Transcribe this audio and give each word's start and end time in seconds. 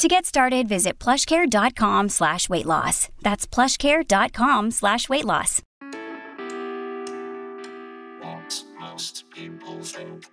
To 0.00 0.08
get 0.08 0.24
started, 0.24 0.66
visit 0.66 0.98
plushcare.com 0.98 2.08
slash 2.08 2.48
weight 2.48 2.64
loss. 2.64 3.10
That's 3.20 3.46
plushcare.com 3.46 4.70
slash 4.70 5.10
weight 5.10 5.26
loss. 5.26 5.60
What 8.22 8.64
most 8.80 9.28
people 9.28 9.82
think. 9.82 10.24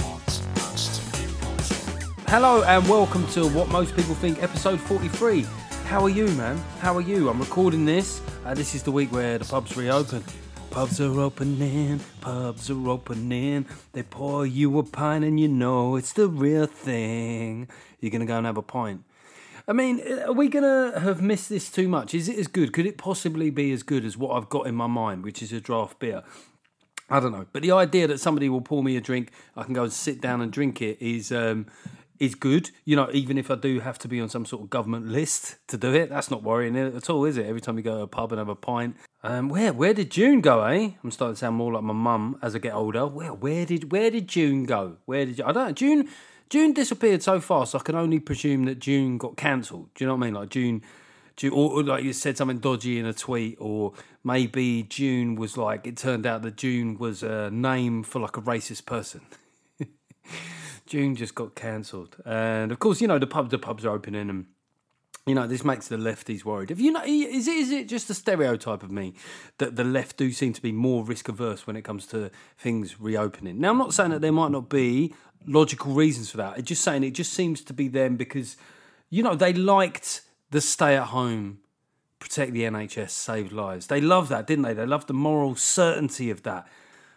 What 0.00 0.42
most 0.56 1.12
people 1.12 1.54
think. 1.58 2.28
Hello 2.30 2.62
and 2.62 2.88
welcome 2.88 3.26
to 3.32 3.46
What 3.46 3.68
Most 3.68 3.94
People 3.94 4.14
Think, 4.14 4.42
episode 4.42 4.80
43. 4.80 5.44
How 5.84 6.02
are 6.02 6.08
you, 6.08 6.28
man? 6.28 6.56
How 6.80 6.96
are 6.96 7.02
you? 7.02 7.28
I'm 7.28 7.40
recording 7.40 7.84
this. 7.84 8.22
Uh, 8.46 8.54
this 8.54 8.74
is 8.74 8.82
the 8.82 8.90
week 8.90 9.12
where 9.12 9.36
the 9.36 9.44
pubs 9.44 9.76
reopen. 9.76 10.24
Pubs 10.74 11.00
are 11.00 11.20
opening, 11.20 12.00
pubs 12.20 12.68
are 12.68 12.88
opening. 12.88 13.64
They 13.92 14.02
pour 14.02 14.44
you 14.44 14.76
a 14.80 14.82
pint 14.82 15.24
and 15.24 15.38
you 15.38 15.46
know 15.46 15.94
it's 15.94 16.12
the 16.12 16.26
real 16.26 16.66
thing. 16.66 17.68
You're 18.00 18.10
going 18.10 18.22
to 18.22 18.26
go 18.26 18.38
and 18.38 18.44
have 18.44 18.56
a 18.56 18.62
pint. 18.62 19.04
I 19.68 19.72
mean, 19.72 20.02
are 20.26 20.32
we 20.32 20.48
going 20.48 20.64
to 20.64 20.98
have 20.98 21.22
missed 21.22 21.48
this 21.48 21.70
too 21.70 21.86
much? 21.86 22.12
Is 22.12 22.28
it 22.28 22.40
as 22.40 22.48
good? 22.48 22.72
Could 22.72 22.86
it 22.86 22.98
possibly 22.98 23.50
be 23.50 23.70
as 23.70 23.84
good 23.84 24.04
as 24.04 24.16
what 24.16 24.36
I've 24.36 24.48
got 24.48 24.66
in 24.66 24.74
my 24.74 24.88
mind, 24.88 25.22
which 25.22 25.44
is 25.44 25.52
a 25.52 25.60
draft 25.60 26.00
beer? 26.00 26.24
I 27.08 27.20
don't 27.20 27.30
know, 27.30 27.46
but 27.52 27.62
the 27.62 27.70
idea 27.70 28.08
that 28.08 28.18
somebody 28.18 28.48
will 28.48 28.60
pour 28.60 28.82
me 28.82 28.96
a 28.96 29.00
drink, 29.00 29.30
I 29.56 29.62
can 29.62 29.74
go 29.74 29.84
and 29.84 29.92
sit 29.92 30.20
down 30.20 30.40
and 30.40 30.50
drink 30.50 30.82
it 30.82 31.00
is 31.00 31.30
um, 31.30 31.66
is 32.24 32.34
good. 32.34 32.70
You 32.84 32.96
know, 32.96 33.08
even 33.12 33.38
if 33.38 33.50
I 33.50 33.54
do 33.54 33.80
have 33.80 33.98
to 34.00 34.08
be 34.08 34.20
on 34.20 34.28
some 34.28 34.46
sort 34.46 34.62
of 34.62 34.70
government 34.70 35.06
list 35.06 35.56
to 35.68 35.76
do 35.76 35.94
it, 35.94 36.10
that's 36.10 36.30
not 36.30 36.42
worrying 36.42 36.76
at 36.76 37.10
all, 37.10 37.24
is 37.24 37.36
it? 37.36 37.46
Every 37.46 37.60
time 37.60 37.76
you 37.76 37.82
go 37.82 37.96
to 37.96 38.02
a 38.02 38.06
pub 38.06 38.32
and 38.32 38.38
have 38.38 38.48
a 38.48 38.54
pint, 38.54 38.96
um, 39.22 39.48
where 39.48 39.72
where 39.72 39.94
did 39.94 40.10
June 40.10 40.40
go? 40.40 40.62
Eh, 40.64 40.90
I'm 41.02 41.10
starting 41.10 41.34
to 41.34 41.38
sound 41.38 41.56
more 41.56 41.72
like 41.72 41.82
my 41.82 41.94
mum 41.94 42.38
as 42.42 42.54
I 42.54 42.58
get 42.58 42.74
older. 42.74 43.06
Where 43.06 43.32
where 43.32 43.64
did 43.64 43.92
where 43.92 44.10
did 44.10 44.28
June 44.28 44.64
go? 44.64 44.96
Where 45.06 45.24
did 45.24 45.38
you, 45.38 45.44
I 45.44 45.52
don't. 45.52 45.76
June 45.76 46.08
June 46.50 46.72
disappeared 46.72 47.22
so 47.22 47.40
fast. 47.40 47.74
I 47.74 47.78
can 47.78 47.94
only 47.94 48.20
presume 48.20 48.64
that 48.64 48.78
June 48.78 49.18
got 49.18 49.36
cancelled. 49.36 49.88
Do 49.94 50.04
you 50.04 50.08
know 50.08 50.14
what 50.14 50.24
I 50.24 50.26
mean? 50.26 50.34
Like 50.34 50.50
June. 50.50 50.82
June, 51.36 51.52
or 51.52 51.82
like 51.82 52.04
you 52.04 52.12
said 52.12 52.36
something 52.36 52.58
dodgy 52.58 52.96
in 52.96 53.06
a 53.06 53.12
tweet, 53.12 53.56
or 53.58 53.92
maybe 54.22 54.84
June 54.84 55.34
was 55.34 55.56
like 55.56 55.84
it 55.84 55.96
turned 55.96 56.26
out 56.26 56.42
that 56.42 56.56
June 56.56 56.96
was 56.96 57.24
a 57.24 57.50
name 57.50 58.04
for 58.04 58.20
like 58.20 58.36
a 58.36 58.40
racist 58.40 58.86
person. 58.86 59.20
June 60.86 61.16
just 61.16 61.34
got 61.34 61.54
cancelled, 61.54 62.16
and 62.24 62.70
of 62.72 62.78
course, 62.78 63.00
you 63.00 63.08
know 63.08 63.18
the 63.18 63.26
pubs. 63.26 63.50
the 63.50 63.58
pubs 63.58 63.84
are 63.84 63.94
opening, 63.94 64.28
and 64.28 64.46
you 65.26 65.34
know 65.34 65.46
this 65.46 65.64
makes 65.64 65.88
the 65.88 65.96
lefties 65.96 66.44
worried. 66.44 66.70
If 66.70 66.80
you 66.80 66.92
know, 66.92 67.02
is 67.04 67.48
it 67.48 67.56
is 67.56 67.70
it 67.70 67.88
just 67.88 68.10
a 68.10 68.14
stereotype 68.14 68.82
of 68.82 68.90
me 68.90 69.14
that 69.58 69.76
the 69.76 69.84
left 69.84 70.16
do 70.16 70.30
seem 70.32 70.52
to 70.52 70.62
be 70.62 70.72
more 70.72 71.04
risk 71.04 71.28
averse 71.28 71.66
when 71.66 71.76
it 71.76 71.82
comes 71.82 72.06
to 72.08 72.30
things 72.58 73.00
reopening? 73.00 73.60
Now, 73.60 73.70
I'm 73.70 73.78
not 73.78 73.94
saying 73.94 74.10
that 74.10 74.20
there 74.20 74.32
might 74.32 74.50
not 74.50 74.68
be 74.68 75.14
logical 75.46 75.92
reasons 75.92 76.30
for 76.30 76.38
that. 76.38 76.58
I'm 76.58 76.64
just 76.64 76.82
saying 76.82 77.04
it 77.04 77.12
just 77.12 77.32
seems 77.32 77.62
to 77.62 77.72
be 77.72 77.88
them 77.88 78.16
because 78.16 78.56
you 79.10 79.22
know 79.22 79.34
they 79.34 79.52
liked 79.52 80.22
the 80.50 80.60
stay 80.60 80.96
at 80.96 81.08
home 81.08 81.60
protect 82.24 82.52
the 82.52 82.62
NHS, 82.62 83.10
save 83.10 83.52
lives. 83.52 83.88
They 83.88 84.00
loved 84.00 84.30
that, 84.30 84.46
didn't 84.46 84.64
they? 84.64 84.72
They 84.72 84.86
loved 84.86 85.08
the 85.08 85.14
moral 85.14 85.56
certainty 85.56 86.30
of 86.30 86.42
that. 86.44 86.66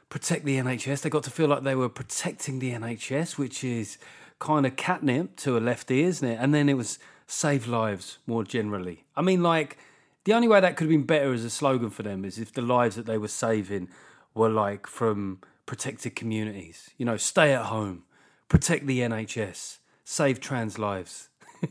Protect 0.09 0.45
the 0.45 0.57
NHS. 0.57 1.01
They 1.01 1.09
got 1.09 1.23
to 1.23 1.31
feel 1.31 1.47
like 1.47 1.63
they 1.63 1.75
were 1.75 1.89
protecting 1.89 2.59
the 2.59 2.71
NHS, 2.71 3.37
which 3.37 3.63
is 3.63 3.97
kind 4.39 4.65
of 4.65 4.75
catnip 4.75 5.35
to 5.37 5.57
a 5.57 5.59
lefty, 5.59 6.03
isn't 6.03 6.27
it? 6.27 6.37
And 6.39 6.53
then 6.53 6.69
it 6.69 6.75
was 6.75 6.99
save 7.25 7.67
lives 7.67 8.19
more 8.25 8.43
generally. 8.43 9.05
I 9.15 9.21
mean, 9.21 9.43
like, 9.43 9.77
the 10.23 10.33
only 10.33 10.47
way 10.47 10.59
that 10.59 10.77
could 10.77 10.85
have 10.85 10.91
been 10.91 11.05
better 11.05 11.33
as 11.33 11.43
a 11.43 11.49
slogan 11.49 11.89
for 11.89 12.03
them 12.03 12.23
is 12.23 12.37
if 12.39 12.53
the 12.53 12.61
lives 12.61 12.95
that 12.95 13.05
they 13.05 13.17
were 13.17 13.27
saving 13.27 13.89
were 14.33 14.49
like 14.49 14.87
from 14.87 15.39
protected 15.65 16.15
communities. 16.15 16.89
You 16.97 17.05
know, 17.05 17.17
stay 17.17 17.53
at 17.53 17.65
home, 17.65 18.03
protect 18.47 18.87
the 18.87 18.99
NHS, 18.99 19.77
save 20.03 20.39
trans 20.39 20.79
lives. 20.79 21.29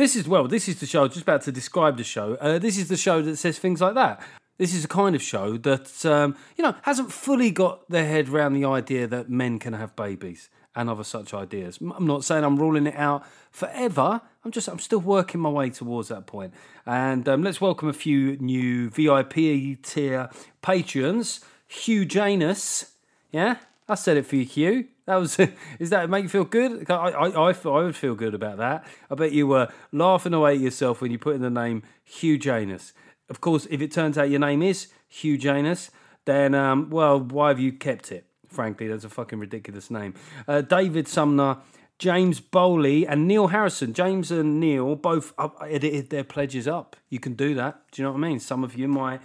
This 0.00 0.16
is 0.16 0.26
well. 0.26 0.48
This 0.48 0.66
is 0.66 0.80
the 0.80 0.86
show. 0.86 1.06
Just 1.08 1.22
about 1.22 1.42
to 1.42 1.52
describe 1.52 1.98
the 1.98 2.04
show. 2.04 2.34
Uh, 2.40 2.58
this 2.58 2.78
is 2.78 2.88
the 2.88 2.96
show 2.96 3.20
that 3.20 3.36
says 3.36 3.58
things 3.58 3.82
like 3.82 3.94
that. 3.94 4.22
This 4.60 4.74
is 4.74 4.84
a 4.84 4.88
kind 4.88 5.16
of 5.16 5.22
show 5.22 5.56
that 5.56 6.04
um, 6.04 6.36
you 6.54 6.62
know 6.62 6.74
hasn't 6.82 7.10
fully 7.10 7.50
got 7.50 7.88
their 7.88 8.04
head 8.04 8.28
around 8.28 8.52
the 8.52 8.66
idea 8.66 9.06
that 9.06 9.30
men 9.30 9.58
can 9.58 9.72
have 9.72 9.96
babies 9.96 10.50
and 10.76 10.90
other 10.90 11.02
such 11.02 11.32
ideas. 11.32 11.78
I'm 11.80 12.06
not 12.06 12.24
saying 12.24 12.44
I'm 12.44 12.58
ruling 12.58 12.86
it 12.86 12.94
out 12.94 13.24
forever. 13.50 14.20
I'm 14.44 14.50
just 14.50 14.68
I'm 14.68 14.78
still 14.78 14.98
working 14.98 15.40
my 15.40 15.48
way 15.48 15.70
towards 15.70 16.08
that 16.08 16.26
point. 16.26 16.52
And 16.84 17.26
um, 17.26 17.42
let's 17.42 17.58
welcome 17.58 17.88
a 17.88 17.94
few 17.94 18.36
new 18.36 18.90
VIP 18.90 19.80
tier 19.82 20.28
patrons. 20.60 21.40
Hugh 21.66 22.04
Janus, 22.04 22.92
yeah, 23.32 23.56
I 23.88 23.94
said 23.94 24.18
it 24.18 24.26
for 24.26 24.36
you, 24.36 24.44
Hugh. 24.44 24.88
That 25.06 25.16
was 25.16 25.38
is 25.78 25.88
that 25.88 26.10
make 26.10 26.24
you 26.24 26.28
feel 26.28 26.44
good? 26.44 26.90
I, 26.90 26.94
I, 26.94 27.28
I, 27.30 27.52
I 27.52 27.82
would 27.82 27.96
feel 27.96 28.14
good 28.14 28.34
about 28.34 28.58
that. 28.58 28.84
I 29.10 29.14
bet 29.14 29.32
you 29.32 29.46
were 29.46 29.72
laughing 29.90 30.34
away 30.34 30.56
at 30.56 30.60
yourself 30.60 31.00
when 31.00 31.12
you 31.12 31.18
put 31.18 31.34
in 31.34 31.40
the 31.40 31.48
name 31.48 31.82
Hugh 32.04 32.36
Janus. 32.36 32.92
Of 33.30 33.40
course, 33.40 33.66
if 33.70 33.80
it 33.80 33.92
turns 33.92 34.18
out 34.18 34.28
your 34.28 34.40
name 34.40 34.62
is 34.62 34.88
Hugh 35.08 35.38
Janus, 35.38 35.90
then 36.24 36.54
um, 36.54 36.90
well, 36.90 37.20
why 37.20 37.48
have 37.48 37.60
you 37.60 37.72
kept 37.72 38.12
it? 38.12 38.26
Frankly, 38.48 38.88
that's 38.88 39.04
a 39.04 39.08
fucking 39.08 39.38
ridiculous 39.38 39.90
name. 39.90 40.14
Uh, 40.48 40.60
David 40.60 41.06
Sumner, 41.06 41.58
James 41.98 42.40
Bowley, 42.40 43.06
and 43.06 43.28
Neil 43.28 43.46
Harrison. 43.46 43.94
James 43.94 44.32
and 44.32 44.58
Neil 44.58 44.96
both 44.96 45.32
up, 45.38 45.56
edited 45.66 46.10
their 46.10 46.24
pledges 46.24 46.66
up. 46.66 46.96
You 47.08 47.20
can 47.20 47.34
do 47.34 47.54
that. 47.54 47.82
Do 47.92 48.02
you 48.02 48.06
know 48.06 48.12
what 48.12 48.18
I 48.18 48.28
mean? 48.28 48.40
Some 48.40 48.64
of 48.64 48.76
you 48.76 48.88
might 48.88 49.20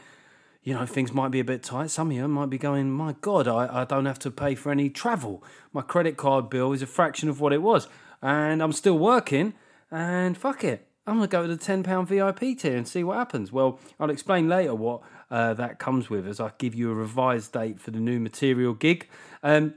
you 0.66 0.73
know, 0.73 0.85
things 0.87 1.13
might 1.13 1.29
be 1.29 1.39
a 1.39 1.43
bit 1.43 1.61
tight. 1.61 1.91
Some 1.91 2.09
of 2.09 2.17
you 2.17 2.27
might 2.27 2.49
be 2.49 2.57
going, 2.57 2.91
my 2.91 3.16
God, 3.22 3.47
I, 3.47 3.81
I 3.81 3.85
don't 3.85 4.07
have 4.07 4.17
to 4.19 4.31
pay 4.31 4.55
for 4.55 4.72
any 4.72 4.89
travel. 4.89 5.43
My 5.72 5.83
credit 5.83 6.17
card 6.17 6.49
bill 6.49 6.73
is 6.73 6.81
a 6.81 6.87
fraction 6.87 7.29
of 7.29 7.39
what 7.39 7.53
it 7.53 7.61
was. 7.61 7.87
And 8.19 8.63
I'm 8.63 8.72
still 8.72 8.97
working, 8.97 9.53
and 9.91 10.35
fuck 10.35 10.63
it. 10.63 10.87
I'm 11.07 11.17
going 11.17 11.29
to 11.29 11.31
go 11.31 11.45
to 11.45 11.55
the 11.55 11.63
£10 11.63 12.07
VIP 12.07 12.57
tier 12.57 12.75
and 12.75 12.88
see 12.88 13.03
what 13.03 13.17
happens. 13.17 13.51
Well, 13.51 13.79
I'll 13.99 14.09
explain 14.09 14.49
later 14.49 14.73
what 14.73 15.01
uh, 15.29 15.53
that 15.53 15.77
comes 15.77 16.09
with 16.09 16.27
as 16.27 16.39
I 16.39 16.51
give 16.57 16.73
you 16.73 16.89
a 16.89 16.95
revised 16.95 17.53
date 17.53 17.79
for 17.79 17.91
the 17.91 17.99
new 17.99 18.19
material 18.19 18.73
gig. 18.73 19.07
Um, 19.43 19.75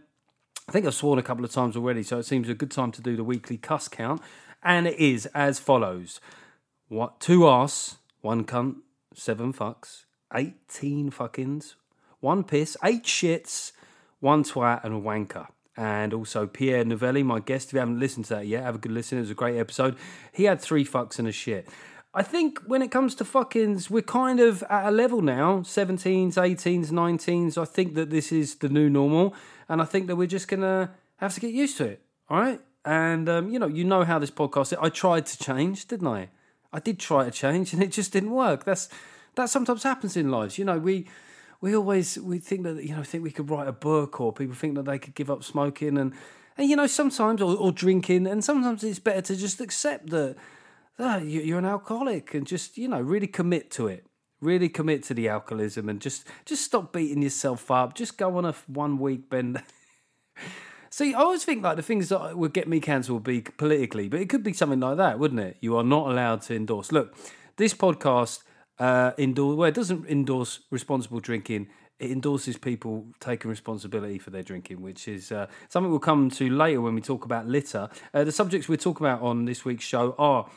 I 0.69 0.73
think 0.73 0.87
I've 0.87 0.95
sworn 0.95 1.19
a 1.19 1.23
couple 1.23 1.45
of 1.45 1.51
times 1.51 1.77
already, 1.77 2.03
so 2.03 2.19
it 2.19 2.25
seems 2.25 2.49
a 2.49 2.55
good 2.55 2.71
time 2.71 2.93
to 2.93 3.03
do 3.03 3.15
the 3.17 3.25
weekly 3.25 3.59
cuss 3.59 3.89
count. 3.89 4.23
And 4.63 4.87
it 4.87 4.99
is 4.99 5.27
as 5.27 5.59
follows 5.59 6.21
what 6.89 7.21
two 7.21 7.47
arse, 7.47 7.97
one 8.23 8.45
cunt, 8.45 8.77
seven 9.15 9.53
fucks, 9.53 10.05
18 10.35 11.11
fuckings, 11.11 11.75
one 12.21 12.43
piss, 12.43 12.77
eight 12.83 13.05
shits, 13.05 13.73
one 14.21 14.43
twat, 14.43 14.83
and 14.83 14.95
a 14.95 14.99
wanker. 14.99 15.49
And 15.79 16.13
also 16.13 16.49
Pierre 16.49 16.85
Novellie, 16.85 17.23
my 17.23 17.39
guest. 17.39 17.69
If 17.69 17.75
you 17.75 17.79
haven't 17.79 18.01
listened 18.01 18.25
to 18.27 18.35
that 18.35 18.49
yet, 18.49 18.65
have 18.65 18.75
a 18.75 18.79
good 18.79 18.91
listen. 18.91 19.19
It 19.19 19.21
was 19.21 19.31
a 19.31 19.35
great 19.35 19.57
episode. 19.57 19.95
He 20.33 20.45
had 20.45 20.61
three 20.61 20.85
fucks 20.85 21.21
and 21.21 21.29
a 21.29 21.33
shit. 21.33 21.69
I 22.13 22.25
think 22.25 22.59
when 22.67 22.83
it 22.83 22.91
comes 22.91 23.15
to 23.15 23.25
fuckings, 23.25 23.89
we're 23.89 24.03
kind 24.03 24.41
of 24.41 24.65
at 24.65 24.89
a 24.89 24.91
level 24.91 25.23
now 25.23 25.59
17s, 25.59 26.35
18s, 26.35 26.89
19s. 26.89 27.57
I 27.57 27.65
think 27.65 27.95
that 27.95 28.11
this 28.11 28.33
is 28.33 28.57
the 28.57 28.69
new 28.69 28.91
normal. 28.91 29.37
And 29.69 29.81
I 29.81 29.85
think 29.85 30.09
that 30.09 30.17
we're 30.17 30.27
just 30.27 30.49
going 30.49 30.63
to 30.63 30.91
have 31.19 31.33
to 31.35 31.41
get 31.41 31.53
used 31.53 31.77
to 31.77 31.85
it. 31.85 32.03
All 32.29 32.41
right. 32.41 32.61
And, 32.85 33.29
um, 33.29 33.49
you 33.49 33.61
know, 33.61 33.69
you 33.69 33.85
know 33.85 34.03
how 34.03 34.19
this 34.19 34.33
podcast, 34.33 34.77
I 34.83 34.89
tried 34.89 35.27
to 35.27 35.39
change, 35.39 35.87
didn't 35.87 36.09
I? 36.09 36.31
I 36.73 36.81
did 36.81 36.99
try 36.99 37.25
to 37.25 37.31
change 37.31 37.73
and 37.73 37.81
it 37.81 37.93
just 37.93 38.13
didn't 38.13 38.33
work. 38.33 38.65
That's 38.65 38.89
that 39.37 39.49
sometimes 39.49 39.85
happens 39.85 40.17
in 40.17 40.29
lives. 40.29 40.59
You 40.59 40.65
know, 40.65 40.79
we 40.79 41.07
we 41.61 41.75
always 41.75 42.19
we 42.19 42.39
think 42.39 42.63
that 42.65 42.85
you 42.85 42.95
know 42.95 43.03
think 43.03 43.25
we 43.25 43.31
could 43.31 43.51
write 43.51 43.69
a 43.69 43.73
book, 43.73 44.21
or 44.21 44.33
people 44.33 44.55
think 44.55 44.75
that 44.77 44.85
they 44.85 44.99
could 44.99 45.15
give 45.15 45.31
up 45.31 45.43
smoking, 45.43 45.99
and 45.99 46.13
and 46.57 46.69
you 46.69 46.77
know 46.77 46.87
sometimes 46.87 47.43
or, 47.43 47.57
or 47.57 47.73
drinking, 47.73 48.27
and 48.27 48.45
sometimes 48.45 48.85
it's 48.85 48.99
better 48.99 49.23
to 49.23 49.37
just 49.37 49.61
accept 49.61 50.11
that 50.11 50.37
that 50.99 51.25
you're 51.25 51.59
an 51.59 51.65
alcoholic 51.65 52.35
and 52.35 52.47
just 52.47 52.77
you 52.77 52.89
know 52.89 53.01
really 53.01 53.27
commit 53.27 53.71
to 53.73 53.89
it. 53.89 54.05
Really 54.41 54.69
commit 54.69 55.03
to 55.05 55.15
the 55.15 55.29
alcoholism 55.29 55.89
and 55.89 56.01
just 56.01 56.25
just 56.45 56.63
stop 56.63 56.93
beating 56.93 57.23
yourself 57.23 57.71
up. 57.73 57.95
Just 57.95 58.17
go 58.17 58.37
on 58.37 58.45
a 58.45 58.55
one 58.69 58.99
week 58.99 59.29
bend. 59.29 59.63
See, 60.91 61.13
I 61.13 61.19
always 61.19 61.45
think 61.45 61.63
like 61.63 61.77
the 61.77 61.83
things 61.83 62.09
that 62.09 62.39
would 62.39 62.55
get 62.55 62.69
me 62.69 62.81
cancelled 62.81 63.17
would 63.17 63.25
be 63.25 63.41
politically, 63.41 64.09
but 64.09 64.21
it 64.21 64.29
could 64.29 64.45
be 64.45 64.53
something 64.53 64.81
like 64.81 64.97
that, 64.97 65.19
wouldn't 65.19 65.41
it? 65.41 65.57
You 65.61 65.77
are 65.77 65.83
not 65.83 66.09
allowed 66.09 66.43
to 66.43 66.55
endorse. 66.55 66.93
Look, 66.93 67.15
this 67.57 67.75
podcast 67.75 68.43
uh, 68.79 69.13
endorse 69.19 69.57
well, 69.57 69.69
it 69.69 69.75
doesn't 69.75 70.07
endorse 70.07 70.61
responsible 70.71 71.21
drinking. 71.21 71.69
it 71.99 72.11
endorses 72.11 72.57
people 72.57 73.07
taking 73.19 73.51
responsibility 73.51 74.19
for 74.19 74.31
their 74.31 74.43
drinking, 74.43 74.81
which 74.81 75.09
is 75.09 75.33
uh, 75.33 75.47
something 75.69 75.91
we'll 75.91 75.99
come 75.99 76.31
to 76.31 76.49
later 76.49 76.81
when 76.81 76.95
we 76.95 77.01
talk 77.01 77.25
about 77.25 77.47
litter. 77.47 77.89
Uh, 78.15 78.25
the 78.25 78.33
subjects 78.33 78.69
we're 78.69 78.77
talking 78.77 79.05
about 79.07 79.21
on 79.21 79.45
this 79.47 79.65
week's 79.65 79.85
show 79.85 80.15
are 80.19 80.49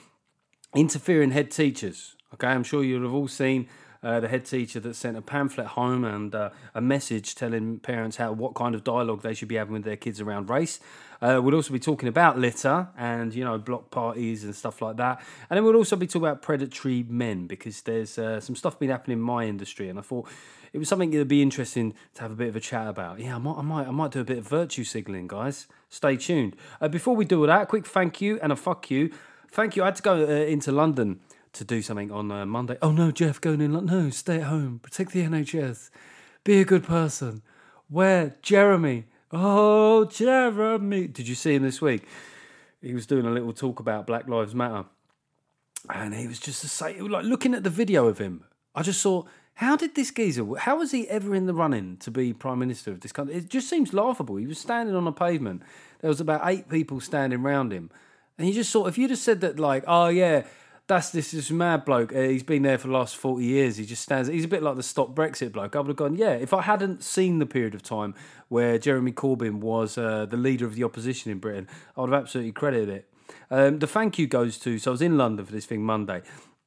interfering 0.76 1.32
head 1.32 1.50
teachers. 1.52 2.16
Okay, 2.34 2.48
I'm 2.48 2.64
sure 2.64 2.84
you'll 2.84 3.04
have 3.04 3.14
all 3.14 3.28
seen 3.28 3.68
uh, 4.04 4.20
the 4.20 4.28
head 4.28 4.46
teacher 4.46 4.80
that 4.80 4.96
sent 4.96 5.16
a 5.18 5.22
pamphlet 5.22 5.68
home 5.68 6.04
and 6.04 6.34
uh, 6.34 6.50
a 6.74 6.82
message 6.82 7.36
telling 7.36 7.80
parents 7.80 8.18
how 8.18 8.32
what 8.32 8.56
kind 8.56 8.74
of 8.74 8.84
dialogue 8.84 9.22
they 9.22 9.34
should 9.34 9.48
be 9.48 9.56
having 9.56 9.74
with 9.74 9.84
their 9.84 9.96
kids 9.96 10.20
around 10.20 10.50
race. 10.50 10.80
Uh, 11.22 11.40
we'll 11.42 11.54
also 11.54 11.72
be 11.72 11.80
talking 11.80 12.10
about 12.10 12.40
litter 12.40 12.88
and 12.98 13.36
you 13.36 13.44
know 13.44 13.58
block 13.58 13.92
parties 13.92 14.44
and 14.44 14.56
stuff 14.56 14.82
like 14.82 14.98
that, 14.98 15.22
and 15.50 15.58
then 15.58 15.64
we'll 15.64 15.76
also 15.76 15.96
be 15.96 16.08
talking 16.08 16.28
about 16.28 16.42
predatory 16.42 17.06
men 17.08 17.46
because 17.46 17.82
there's 17.84 18.18
uh, 18.18 18.40
some 18.40 18.56
stuff 18.56 18.80
been 18.80 18.90
happening 18.90 19.18
in 19.18 19.24
my 19.24 19.46
industry, 19.46 19.88
and 19.88 20.00
I 20.00 20.02
thought 20.02 20.28
it 20.74 20.80
was 20.80 20.88
something 20.90 21.12
that 21.12 21.18
would 21.18 21.28
be 21.28 21.42
interesting 21.42 21.94
to 22.16 22.22
have 22.22 22.32
a 22.32 22.36
bit 22.36 22.48
of 22.48 22.56
a 22.56 22.60
chat 22.60 22.88
about. 22.88 23.20
Yeah, 23.20 23.36
I 23.36 23.40
might, 23.40 23.58
I 23.58 23.62
might, 23.62 23.88
I 23.88 23.92
might 23.92 24.12
do 24.12 24.22
a 24.22 24.24
bit 24.24 24.38
of 24.38 24.48
virtue 24.48 24.84
signaling, 24.84 25.28
guys. 25.28 25.68
Stay 25.90 26.16
tuned. 26.16 26.56
Uh, 26.80 26.88
before 26.88 27.16
we 27.16 27.26
do 27.26 27.42
all 27.42 27.48
that, 27.48 27.68
quick 27.68 27.86
thank 27.86 28.22
you 28.22 28.40
and 28.42 28.52
a 28.52 28.56
fuck 28.56 28.90
you. 28.90 29.12
Thank 29.50 29.76
you. 29.76 29.84
I 29.84 29.88
had 29.88 29.98
to 29.98 30.02
go 30.02 30.26
into 30.26 30.72
London 30.72 31.20
to 31.54 31.64
do 31.64 31.82
something 31.82 32.12
on 32.12 32.32
uh, 32.32 32.46
Monday. 32.46 32.78
Oh 32.82 32.92
no, 32.92 33.12
Geoff, 33.12 33.42
going 33.42 33.62
in. 33.62 33.86
No, 33.86 34.10
stay 34.10 34.38
at 34.38 34.44
home. 34.44 34.80
Protect 34.82 35.12
the 35.12 35.24
NHS. 35.24 35.90
Be 36.44 36.62
a 36.62 36.66
good 36.66 36.84
person. 36.84 37.42
Where? 37.90 38.36
Jeremy. 38.42 39.06
Oh, 39.32 40.06
Jeremy. 40.06 41.08
Did 41.08 41.28
you 41.28 41.36
see 41.36 41.56
him 41.56 41.64
this 41.64 41.82
week? 41.82 42.04
He 42.82 42.94
was 42.94 43.06
doing 43.06 43.26
a 43.26 43.32
little 43.32 43.54
talk 43.54 43.80
about 43.80 44.08
Black 44.08 44.28
Lives 44.28 44.56
Matter. 44.56 44.86
And 45.90 46.14
he 46.14 46.28
was 46.28 46.40
just 46.40 46.62
the 46.62 46.68
same. 46.68 47.08
Like 47.08 47.26
looking 47.26 47.54
at 47.54 47.64
the 47.64 47.70
video 47.70 48.08
of 48.08 48.18
him, 48.18 48.46
I 48.74 48.82
just 48.82 49.02
saw 49.02 49.24
how 49.56 49.76
did 49.76 49.96
this 49.96 50.12
geezer, 50.12 50.46
how 50.56 50.78
was 50.78 50.92
he 50.92 51.08
ever 51.10 51.36
in 51.36 51.46
the 51.46 51.54
running 51.54 51.98
to 51.98 52.12
be 52.12 52.34
Prime 52.34 52.60
Minister 52.60 52.92
of 52.92 53.02
this 53.02 53.12
country? 53.12 53.36
It 53.36 53.50
just 53.50 53.70
seems 53.70 53.94
laughable. 53.94 54.38
He 54.38 54.48
was 54.48 54.58
standing 54.58 54.96
on 54.96 55.06
a 55.06 55.12
pavement. 55.12 55.62
There 56.00 56.08
was 56.08 56.20
about 56.20 56.42
eight 56.46 56.70
people 56.70 57.00
standing 57.00 57.42
around 57.42 57.72
him. 57.72 57.92
And 58.38 58.48
he 58.48 58.54
just 58.54 58.76
of, 58.76 58.88
if 58.88 58.98
you'd 58.98 59.12
have 59.12 59.20
said 59.20 59.42
that, 59.42 59.60
like, 59.60 59.84
oh 59.88 60.08
yeah, 60.08 60.44
that's 60.92 61.10
this 61.10 61.34
is 61.34 61.50
mad 61.52 61.86
bloke. 61.86 62.14
Uh, 62.14 62.22
he's 62.22 62.44
been 62.44 62.64
there 62.64 62.78
for 62.78 62.88
the 62.88 62.94
last 62.94 63.16
forty 63.16 63.46
years. 63.46 63.78
He 63.78 63.86
just 63.86 64.02
stands. 64.02 64.28
He's 64.28 64.44
a 64.44 64.48
bit 64.48 64.62
like 64.62 64.76
the 64.76 64.84
stop 64.84 65.16
Brexit 65.16 65.54
bloke. 65.54 65.76
I 65.76 65.80
would 65.80 65.88
have 65.88 65.96
gone, 65.96 66.16
yeah. 66.16 66.34
If 66.34 66.54
I 66.54 66.62
hadn't 66.62 67.04
seen 67.04 67.40
the 67.40 67.46
period 67.46 67.74
of 67.74 67.82
time 67.82 68.14
where 68.50 68.78
Jeremy 68.78 69.14
Corbyn 69.14 69.60
was 69.60 69.98
uh, 69.98 70.26
the 70.26 70.36
leader 70.38 70.66
of 70.66 70.76
the 70.76 70.84
opposition 70.84 71.32
in 71.32 71.40
Britain, 71.40 71.68
I 71.96 72.02
would 72.02 72.10
have 72.10 72.22
absolutely 72.22 72.52
credited 72.52 72.90
it. 72.90 73.10
Um, 73.50 73.80
the 73.80 73.88
thank 73.88 74.20
you 74.20 74.28
goes 74.28 74.60
to. 74.60 74.78
So 74.80 74.92
I 74.92 74.94
was 74.94 75.02
in 75.02 75.18
London 75.18 75.46
for 75.46 75.54
this 75.54 75.66
thing 75.66 75.82
Monday, 75.82 76.22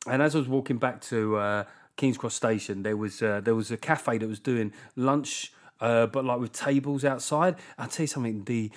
and 0.08 0.22
as 0.22 0.34
I 0.34 0.38
was 0.38 0.48
walking 0.48 0.78
back 0.78 1.02
to 1.02 1.36
uh, 1.36 1.64
King's 1.96 2.16
Cross 2.16 2.34
Station, 2.34 2.82
there 2.82 2.96
was 2.96 3.22
uh, 3.22 3.40
there 3.42 3.54
was 3.54 3.70
a 3.70 3.76
cafe 3.76 4.18
that 4.18 4.28
was 4.28 4.40
doing 4.40 4.72
lunch, 4.96 5.52
uh, 5.80 6.06
but 6.06 6.24
like 6.24 6.40
with 6.40 6.52
tables 6.52 7.04
outside. 7.04 7.56
I'll 7.76 7.88
tell 7.88 8.04
you 8.04 8.08
something. 8.08 8.44
The 8.44 8.70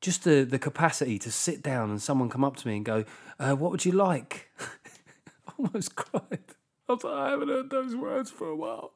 just 0.00 0.24
the 0.24 0.44
the 0.44 0.58
capacity 0.58 1.18
to 1.18 1.30
sit 1.30 1.62
down 1.62 1.90
and 1.90 2.00
someone 2.00 2.28
come 2.28 2.44
up 2.44 2.56
to 2.56 2.68
me 2.68 2.76
and 2.76 2.84
go, 2.84 3.04
uh, 3.38 3.54
"What 3.54 3.70
would 3.70 3.84
you 3.84 3.92
like?" 3.92 4.50
Almost 5.64 5.94
cried. 5.94 6.38
I 6.88 6.92
was 6.92 7.04
like, 7.04 7.14
I 7.14 7.30
haven't 7.30 7.48
heard 7.48 7.70
those 7.70 7.94
words 7.94 8.30
for 8.30 8.48
a 8.48 8.56
while. 8.56 8.92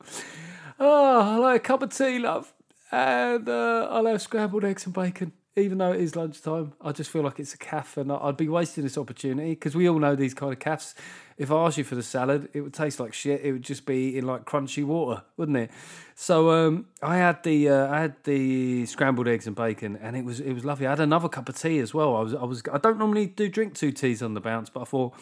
Oh, 0.81 1.21
I 1.21 1.37
like 1.37 1.61
a 1.61 1.65
cup 1.65 1.83
of 1.83 1.95
tea, 1.95 2.19
love, 2.19 2.53
and 2.91 3.49
uh, 3.49 3.89
I'll 3.91 4.07
have 4.07 4.23
scrambled 4.23 4.65
eggs 4.65 4.87
and 4.87 4.95
bacon. 4.95 5.33
Even 5.57 5.79
though 5.79 5.93
it 5.93 6.01
is 6.01 6.17
lunchtime, 6.17 6.73
I 6.81 6.91
just 6.91 7.11
feel 7.11 7.23
like 7.23 7.39
it's 7.39 7.55
a 7.55 7.59
calf, 7.59 7.97
and 7.97 8.11
I'd 8.11 8.37
be 8.37 8.49
wasting 8.49 8.83
this 8.83 8.99
opportunity 8.99 9.51
because 9.51 9.77
we 9.77 9.89
all 9.89 9.99
know 10.01 10.17
these 10.17 10.35
kind 10.35 10.53
of 10.53 10.59
calves. 10.59 10.97
If 11.37 11.53
I 11.53 11.67
asked 11.67 11.79
you 11.79 11.85
for 11.85 11.95
the 11.95 12.03
salad, 12.03 12.49
it 12.53 12.63
would 12.63 12.75
taste 12.75 12.99
like 12.99 13.13
shit. 13.13 13.43
It 13.45 13.53
would 13.53 13.63
just 13.63 13.87
be 13.87 14.17
in 14.19 14.27
like 14.27 14.47
crunchy 14.47 14.85
water, 14.85 15.23
wouldn't 15.37 15.59
it? 15.59 15.71
So 16.17 16.51
um, 16.51 16.87
I 17.03 17.19
had 17.19 17.43
the 17.45 17.69
uh, 17.69 17.93
I 17.93 18.01
had 18.01 18.17
the 18.25 18.87
scrambled 18.87 19.29
eggs 19.29 19.47
and 19.47 19.55
bacon, 19.55 19.97
and 20.01 20.17
it 20.17 20.25
was 20.25 20.41
it 20.41 20.55
was 20.55 20.65
lovely. 20.65 20.87
I 20.87 20.91
had 20.91 21.01
another 21.01 21.29
cup 21.29 21.49
of 21.49 21.57
tea 21.57 21.79
as 21.79 21.95
well. 21.95 22.17
I 22.17 22.23
was 22.23 22.35
I 22.35 22.45
was 22.45 22.63
I 22.73 22.79
don't 22.79 22.99
normally 22.99 23.27
do 23.27 23.49
drink 23.49 23.75
two 23.75 23.93
teas 23.93 24.23
on 24.23 24.35
the 24.35 24.41
bounce, 24.41 24.71
but 24.71 24.81
I 24.81 24.85
thought 24.85 25.15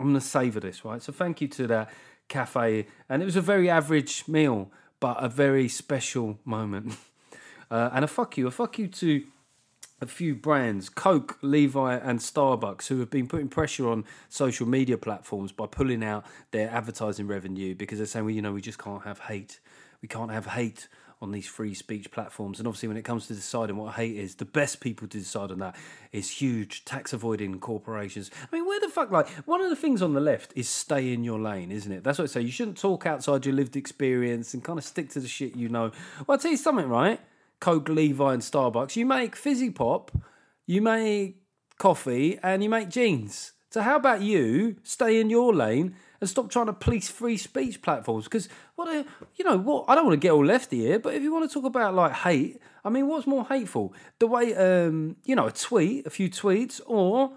I'm 0.00 0.06
going 0.06 0.14
to 0.14 0.20
savour 0.22 0.60
this, 0.60 0.84
right? 0.84 1.02
So 1.02 1.12
thank 1.12 1.42
you 1.42 1.48
to 1.48 1.66
that 1.66 1.90
cafe, 2.28 2.86
and 3.08 3.20
it 3.20 3.26
was 3.26 3.36
a 3.36 3.42
very 3.42 3.68
average 3.68 4.26
meal, 4.26 4.70
but 4.98 5.22
a 5.22 5.28
very 5.28 5.68
special 5.68 6.38
moment. 6.44 6.94
Uh, 7.72 7.88
and 7.92 8.04
a 8.04 8.08
fuck 8.08 8.36
you, 8.36 8.48
a 8.48 8.50
fuck 8.50 8.80
you 8.80 8.88
to 8.88 9.22
a 10.00 10.06
few 10.06 10.34
brands, 10.34 10.88
Coke, 10.88 11.38
Levi, 11.40 11.94
and 11.94 12.18
Starbucks, 12.18 12.88
who 12.88 12.98
have 12.98 13.10
been 13.10 13.28
putting 13.28 13.48
pressure 13.48 13.88
on 13.88 14.04
social 14.28 14.66
media 14.66 14.98
platforms 14.98 15.52
by 15.52 15.66
pulling 15.66 16.02
out 16.02 16.24
their 16.50 16.68
advertising 16.70 17.28
revenue 17.28 17.76
because 17.76 17.98
they're 17.98 18.06
saying, 18.06 18.24
well, 18.24 18.34
you 18.34 18.42
know, 18.42 18.52
we 18.52 18.60
just 18.60 18.80
can't 18.80 19.04
have 19.04 19.20
hate. 19.20 19.60
We 20.02 20.08
can't 20.08 20.32
have 20.32 20.46
hate 20.46 20.88
on 21.22 21.32
these 21.32 21.46
free 21.46 21.74
speech 21.74 22.10
platforms. 22.10 22.58
And 22.58 22.66
obviously, 22.66 22.88
when 22.88 22.96
it 22.96 23.04
comes 23.04 23.26
to 23.26 23.34
deciding 23.34 23.76
what 23.76 23.94
hate 23.94 24.16
is, 24.16 24.36
the 24.36 24.46
best 24.46 24.80
people 24.80 25.06
to 25.08 25.18
decide 25.18 25.50
on 25.50 25.58
that 25.58 25.76
is 26.12 26.30
huge 26.30 26.84
tax 26.84 27.12
avoiding 27.12 27.60
corporations. 27.60 28.30
I 28.50 28.56
mean, 28.56 28.66
where 28.66 28.80
the 28.80 28.88
fuck, 28.88 29.10
like, 29.10 29.28
one 29.46 29.60
of 29.60 29.68
the 29.68 29.76
things 29.76 30.00
on 30.00 30.14
the 30.14 30.20
left 30.20 30.52
is 30.56 30.68
stay 30.68 31.12
in 31.12 31.22
your 31.22 31.38
lane, 31.38 31.70
isn't 31.70 31.92
it? 31.92 32.04
That's 32.04 32.18
what 32.18 32.24
I 32.24 32.32
say. 32.32 32.40
You 32.40 32.50
shouldn't 32.50 32.78
talk 32.78 33.04
outside 33.04 33.44
your 33.44 33.54
lived 33.54 33.76
experience 33.76 34.54
and 34.54 34.64
kind 34.64 34.78
of 34.78 34.84
stick 34.84 35.10
to 35.10 35.20
the 35.20 35.28
shit 35.28 35.54
you 35.54 35.68
know. 35.68 35.92
Well, 36.26 36.36
I'll 36.36 36.38
tell 36.38 36.50
you 36.50 36.56
something, 36.56 36.88
right? 36.88 37.20
Coke, 37.60 37.90
Levi, 37.90 38.32
and 38.32 38.42
Starbucks. 38.42 38.96
You 38.96 39.04
make 39.04 39.36
fizzy 39.36 39.70
pop, 39.70 40.10
you 40.66 40.80
make 40.80 41.42
coffee, 41.78 42.38
and 42.42 42.62
you 42.62 42.70
make 42.70 42.88
jeans. 42.88 43.52
So 43.70 43.82
how 43.82 43.96
about 43.96 44.20
you 44.20 44.76
stay 44.82 45.20
in 45.20 45.30
your 45.30 45.54
lane 45.54 45.94
and 46.20 46.28
stop 46.28 46.50
trying 46.50 46.66
to 46.66 46.72
police 46.72 47.08
free 47.08 47.36
speech 47.36 47.80
platforms? 47.82 48.24
Because 48.24 48.48
what 48.74 48.88
a, 48.88 49.04
you 49.36 49.44
know 49.44 49.56
what 49.56 49.84
I 49.88 49.94
don't 49.94 50.06
want 50.06 50.20
to 50.20 50.24
get 50.24 50.32
all 50.32 50.44
lefty 50.44 50.80
here, 50.80 50.98
but 50.98 51.14
if 51.14 51.22
you 51.22 51.32
want 51.32 51.48
to 51.48 51.54
talk 51.54 51.64
about 51.64 51.94
like 51.94 52.12
hate, 52.12 52.60
I 52.84 52.90
mean, 52.90 53.06
what's 53.06 53.28
more 53.28 53.46
hateful? 53.46 53.94
The 54.18 54.26
way 54.26 54.54
um, 54.56 55.16
you 55.24 55.36
know 55.36 55.46
a 55.46 55.52
tweet, 55.52 56.06
a 56.06 56.10
few 56.10 56.28
tweets, 56.28 56.80
or 56.84 57.32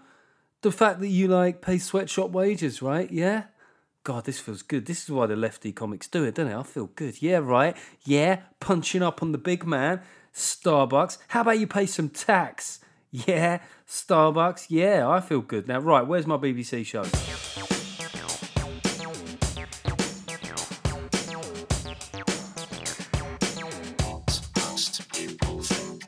the 0.62 0.72
fact 0.72 1.02
that 1.02 1.10
you 1.10 1.28
like 1.28 1.62
pay 1.62 1.78
sweatshop 1.78 2.32
wages, 2.32 2.82
right? 2.82 3.12
Yeah. 3.12 3.44
God, 4.04 4.26
this 4.26 4.40
feels 4.40 4.64
good. 4.64 4.86
This 4.86 5.04
is 5.04 5.12
why 5.12 5.28
the 5.28 5.38
lefty 5.38 5.72
comics 5.72 6.08
do 6.08 6.26
it, 6.26 6.36
doesn't 6.36 6.52
it? 6.52 6.58
I 6.58 6.64
feel 6.64 6.88
good. 6.88 7.22
Yeah, 7.22 7.38
right. 7.38 7.78
Yeah, 8.04 8.42
punching 8.60 9.02
up 9.02 9.22
on 9.24 9.32
the 9.32 9.38
big 9.38 9.66
man. 9.66 10.02
Starbucks. 10.34 11.20
How 11.30 11.42
about 11.42 11.60
you 11.60 11.68
pay 11.68 11.86
some 11.86 12.10
tax? 12.10 12.80
Yeah, 13.16 13.60
Starbucks. 13.88 14.66
Yeah, 14.70 15.08
I 15.08 15.22
feel 15.22 15.42
good. 15.42 15.68
Now, 15.68 15.78
right, 15.78 16.02
where's 16.02 16.26
my 16.26 16.36
BBC 16.36 16.84
show? 16.84 17.04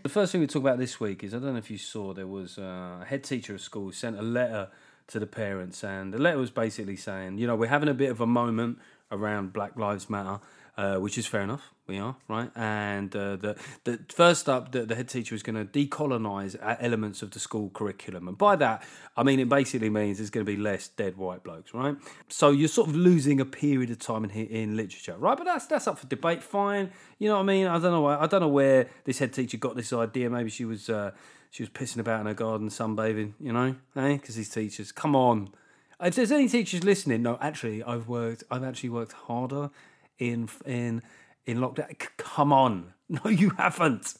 The 0.02 0.10
first 0.10 0.31
thing 0.31 0.42
we 0.42 0.48
talk 0.48 0.63
about 0.63 0.80
this 0.80 1.00
week 1.00 1.24
is 1.24 1.36
I 1.36 1.38
don't 1.38 1.52
know 1.54 1.60
if 1.60 1.69
you 1.69 1.78
saw 1.78 2.12
there 2.16 2.25
was 2.25 2.57
uh, 2.57 2.98
a 3.04 3.06
head 3.06 3.24
teacher 3.24 3.54
of 3.54 3.62
school 3.62 3.92
sent 3.92 4.18
a 4.18 4.24
letter 4.24 4.69
to 5.10 5.19
the 5.19 5.28
parents, 5.28 5.84
and 5.84 6.12
the 6.12 6.18
letter 6.18 6.39
was 6.39 6.50
basically 6.50 6.96
saying, 6.96 7.38
you 7.38 7.46
know, 7.46 7.56
we're 7.56 7.68
having 7.68 7.89
a 7.89 7.94
bit 7.94 8.10
of 8.10 8.20
a 8.20 8.25
moment 8.25 8.80
around 9.12 9.53
Black 9.53 9.77
Lives 9.77 10.10
Matter, 10.10 10.39
uh, 10.77 10.98
which 10.98 11.17
is 11.17 11.25
fair 11.25 11.41
enough. 11.41 11.72
We 11.88 12.00
are 12.00 12.15
right, 12.27 12.50
and 12.55 13.15
uh, 13.15 13.36
the 13.36 13.55
the 13.84 14.00
first 14.10 14.50
up, 14.50 14.72
the, 14.72 14.88
the 14.88 14.96
head 14.96 15.08
teacher 15.08 15.36
is 15.36 15.44
going 15.44 15.55
to 15.55 15.65
decolonise 15.65 16.58
elements 16.79 17.22
of 17.22 17.29
the 17.29 17.39
school 17.39 17.70
curriculum, 17.70 18.27
and 18.27 18.36
by 18.36 18.55
that 18.55 18.84
I 19.15 19.22
mean 19.22 19.39
it 19.39 19.50
basically 19.50 19.91
means 19.91 20.17
there's 20.17 20.32
going 20.32 20.44
to 20.44 20.51
be 20.51 20.58
less 20.58 20.88
dead 20.88 21.15
white 21.15 21.44
blokes, 21.44 21.75
right? 21.75 21.96
So 22.27 22.50
you're 22.50 22.70
sort 22.70 22.89
of 22.89 22.96
losing 22.96 23.39
a 23.39 23.46
period 23.46 23.91
of 23.91 24.00
time 24.00 24.25
in 24.25 24.32
in 24.32 24.75
literature, 24.75 25.15
right? 25.20 25.38
But 25.38 25.44
that's 25.44 25.67
that's 25.67 25.88
up 25.88 26.00
for 26.00 26.08
debate. 26.08 26.41
Fine, 26.41 26.89
you 27.20 27.29
know 27.29 27.36
what 27.36 27.41
I 27.41 27.46
mean? 27.46 27.67
I 27.67 27.77
don't 27.77 27.91
know. 27.91 28.08
I 28.08 28.25
don't 28.25 28.41
know 28.41 28.48
where 28.48 28.89
this 29.03 29.20
head 29.20 29.32
teacher 29.32 29.58
got 29.58 29.75
this 29.75 29.94
idea. 29.94 30.27
Maybe 30.27 30.50
she 30.50 30.65
was 30.65 30.89
uh, 30.89 31.12
she 31.51 31.62
was 31.62 31.70
pissing 31.70 32.00
about 32.00 32.20
in 32.20 32.25
her 32.25 32.34
garden, 32.34 32.70
sunbathing, 32.70 33.34
you 33.39 33.53
know, 33.53 33.75
eh? 33.96 34.13
Because 34.13 34.36
these 34.36 34.50
teachers, 34.50 34.91
come 34.91 35.15
on. 35.15 35.53
If 36.01 36.15
there's 36.15 36.32
any 36.32 36.50
teachers 36.50 36.84
listening, 36.84 37.22
no, 37.22 37.38
actually, 37.39 37.82
I've 37.82 38.10
worked. 38.10 38.44
I've 38.51 38.63
actually 38.65 38.89
worked 38.89 39.13
harder 39.13 39.70
in 40.19 40.50
in 40.65 41.01
in 41.45 41.57
lockdown. 41.57 41.89
C- 41.89 42.10
come 42.17 42.51
on, 42.53 42.93
no, 43.10 43.29
you 43.29 43.51
haven't. 43.51 44.15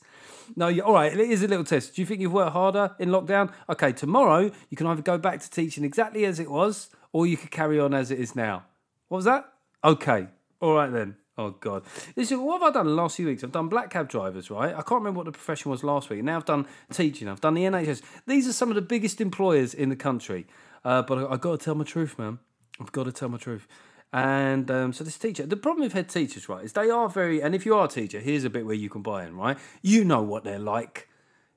No, 0.55 0.67
you 0.67 0.83
all 0.83 0.93
right. 0.93 1.11
It 1.11 1.19
is 1.19 1.41
a 1.43 1.47
little 1.47 1.63
test. 1.63 1.95
Do 1.95 2.01
you 2.01 2.05
think 2.05 2.21
you've 2.21 2.33
worked 2.33 2.53
harder 2.53 2.95
in 2.99 3.09
lockdown? 3.09 3.51
Okay, 3.69 3.91
tomorrow 3.91 4.51
you 4.69 4.77
can 4.77 4.87
either 4.87 5.01
go 5.01 5.17
back 5.17 5.39
to 5.39 5.49
teaching 5.49 5.83
exactly 5.83 6.25
as 6.25 6.39
it 6.39 6.51
was, 6.51 6.89
or 7.11 7.25
you 7.25 7.37
could 7.37 7.51
carry 7.51 7.79
on 7.79 7.93
as 7.93 8.11
it 8.11 8.19
is 8.19 8.35
now. 8.35 8.63
What 9.07 9.17
was 9.17 9.25
that? 9.25 9.51
Okay, 9.83 10.27
all 10.61 10.75
right 10.75 10.91
then. 10.91 11.15
Oh 11.37 11.49
God! 11.49 11.83
Listen, 12.15 12.43
what 12.43 12.61
have 12.61 12.69
I 12.69 12.71
done 12.71 12.85
the 12.85 12.93
last 12.93 13.17
few 13.17 13.25
weeks? 13.25 13.43
I've 13.43 13.51
done 13.51 13.67
black 13.67 13.89
cab 13.89 14.07
drivers, 14.07 14.49
right? 14.49 14.73
I 14.73 14.81
can't 14.81 15.01
remember 15.01 15.17
what 15.17 15.25
the 15.25 15.33
profession 15.33 15.69
was 15.69 15.83
last 15.83 16.09
week. 16.09 16.23
Now 16.23 16.37
I've 16.37 16.45
done 16.45 16.65
teaching. 16.93 17.27
I've 17.27 17.41
done 17.41 17.55
the 17.55 17.63
NHS. 17.63 18.01
These 18.25 18.47
are 18.47 18.53
some 18.53 18.69
of 18.69 18.75
the 18.75 18.81
biggest 18.81 19.19
employers 19.19 19.73
in 19.73 19.89
the 19.89 19.97
country. 19.97 20.47
Uh, 20.85 21.01
but 21.01 21.17
I, 21.17 21.33
I've 21.33 21.41
got 21.41 21.59
to 21.59 21.65
tell 21.65 21.75
my 21.75 21.83
truth, 21.83 22.17
man. 22.17 22.39
I've 22.79 22.91
got 22.91 23.03
to 23.03 23.11
tell 23.11 23.27
my 23.27 23.37
truth. 23.37 23.67
And 24.15 24.72
um, 24.72 24.93
so 24.93 25.03
this 25.03 25.17
teacher, 25.17 25.45
the 25.45 25.57
problem 25.57 25.84
with 25.84 25.91
head 25.91 26.07
teachers, 26.07 26.48
right, 26.48 26.63
is 26.63 26.72
they 26.72 26.89
are 26.89 27.10
very. 27.10 27.41
And 27.41 27.53
if 27.53 27.65
you 27.65 27.75
are 27.75 27.84
a 27.84 27.89
teacher, 27.89 28.22
here's 28.22 28.45
a 28.45 28.50
bit 28.50 28.65
where 28.65 28.74
you 28.74 28.89
can 28.89 29.01
buy 29.01 29.25
in, 29.25 29.36
right? 29.36 29.57
You 29.81 30.05
know 30.05 30.24
what 30.24 30.45
they're 30.45 30.57
like. 30.57 31.10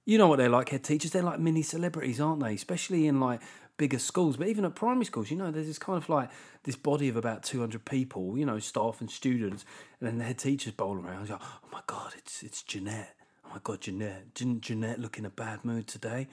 You 0.04 0.18
know 0.18 0.26
what 0.26 0.38
they're 0.38 0.48
like, 0.48 0.70
head 0.70 0.82
teachers. 0.82 1.12
They're 1.12 1.22
like 1.22 1.38
mini 1.38 1.62
celebrities, 1.62 2.20
aren't 2.20 2.42
they? 2.42 2.54
Especially 2.54 3.06
in 3.06 3.20
like 3.20 3.42
bigger 3.76 4.00
schools, 4.00 4.36
but 4.36 4.48
even 4.48 4.64
at 4.64 4.74
primary 4.74 5.04
schools, 5.04 5.30
you 5.30 5.36
know, 5.36 5.52
there's 5.52 5.68
this 5.68 5.78
kind 5.78 5.98
of 5.98 6.08
like 6.08 6.30
this 6.64 6.74
body 6.74 7.08
of 7.08 7.16
about 7.16 7.44
200 7.44 7.84
people, 7.84 8.36
you 8.36 8.44
know, 8.44 8.58
staff 8.58 9.00
and 9.00 9.08
students, 9.08 9.64
and 10.00 10.08
then 10.08 10.18
the 10.18 10.24
head 10.24 10.38
teachers 10.38 10.72
bowl 10.72 10.96
around. 10.98 11.30
Like, 11.30 11.40
oh 11.40 11.68
my 11.70 11.82
God, 11.86 12.12
it's 12.18 12.42
it's 12.42 12.64
Jeanette. 12.64 13.14
Oh 13.46 13.50
my 13.50 13.60
God, 13.62 13.82
Jeanette. 13.82 14.34
Didn't 14.34 14.62
Jeanette 14.62 14.98
look 14.98 15.16
in 15.16 15.24
a 15.24 15.30
bad 15.30 15.64
mood 15.64 15.86
today? 15.86 16.26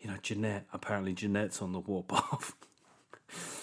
You 0.00 0.10
know, 0.10 0.16
Jeanette, 0.22 0.64
apparently 0.72 1.12
Jeanette's 1.12 1.60
on 1.60 1.72
the 1.72 1.80
warpath. 1.80 2.54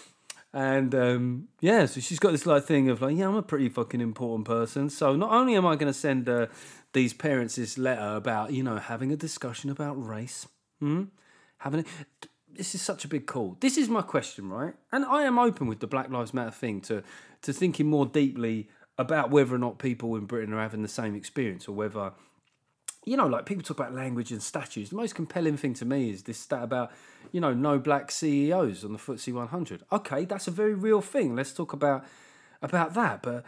And 0.53 0.95
um, 0.95 1.47
yeah, 1.61 1.85
so 1.85 1.99
she's 1.99 2.19
got 2.19 2.31
this 2.31 2.45
like 2.45 2.63
thing 2.63 2.89
of 2.89 3.01
like, 3.01 3.15
yeah, 3.15 3.27
I'm 3.27 3.35
a 3.35 3.43
pretty 3.43 3.69
fucking 3.69 4.01
important 4.01 4.47
person. 4.47 4.89
So 4.89 5.15
not 5.15 5.31
only 5.31 5.55
am 5.55 5.65
I 5.65 5.75
going 5.75 5.91
to 5.91 5.97
send 5.97 6.27
uh, 6.27 6.47
these 6.93 7.13
parents 7.13 7.55
this 7.55 7.77
letter 7.77 8.15
about 8.15 8.51
you 8.51 8.63
know 8.63 8.77
having 8.77 9.11
a 9.11 9.15
discussion 9.15 9.69
about 9.69 9.93
race, 9.93 10.47
hmm? 10.79 11.03
having 11.59 11.81
a, 11.81 12.27
this 12.51 12.73
is 12.73 12.81
such 12.81 13.05
a 13.05 13.07
big 13.07 13.27
call. 13.27 13.57
This 13.59 13.77
is 13.77 13.89
my 13.89 14.01
question, 14.01 14.49
right? 14.49 14.73
And 14.91 15.05
I 15.05 15.23
am 15.23 15.37
open 15.37 15.67
with 15.67 15.81
the 15.81 15.87
Black 15.87 16.09
Lives 16.09 16.33
Matter 16.33 16.51
thing 16.51 16.81
to 16.81 17.03
to 17.43 17.53
thinking 17.53 17.87
more 17.87 18.07
deeply 18.07 18.69
about 18.97 19.29
whether 19.29 19.55
or 19.55 19.59
not 19.59 19.77
people 19.77 20.15
in 20.15 20.25
Britain 20.25 20.53
are 20.53 20.61
having 20.61 20.81
the 20.81 20.87
same 20.87 21.15
experience 21.15 21.67
or 21.67 21.73
whether 21.73 22.11
you 23.05 23.17
know, 23.17 23.27
like 23.27 23.45
people 23.45 23.63
talk 23.63 23.79
about 23.79 23.93
language 23.93 24.31
and 24.31 24.41
statues. 24.41 24.89
The 24.89 24.95
most 24.95 25.15
compelling 25.15 25.57
thing 25.57 25.73
to 25.75 25.85
me 25.85 26.09
is 26.09 26.23
this 26.23 26.37
stat 26.37 26.63
about, 26.63 26.91
you 27.31 27.39
know, 27.39 27.53
no 27.53 27.79
black 27.79 28.11
CEOs 28.11 28.83
on 28.83 28.93
the 28.93 28.99
FTSE 28.99 29.33
100. 29.33 29.83
Okay, 29.91 30.25
that's 30.25 30.47
a 30.47 30.51
very 30.51 30.73
real 30.73 31.01
thing. 31.01 31.35
Let's 31.35 31.53
talk 31.53 31.73
about 31.73 32.05
about 32.61 32.93
that. 32.95 33.23
But 33.23 33.45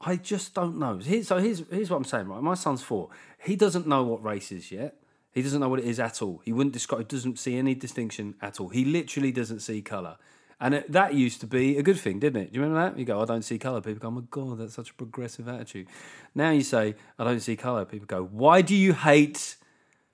I 0.00 0.16
just 0.16 0.54
don't 0.54 0.78
know. 0.78 1.00
So 1.00 1.38
here's 1.38 1.62
here's 1.70 1.90
what 1.90 1.98
I'm 1.98 2.04
saying. 2.04 2.28
Right, 2.28 2.42
my 2.42 2.54
son's 2.54 2.82
four. 2.82 3.10
He 3.42 3.56
doesn't 3.56 3.86
know 3.86 4.04
what 4.04 4.24
race 4.24 4.50
is 4.50 4.72
yet. 4.72 4.96
He 5.32 5.42
doesn't 5.42 5.60
know 5.60 5.68
what 5.68 5.80
it 5.80 5.86
is 5.86 5.98
at 5.98 6.22
all. 6.22 6.40
He 6.44 6.52
wouldn't 6.52 6.72
describe. 6.72 7.08
Doesn't 7.08 7.38
see 7.38 7.56
any 7.56 7.74
distinction 7.74 8.34
at 8.40 8.60
all. 8.60 8.68
He 8.68 8.84
literally 8.84 9.32
doesn't 9.32 9.60
see 9.60 9.82
color. 9.82 10.16
And 10.60 10.74
it, 10.74 10.92
that 10.92 11.14
used 11.14 11.40
to 11.40 11.46
be 11.46 11.76
a 11.78 11.82
good 11.82 11.98
thing, 11.98 12.18
didn't 12.18 12.42
it? 12.42 12.52
Do 12.52 12.56
you 12.56 12.62
remember 12.62 12.90
that? 12.90 12.98
You 12.98 13.04
go, 13.04 13.20
I 13.20 13.24
don't 13.24 13.42
see 13.42 13.58
colour. 13.58 13.80
People 13.80 14.00
go, 14.00 14.08
oh 14.08 14.10
my 14.12 14.22
God, 14.30 14.58
that's 14.58 14.74
such 14.74 14.90
a 14.90 14.94
progressive 14.94 15.48
attitude. 15.48 15.88
Now 16.34 16.50
you 16.50 16.62
say, 16.62 16.94
I 17.18 17.24
don't 17.24 17.40
see 17.40 17.56
colour. 17.56 17.84
People 17.84 18.06
go, 18.06 18.24
why 18.24 18.62
do 18.62 18.74
you 18.74 18.92
hate, 18.92 19.56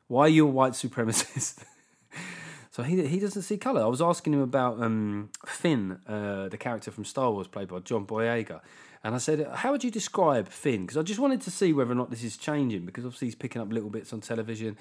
why 0.08 0.22
are 0.22 0.28
you 0.28 0.46
a 0.46 0.50
white 0.50 0.72
supremacist? 0.72 1.64
so 2.70 2.82
he, 2.82 3.06
he 3.06 3.18
doesn't 3.18 3.42
see 3.42 3.58
colour. 3.58 3.82
I 3.82 3.86
was 3.86 4.02
asking 4.02 4.34
him 4.34 4.40
about 4.40 4.82
um, 4.82 5.30
Finn, 5.46 5.98
uh, 6.06 6.48
the 6.48 6.58
character 6.58 6.90
from 6.90 7.04
Star 7.04 7.30
Wars 7.30 7.46
played 7.46 7.68
by 7.68 7.80
John 7.80 8.06
Boyega. 8.06 8.60
And 9.02 9.14
I 9.14 9.18
said, 9.18 9.46
how 9.54 9.72
would 9.72 9.82
you 9.82 9.90
describe 9.90 10.48
Finn? 10.48 10.82
Because 10.82 10.98
I 10.98 11.02
just 11.02 11.20
wanted 11.20 11.40
to 11.42 11.50
see 11.50 11.72
whether 11.72 11.92
or 11.92 11.94
not 11.94 12.10
this 12.10 12.22
is 12.22 12.36
changing, 12.36 12.84
because 12.84 13.04
obviously 13.04 13.28
he's 13.28 13.34
picking 13.34 13.62
up 13.62 13.72
little 13.72 13.88
bits 13.88 14.12
on 14.12 14.20
television. 14.20 14.76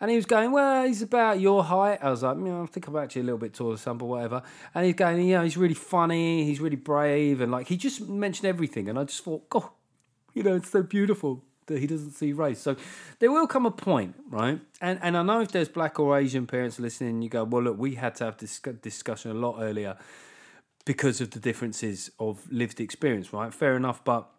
And 0.00 0.10
he 0.10 0.16
was 0.16 0.24
going, 0.24 0.50
well, 0.50 0.86
he's 0.86 1.02
about 1.02 1.40
your 1.40 1.62
height. 1.62 1.98
I 2.02 2.10
was 2.10 2.22
like, 2.22 2.36
I 2.36 2.66
think 2.66 2.88
I'm 2.88 2.96
actually 2.96 3.20
a 3.22 3.24
little 3.24 3.38
bit 3.38 3.52
taller 3.52 3.72
than 3.72 3.78
some, 3.78 3.98
but 3.98 4.06
whatever. 4.06 4.42
And 4.74 4.86
he's 4.86 4.94
going, 4.94 5.26
you 5.28 5.36
know, 5.36 5.44
he's 5.44 5.58
really 5.58 5.74
funny, 5.74 6.44
he's 6.44 6.60
really 6.60 6.76
brave, 6.76 7.40
and 7.40 7.52
like 7.52 7.68
he 7.68 7.76
just 7.76 8.08
mentioned 8.08 8.48
everything. 8.48 8.88
And 8.88 8.98
I 8.98 9.04
just 9.04 9.22
thought, 9.22 9.48
God, 9.50 9.68
you 10.32 10.42
know, 10.42 10.56
it's 10.56 10.70
so 10.70 10.82
beautiful 10.82 11.44
that 11.66 11.78
he 11.78 11.86
doesn't 11.86 12.12
see 12.12 12.32
race. 12.32 12.60
So 12.60 12.76
there 13.18 13.30
will 13.30 13.46
come 13.46 13.66
a 13.66 13.70
point, 13.70 14.14
right? 14.28 14.58
And 14.80 14.98
and 15.02 15.16
I 15.16 15.22
know 15.22 15.40
if 15.40 15.52
there's 15.52 15.68
black 15.68 16.00
or 16.00 16.18
Asian 16.18 16.46
parents 16.46 16.78
listening, 16.80 17.20
you 17.20 17.28
go, 17.28 17.44
well, 17.44 17.62
look, 17.62 17.78
we 17.78 17.96
had 17.96 18.14
to 18.16 18.24
have 18.24 18.38
this 18.38 18.58
discussion 18.80 19.30
a 19.30 19.34
lot 19.34 19.58
earlier 19.60 19.96
because 20.84 21.20
of 21.20 21.30
the 21.30 21.38
differences 21.38 22.10
of 22.18 22.50
lived 22.50 22.80
experience, 22.80 23.32
right? 23.32 23.52
Fair 23.52 23.76
enough, 23.76 24.02
but 24.02 24.30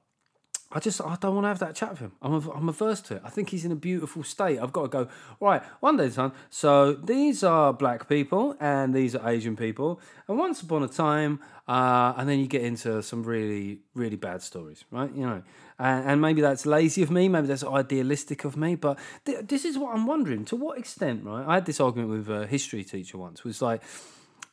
I 0.74 0.80
just 0.80 1.02
I 1.02 1.18
don't 1.20 1.36
want 1.36 1.46
to 1.46 1.50
have 1.50 1.60
that 1.60 1.76
chat 1.76 1.92
with 1.92 2.00
him. 2.00 2.14
I'm 2.22 2.34
I'm 2.50 2.70
averse 2.70 3.02
to 3.02 3.16
it. 3.16 3.22
I 3.26 3.30
think 3.30 3.50
he's 3.50 3.66
in 3.66 3.72
a 3.72 3.76
beautiful 3.76 4.24
state. 4.24 4.60
I've 4.60 4.72
got 4.72 4.84
to 4.84 4.88
go 4.88 5.08
right 5.40 5.62
one 5.82 5.98
day, 5.98 6.10
son. 6.10 6.32
So 6.50 6.94
these 6.94 7.44
are 7.44 7.74
black 7.74 8.08
people 8.08 8.56
and 8.60 8.94
these 8.94 9.16
are 9.16 9.30
Asian 9.30 9.56
people, 9.56 10.00
and 10.28 10.38
once 10.38 10.62
upon 10.62 10.84
a 10.84 10.88
time, 10.88 11.40
uh, 11.68 12.14
and 12.18 12.30
then 12.30 12.40
you 12.40 12.48
get 12.48 12.64
into 12.64 13.02
some 13.02 13.24
really 13.24 13.80
really 13.96 14.16
bad 14.16 14.42
stories, 14.42 14.86
right? 14.92 15.14
You 15.14 15.26
know, 15.26 15.44
and, 15.78 16.10
and 16.10 16.22
maybe 16.22 16.42
that's 16.42 16.66
lazy 16.66 17.04
of 17.04 17.12
me, 17.12 17.28
maybe 17.28 17.48
that's 17.48 17.64
idealistic 17.64 18.46
of 18.46 18.56
me, 18.56 18.76
but 18.76 18.98
th- 19.26 19.48
this 19.48 19.66
is 19.66 19.78
what 19.78 19.94
I'm 19.94 20.06
wondering: 20.06 20.46
to 20.46 20.56
what 20.56 20.78
extent, 20.78 21.26
right? 21.26 21.46
I 21.46 21.56
had 21.56 21.66
this 21.66 21.82
argument 21.82 22.10
with 22.10 22.30
a 22.30 22.48
history 22.48 22.84
teacher 22.84 23.18
once. 23.18 23.44
Was 23.44 23.62
like 23.62 23.82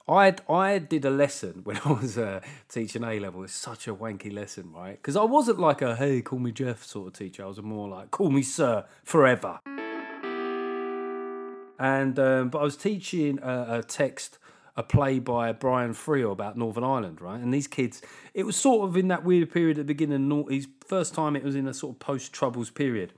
I 0.09 0.35
I 0.49 0.79
did 0.79 1.05
a 1.05 1.11
lesson 1.11 1.61
when 1.65 1.79
I 1.85 1.93
was 1.93 2.17
uh, 2.17 2.41
teaching 2.69 3.05
A 3.05 3.19
level. 3.21 3.45
It's 3.45 3.53
such 3.53 3.87
a 3.87 3.95
wanky 3.95 4.33
lesson, 4.33 4.73
right? 4.73 4.97
Because 5.00 5.17
I 5.17 5.25
wasn't 5.25 5.59
like 5.59 5.83
a 5.83 5.95
hey, 5.97 6.23
call 6.23 6.38
me 6.38 6.53
Geoff 6.53 6.85
sort 6.85 7.09
of 7.09 7.12
teacher. 7.12 7.45
I 7.45 7.47
was 7.47 7.61
more 7.62 7.88
like 7.88 8.11
call 8.11 8.31
me 8.31 8.43
sir 8.43 8.85
forever. 9.05 9.61
And 11.81 12.19
um, 12.19 12.49
but 12.49 12.59
I 12.59 12.65
was 12.65 12.77
teaching 12.77 13.38
a, 13.41 13.79
a, 13.79 13.83
text, 13.85 14.38
a 14.77 14.83
play 14.83 15.21
by 15.21 15.53
Brian 15.53 15.93
Friel 15.93 16.33
about 16.33 16.59
Northern 16.59 16.83
Ireland, 16.83 17.21
right? 17.21 17.41
And 17.41 17.55
these 17.55 17.69
kids, 17.69 18.03
it 18.35 18.45
was 18.45 18.57
sort 18.57 18.88
of 18.88 18.97
in 18.97 19.07
that 19.09 19.25
weird 19.25 19.53
period 19.53 19.79
at 19.79 19.87
the 19.87 19.95
beginning. 19.95 20.45
His 20.50 20.67
first 20.85 21.15
time, 21.15 21.37
it 21.37 21.45
was 21.45 21.55
in 21.55 21.69
a 21.69 21.75
sort 21.75 21.95
of 21.95 22.00
post 22.00 22.33
Troubles 22.33 22.71
period. 22.71 23.12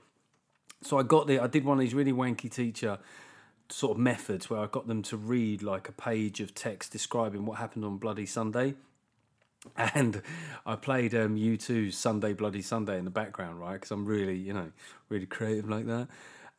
So 0.83 0.99
I 0.99 1.03
got 1.03 1.25
there. 1.25 1.41
I 1.41 1.47
did 1.47 1.65
one 1.65 1.77
of 1.77 1.81
these 1.81 1.95
really 1.95 2.13
wanky 2.13 2.51
teacher 2.51 2.99
sort 3.71 3.93
of 3.93 3.97
methods 3.97 4.49
where 4.49 4.59
I 4.59 4.67
got 4.67 4.87
them 4.87 5.01
to 5.03 5.17
read 5.17 5.63
like 5.63 5.89
a 5.89 5.91
page 5.91 6.39
of 6.39 6.53
text 6.53 6.91
describing 6.91 7.45
what 7.45 7.57
happened 7.57 7.85
on 7.85 7.97
Bloody 7.97 8.25
Sunday. 8.25 8.75
And 9.77 10.23
I 10.65 10.75
played 10.75 11.13
um, 11.13 11.35
U2's 11.35 11.95
Sunday 11.95 12.33
Bloody 12.33 12.63
Sunday 12.63 12.97
in 12.97 13.05
the 13.05 13.11
background, 13.11 13.59
right? 13.59 13.73
Because 13.73 13.91
I'm 13.91 14.05
really, 14.05 14.35
you 14.35 14.53
know, 14.53 14.71
really 15.07 15.27
creative 15.27 15.69
like 15.69 15.85
that. 15.85 16.07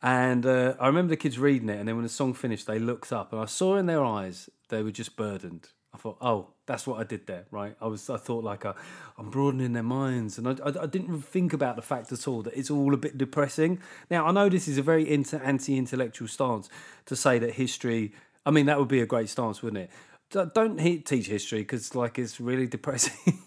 And 0.01 0.45
uh, 0.45 0.75
I 0.79 0.87
remember 0.87 1.09
the 1.09 1.17
kids 1.17 1.37
reading 1.37 1.67
it, 1.67 1.79
and 1.79 1.87
then 1.87 1.95
when 1.95 2.03
the 2.03 2.09
song 2.09 2.33
finished, 2.33 2.65
they 2.65 2.79
looked 2.79 3.11
up, 3.11 3.33
and 3.33 3.41
I 3.41 3.45
saw 3.45 3.75
in 3.75 3.87
their 3.87 4.05
eyes 4.05 4.49
they 4.69 4.83
were 4.83 4.91
just 4.91 5.17
burdened. 5.17 5.69
I 5.93 5.97
thought, 5.97 6.17
oh, 6.21 6.47
that's 6.65 6.87
what 6.87 6.99
I 6.99 7.03
did 7.03 7.27
there, 7.27 7.45
right? 7.51 7.75
I 7.79 7.87
was, 7.87 8.09
I 8.09 8.17
thought 8.17 8.43
like, 8.43 8.65
uh, 8.65 8.73
I'm 9.17 9.29
broadening 9.29 9.73
their 9.73 9.83
minds, 9.83 10.37
and 10.37 10.47
I, 10.47 10.51
I, 10.65 10.83
I, 10.83 10.85
didn't 10.87 11.21
think 11.21 11.53
about 11.53 11.75
the 11.75 11.81
fact 11.81 12.11
at 12.11 12.27
all 12.27 12.41
that 12.43 12.57
it's 12.57 12.71
all 12.71 12.93
a 12.93 12.97
bit 12.97 13.17
depressing. 13.17 13.79
Now 14.09 14.25
I 14.25 14.31
know 14.31 14.49
this 14.49 14.67
is 14.67 14.77
a 14.77 14.81
very 14.81 15.09
inter- 15.09 15.41
anti-intellectual 15.43 16.27
stance 16.27 16.69
to 17.05 17.15
say 17.15 17.37
that 17.39 17.53
history. 17.53 18.13
I 18.45 18.51
mean, 18.51 18.65
that 18.65 18.79
would 18.79 18.87
be 18.87 19.01
a 19.01 19.05
great 19.05 19.29
stance, 19.29 19.61
wouldn't 19.61 19.89
it? 19.89 20.53
Don't 20.53 20.77
teach 20.77 21.27
history 21.27 21.59
because 21.59 21.93
like 21.93 22.17
it's 22.17 22.39
really 22.39 22.67
depressing. 22.77 23.39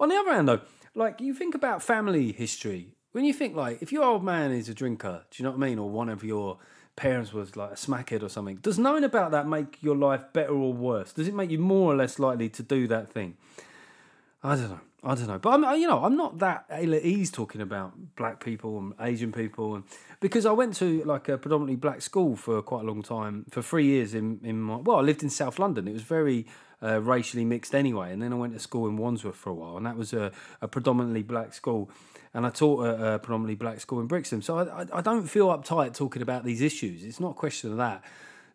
On 0.00 0.08
the 0.08 0.16
other 0.16 0.32
hand, 0.32 0.48
though, 0.48 0.60
like 0.94 1.20
you 1.20 1.34
think 1.34 1.54
about 1.54 1.82
family 1.82 2.32
history 2.32 2.94
when 3.14 3.24
you 3.24 3.32
think 3.32 3.54
like 3.54 3.80
if 3.80 3.92
your 3.92 4.02
old 4.02 4.24
man 4.24 4.50
is 4.50 4.68
a 4.68 4.74
drinker, 4.74 5.24
do 5.30 5.40
you 5.40 5.44
know 5.44 5.52
what 5.52 5.64
I 5.64 5.68
mean, 5.68 5.78
or 5.78 5.88
one 5.88 6.08
of 6.08 6.24
your 6.24 6.58
parents 6.96 7.32
was 7.32 7.56
like 7.56 7.72
a 7.72 7.74
smackhead 7.74 8.22
or 8.22 8.28
something. 8.28 8.56
Does 8.56 8.78
knowing 8.78 9.04
about 9.04 9.30
that 9.32 9.48
make 9.48 9.82
your 9.82 9.96
life 9.96 10.24
better 10.32 10.52
or 10.52 10.72
worse? 10.72 11.12
Does 11.12 11.28
it 11.28 11.34
make 11.34 11.50
you 11.50 11.58
more 11.58 11.92
or 11.92 11.96
less 11.96 12.18
likely 12.18 12.48
to 12.50 12.62
do 12.62 12.86
that 12.88 13.12
thing? 13.12 13.36
I 14.42 14.56
don't 14.56 14.70
know. 14.70 14.80
I 15.06 15.14
don't 15.14 15.26
know, 15.26 15.38
but 15.38 15.50
I'm, 15.50 15.78
you 15.78 15.86
know, 15.86 16.02
I'm 16.02 16.16
not 16.16 16.38
that 16.38 16.64
ill 16.80 16.94
at 16.94 17.02
ease 17.02 17.30
talking 17.30 17.60
about 17.60 17.92
black 18.16 18.42
people 18.42 18.78
and 18.78 18.94
Asian 18.98 19.32
people, 19.32 19.74
and 19.74 19.84
because 20.20 20.46
I 20.46 20.52
went 20.52 20.76
to 20.76 21.04
like 21.04 21.28
a 21.28 21.36
predominantly 21.36 21.76
black 21.76 22.00
school 22.00 22.36
for 22.36 22.62
quite 22.62 22.84
a 22.84 22.86
long 22.86 23.02
time, 23.02 23.44
for 23.50 23.60
three 23.60 23.84
years 23.84 24.14
in 24.14 24.40
in 24.42 24.62
my 24.62 24.76
well, 24.76 24.96
I 24.96 25.02
lived 25.02 25.22
in 25.22 25.28
South 25.28 25.58
London. 25.58 25.86
It 25.86 25.92
was 25.92 26.04
very 26.04 26.46
uh, 26.82 27.02
racially 27.02 27.44
mixed 27.44 27.74
anyway, 27.74 28.14
and 28.14 28.22
then 28.22 28.32
I 28.32 28.36
went 28.36 28.54
to 28.54 28.58
school 28.58 28.88
in 28.88 28.96
Wandsworth 28.96 29.36
for 29.36 29.50
a 29.50 29.54
while, 29.54 29.76
and 29.76 29.84
that 29.84 29.98
was 29.98 30.14
a, 30.14 30.32
a 30.62 30.68
predominantly 30.68 31.22
black 31.22 31.52
school 31.52 31.90
and 32.34 32.44
I 32.44 32.50
taught 32.50 32.86
at 32.86 33.00
a 33.00 33.18
predominantly 33.20 33.54
black 33.54 33.80
school 33.80 34.00
in 34.00 34.06
Brixton. 34.06 34.42
So 34.42 34.58
I, 34.58 34.86
I, 34.98 35.00
don't 35.00 35.26
feel 35.26 35.48
uptight 35.48 35.94
talking 35.94 36.20
about 36.20 36.44
these 36.44 36.60
issues. 36.60 37.04
It's 37.04 37.20
not 37.20 37.30
a 37.30 37.34
question 37.34 37.70
of 37.70 37.76
that. 37.78 38.02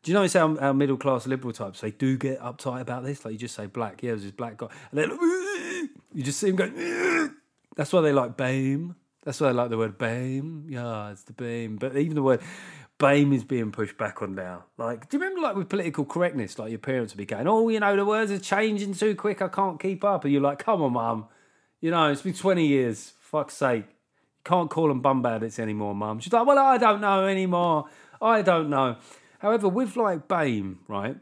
Do 0.04 0.12
you 0.12 0.18
notice 0.18 0.34
how 0.34 0.58
our 0.58 0.74
middle 0.74 0.98
class 0.98 1.26
liberal 1.26 1.54
types 1.54 1.82
they 1.82 1.92
do 1.92 2.18
get 2.18 2.40
uptight 2.40 2.82
about 2.82 3.04
this? 3.04 3.24
Like 3.26 3.34
you 3.34 3.40
just 3.40 3.56
say 3.56 3.66
black, 3.66 4.04
yeah, 4.04 4.12
there's 4.12 4.24
this 4.24 4.32
black 4.32 4.58
guy, 4.58 4.68
and 4.92 5.00
then 5.00 5.90
you 6.14 6.24
just 6.24 6.40
see 6.40 6.50
him 6.50 6.58
going. 6.58 7.36
That's 7.76 7.92
why 7.94 8.02
they 8.02 8.12
like 8.12 8.36
BAME. 8.36 8.96
That's 9.24 9.40
why 9.40 9.48
they 9.48 9.54
like 9.54 9.70
the 9.70 9.78
word 9.78 9.98
BAME. 9.98 10.66
Yeah, 10.70 11.12
it's 11.12 11.24
the 11.24 11.34
BAME. 11.34 11.80
But 11.80 11.96
even 11.96 12.16
the 12.16 12.24
word 12.24 12.42
BAME 12.98 13.34
is 13.34 13.44
being 13.46 13.72
pushed 13.72 13.98
back 13.98 14.22
on 14.22 14.36
now. 14.36 14.66
Like, 14.78 15.10
do 15.10 15.18
you 15.18 15.24
remember, 15.24 15.42
like, 15.42 15.56
with 15.56 15.70
political 15.70 16.04
correctness, 16.04 16.60
like 16.60 16.70
your 16.70 16.80
parents 16.80 17.14
would 17.14 17.18
be 17.18 17.26
going, 17.26 17.48
oh, 17.48 17.70
you 17.70 17.80
know, 17.80 17.96
the 17.96 18.06
words 18.06 18.32
are 18.32 18.40
changing 18.40 18.94
too 18.94 19.16
quick, 19.16 19.42
I 19.42 19.48
can't 19.48 19.80
keep 19.80 20.04
up. 20.04 20.26
And 20.26 20.34
you're 20.34 20.42
like, 20.42 20.60
come 20.60 20.82
on, 20.82 20.94
mum. 20.94 21.28
You 21.80 21.92
know, 21.92 22.12
it's 22.12 22.22
been 22.22 22.34
20 22.34 22.66
years 22.68 23.14
fuck's 23.30 23.54
sake. 23.54 23.86
You 23.86 24.44
can't 24.44 24.70
call 24.70 24.88
them 24.88 25.02
bum 25.02 25.22
bandits 25.22 25.60
anymore, 25.60 25.94
mum. 25.94 26.20
She's 26.20 26.34
like, 26.34 26.48
well, 26.48 26.58
I 26.58 26.78
don't 26.78 27.02
know 27.02 27.26
anymore. 27.26 27.86
I 28.22 28.42
don't 28.42 28.70
know. 28.70 28.98
However, 29.40 29.70
with 29.70 29.96
like 29.96 30.28
BAME, 30.28 30.78
right? 30.88 31.18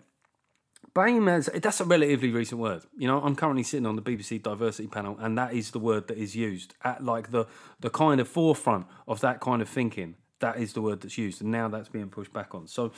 BAME 0.95 1.27
has, 1.27 1.49
that's 1.61 1.81
a 1.81 1.85
relatively 1.85 2.31
recent 2.31 2.59
word. 2.59 2.83
You 2.97 3.07
know, 3.07 3.21
I'm 3.21 3.35
currently 3.35 3.63
sitting 3.63 3.85
on 3.85 3.95
the 3.95 4.01
BBC 4.01 4.41
diversity 4.41 4.87
panel, 4.87 5.17
and 5.19 5.37
that 5.37 5.53
is 5.53 5.71
the 5.71 5.79
word 5.79 6.07
that 6.07 6.17
is 6.17 6.35
used 6.35 6.73
at 6.83 7.03
like 7.03 7.31
the, 7.31 7.45
the 7.79 7.89
kind 7.89 8.19
of 8.19 8.27
forefront 8.27 8.87
of 9.07 9.19
that 9.21 9.39
kind 9.39 9.61
of 9.61 9.69
thinking. 9.69 10.15
That 10.39 10.57
is 10.57 10.73
the 10.73 10.81
word 10.81 11.01
that's 11.01 11.17
used, 11.17 11.41
and 11.41 11.51
now 11.51 11.67
that's 11.67 11.89
being 11.89 12.09
pushed 12.09 12.33
back 12.33 12.55
on. 12.55 12.67
So 12.67 12.91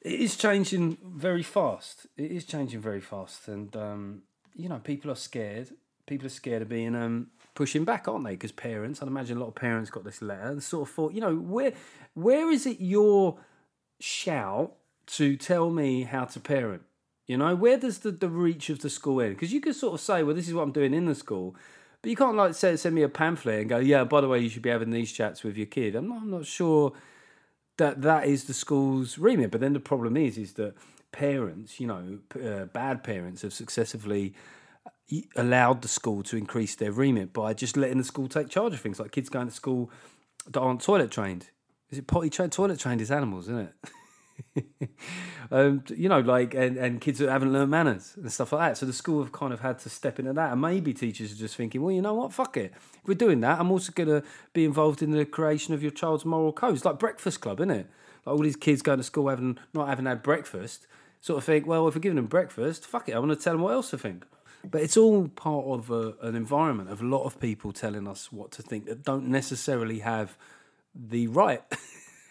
it 0.00 0.20
is 0.20 0.36
changing 0.36 0.98
very 1.04 1.42
fast. 1.42 2.06
It 2.16 2.30
is 2.30 2.44
changing 2.44 2.80
very 2.80 3.00
fast, 3.00 3.48
and 3.48 3.74
um, 3.76 4.22
you 4.54 4.68
know, 4.68 4.78
people 4.78 5.10
are 5.10 5.16
scared. 5.16 5.70
People 6.06 6.26
are 6.26 6.30
scared 6.30 6.62
of 6.62 6.68
being 6.68 6.94
um, 6.94 7.28
pushing 7.54 7.84
back, 7.84 8.08
aren't 8.08 8.24
they? 8.24 8.32
Because 8.32 8.52
parents, 8.52 9.00
I'd 9.00 9.08
imagine 9.08 9.38
a 9.38 9.40
lot 9.40 9.48
of 9.48 9.54
parents 9.54 9.90
got 9.90 10.04
this 10.04 10.20
letter 10.20 10.50
and 10.50 10.62
sort 10.62 10.88
of 10.88 10.94
thought, 10.94 11.12
you 11.12 11.20
know, 11.20 11.34
where 11.34 11.72
where 12.14 12.50
is 12.50 12.66
it 12.66 12.80
your 12.80 13.38
shout 14.00 14.74
to 15.06 15.36
tell 15.36 15.70
me 15.70 16.02
how 16.02 16.24
to 16.24 16.40
parent? 16.40 16.82
You 17.26 17.38
know, 17.38 17.54
where 17.54 17.78
does 17.78 18.00
the, 18.00 18.10
the 18.10 18.28
reach 18.28 18.68
of 18.68 18.80
the 18.80 18.90
school 18.90 19.20
end? 19.20 19.34
Because 19.34 19.52
you 19.52 19.60
could 19.60 19.74
sort 19.74 19.94
of 19.94 20.00
say, 20.00 20.22
well, 20.22 20.34
this 20.34 20.48
is 20.48 20.54
what 20.54 20.62
I'm 20.62 20.72
doing 20.72 20.92
in 20.92 21.06
the 21.06 21.14
school, 21.14 21.56
but 22.02 22.10
you 22.10 22.16
can't 22.16 22.36
like 22.36 22.54
say, 22.54 22.76
send 22.76 22.94
me 22.94 23.02
a 23.02 23.08
pamphlet 23.08 23.60
and 23.60 23.68
go, 23.70 23.78
yeah, 23.78 24.04
by 24.04 24.20
the 24.20 24.28
way, 24.28 24.38
you 24.40 24.50
should 24.50 24.62
be 24.62 24.70
having 24.70 24.90
these 24.90 25.10
chats 25.10 25.42
with 25.42 25.56
your 25.56 25.66
kid. 25.66 25.94
I'm 25.94 26.08
not, 26.08 26.22
I'm 26.22 26.30
not 26.30 26.44
sure 26.44 26.92
that 27.78 28.02
that 28.02 28.26
is 28.26 28.44
the 28.44 28.54
school's 28.54 29.16
remit. 29.16 29.50
But 29.50 29.60
then 29.62 29.72
the 29.72 29.80
problem 29.80 30.16
is, 30.16 30.36
is 30.36 30.52
that 30.54 30.74
parents, 31.12 31.80
you 31.80 31.86
know, 31.86 32.18
uh, 32.34 32.66
bad 32.66 33.02
parents 33.02 33.42
have 33.42 33.54
successively 33.54 34.34
allowed 35.36 35.82
the 35.82 35.88
school 35.88 36.22
to 36.24 36.36
increase 36.36 36.74
their 36.74 36.92
remit 36.92 37.32
by 37.32 37.54
just 37.54 37.76
letting 37.76 37.98
the 37.98 38.04
school 38.04 38.28
take 38.28 38.48
charge 38.48 38.72
of 38.72 38.80
things 38.80 38.98
like 38.98 39.12
kids 39.12 39.28
going 39.28 39.48
to 39.48 39.54
school 39.54 39.90
that 40.46 40.60
aren't 40.60 40.82
toilet 40.82 41.10
trained. 41.10 41.50
Is 41.90 41.98
it 41.98 42.06
potty 42.06 42.30
trained? 42.30 42.52
Toilet 42.52 42.78
trained 42.78 43.00
is 43.00 43.10
animals, 43.10 43.48
isn't 43.48 43.68
it? 43.68 43.74
um, 45.50 45.84
you 45.94 46.08
know, 46.08 46.20
like 46.20 46.54
and, 46.54 46.76
and 46.76 47.00
kids 47.00 47.18
that 47.18 47.28
haven't 47.28 47.52
learned 47.52 47.70
manners 47.70 48.14
and 48.16 48.32
stuff 48.32 48.52
like 48.52 48.70
that. 48.70 48.78
So 48.78 48.86
the 48.86 48.92
school 48.92 49.22
have 49.22 49.32
kind 49.32 49.52
of 49.52 49.60
had 49.60 49.78
to 49.80 49.90
step 49.90 50.18
into 50.18 50.32
that, 50.32 50.52
and 50.52 50.60
maybe 50.60 50.92
teachers 50.92 51.32
are 51.32 51.36
just 51.36 51.56
thinking, 51.56 51.82
well, 51.82 51.92
you 51.94 52.02
know 52.02 52.14
what, 52.14 52.32
fuck 52.32 52.56
it. 52.56 52.72
If 52.74 53.06
we're 53.06 53.14
doing 53.14 53.40
that, 53.40 53.60
I'm 53.60 53.70
also 53.70 53.92
going 53.92 54.08
to 54.08 54.22
be 54.52 54.64
involved 54.64 55.02
in 55.02 55.10
the 55.10 55.24
creation 55.24 55.74
of 55.74 55.82
your 55.82 55.92
child's 55.92 56.24
moral 56.24 56.52
codes, 56.52 56.84
like 56.84 56.98
Breakfast 56.98 57.40
Club, 57.40 57.60
isn't 57.60 57.70
it? 57.70 57.86
Like 58.24 58.36
all 58.36 58.42
these 58.42 58.56
kids 58.56 58.82
going 58.82 58.98
to 58.98 59.04
school 59.04 59.28
having 59.28 59.58
not 59.72 59.88
having 59.88 60.06
had 60.06 60.22
breakfast, 60.22 60.86
sort 61.20 61.38
of 61.38 61.44
think, 61.44 61.66
well, 61.66 61.86
if 61.88 61.94
we're 61.94 62.00
giving 62.00 62.16
them 62.16 62.26
breakfast, 62.26 62.86
fuck 62.86 63.08
it, 63.08 63.14
I 63.14 63.18
want 63.18 63.30
to 63.30 63.36
tell 63.36 63.54
them 63.54 63.62
what 63.62 63.74
else 63.74 63.90
to 63.90 63.98
think. 63.98 64.24
But 64.70 64.82
it's 64.82 64.96
all 64.96 65.28
part 65.28 65.66
of 65.66 65.90
a, 65.90 66.14
an 66.22 66.34
environment 66.34 66.90
of 66.90 67.00
a 67.00 67.04
lot 67.04 67.24
of 67.24 67.38
people 67.40 67.72
telling 67.72 68.08
us 68.08 68.32
what 68.32 68.52
to 68.52 68.62
think 68.62 68.86
that 68.86 69.02
don't 69.02 69.28
necessarily 69.28 70.00
have 70.00 70.36
the 70.94 71.26
right. 71.28 71.62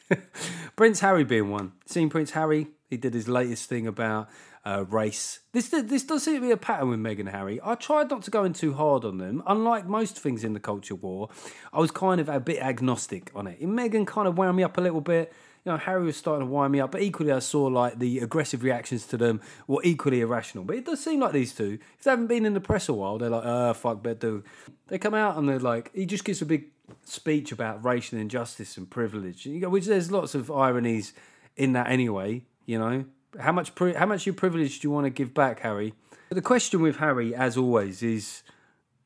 Prince 0.75 0.99
Harry 1.01 1.23
being 1.23 1.49
one. 1.49 1.73
Seen 1.85 2.09
Prince 2.09 2.31
Harry? 2.31 2.67
He 2.89 2.97
did 2.97 3.13
his 3.13 3.27
latest 3.27 3.69
thing 3.69 3.87
about 3.87 4.29
uh, 4.65 4.85
race. 4.87 5.39
This 5.51 5.69
this 5.69 6.03
does 6.03 6.23
seem 6.23 6.35
to 6.35 6.41
be 6.41 6.51
a 6.51 6.57
pattern 6.57 6.89
with 6.89 6.99
Meghan 6.99 7.21
and 7.21 7.29
Harry. 7.29 7.59
I 7.63 7.75
tried 7.75 8.09
not 8.09 8.21
to 8.23 8.31
go 8.31 8.43
in 8.43 8.53
too 8.53 8.73
hard 8.73 9.03
on 9.03 9.17
them. 9.17 9.43
Unlike 9.45 9.87
most 9.87 10.17
things 10.17 10.43
in 10.43 10.53
the 10.53 10.59
culture 10.59 10.95
war, 10.95 11.29
I 11.73 11.79
was 11.79 11.91
kind 11.91 12.21
of 12.21 12.29
a 12.29 12.39
bit 12.39 12.61
agnostic 12.61 13.31
on 13.35 13.47
it. 13.47 13.61
Meghan 13.61 14.07
kind 14.07 14.27
of 14.27 14.37
wound 14.37 14.57
me 14.57 14.63
up 14.63 14.77
a 14.77 14.81
little 14.81 15.01
bit. 15.01 15.33
You 15.65 15.71
know, 15.71 15.77
Harry 15.77 16.03
was 16.03 16.17
starting 16.17 16.45
to 16.45 16.51
wind 16.51 16.73
me 16.73 16.81
up, 16.81 16.91
but 16.91 17.01
equally 17.01 17.31
I 17.31 17.39
saw 17.39 17.65
like 17.65 17.97
the 17.97 18.19
aggressive 18.19 18.63
reactions 18.63 19.05
to 19.07 19.17
them 19.17 19.39
were 19.65 19.81
equally 19.83 20.19
irrational. 20.19 20.65
But 20.65 20.75
it 20.75 20.85
does 20.85 21.01
seem 21.01 21.21
like 21.21 21.31
these 21.31 21.55
two, 21.55 21.79
if 21.97 22.03
they 22.03 22.11
haven't 22.11 22.27
been 22.27 22.45
in 22.45 22.53
the 22.53 22.59
press 22.59 22.89
a 22.89 22.93
while, 22.93 23.17
they're 23.17 23.29
like, 23.29 23.45
uh, 23.45 23.73
fuck, 23.73 24.03
better 24.03 24.15
do. 24.15 24.43
They 24.87 24.97
come 24.97 25.13
out 25.13 25.37
and 25.37 25.47
they're 25.47 25.59
like, 25.59 25.89
he 25.93 26.05
just 26.05 26.25
gives 26.25 26.41
a 26.41 26.45
big 26.45 26.65
speech 27.05 27.53
about 27.53 27.83
racial 27.83 28.19
injustice 28.19 28.75
and 28.75 28.89
privilege, 28.89 29.47
which 29.47 29.85
there's 29.85 30.11
lots 30.11 30.35
of 30.35 30.51
ironies 30.51 31.13
in 31.55 31.73
that 31.73 31.89
anyway. 31.89 32.43
You 32.65 32.79
know, 32.79 33.05
how 33.39 33.53
much 33.53 33.73
pri- 33.73 33.93
how 33.93 34.05
much 34.05 34.25
your 34.25 34.35
privilege 34.35 34.79
do 34.79 34.87
you 34.87 34.91
want 34.91 35.05
to 35.05 35.09
give 35.09 35.33
back, 35.33 35.61
Harry? 35.61 35.93
But 36.29 36.35
the 36.35 36.41
question 36.41 36.81
with 36.81 36.97
Harry, 36.97 37.33
as 37.33 37.57
always, 37.57 38.03
is 38.03 38.43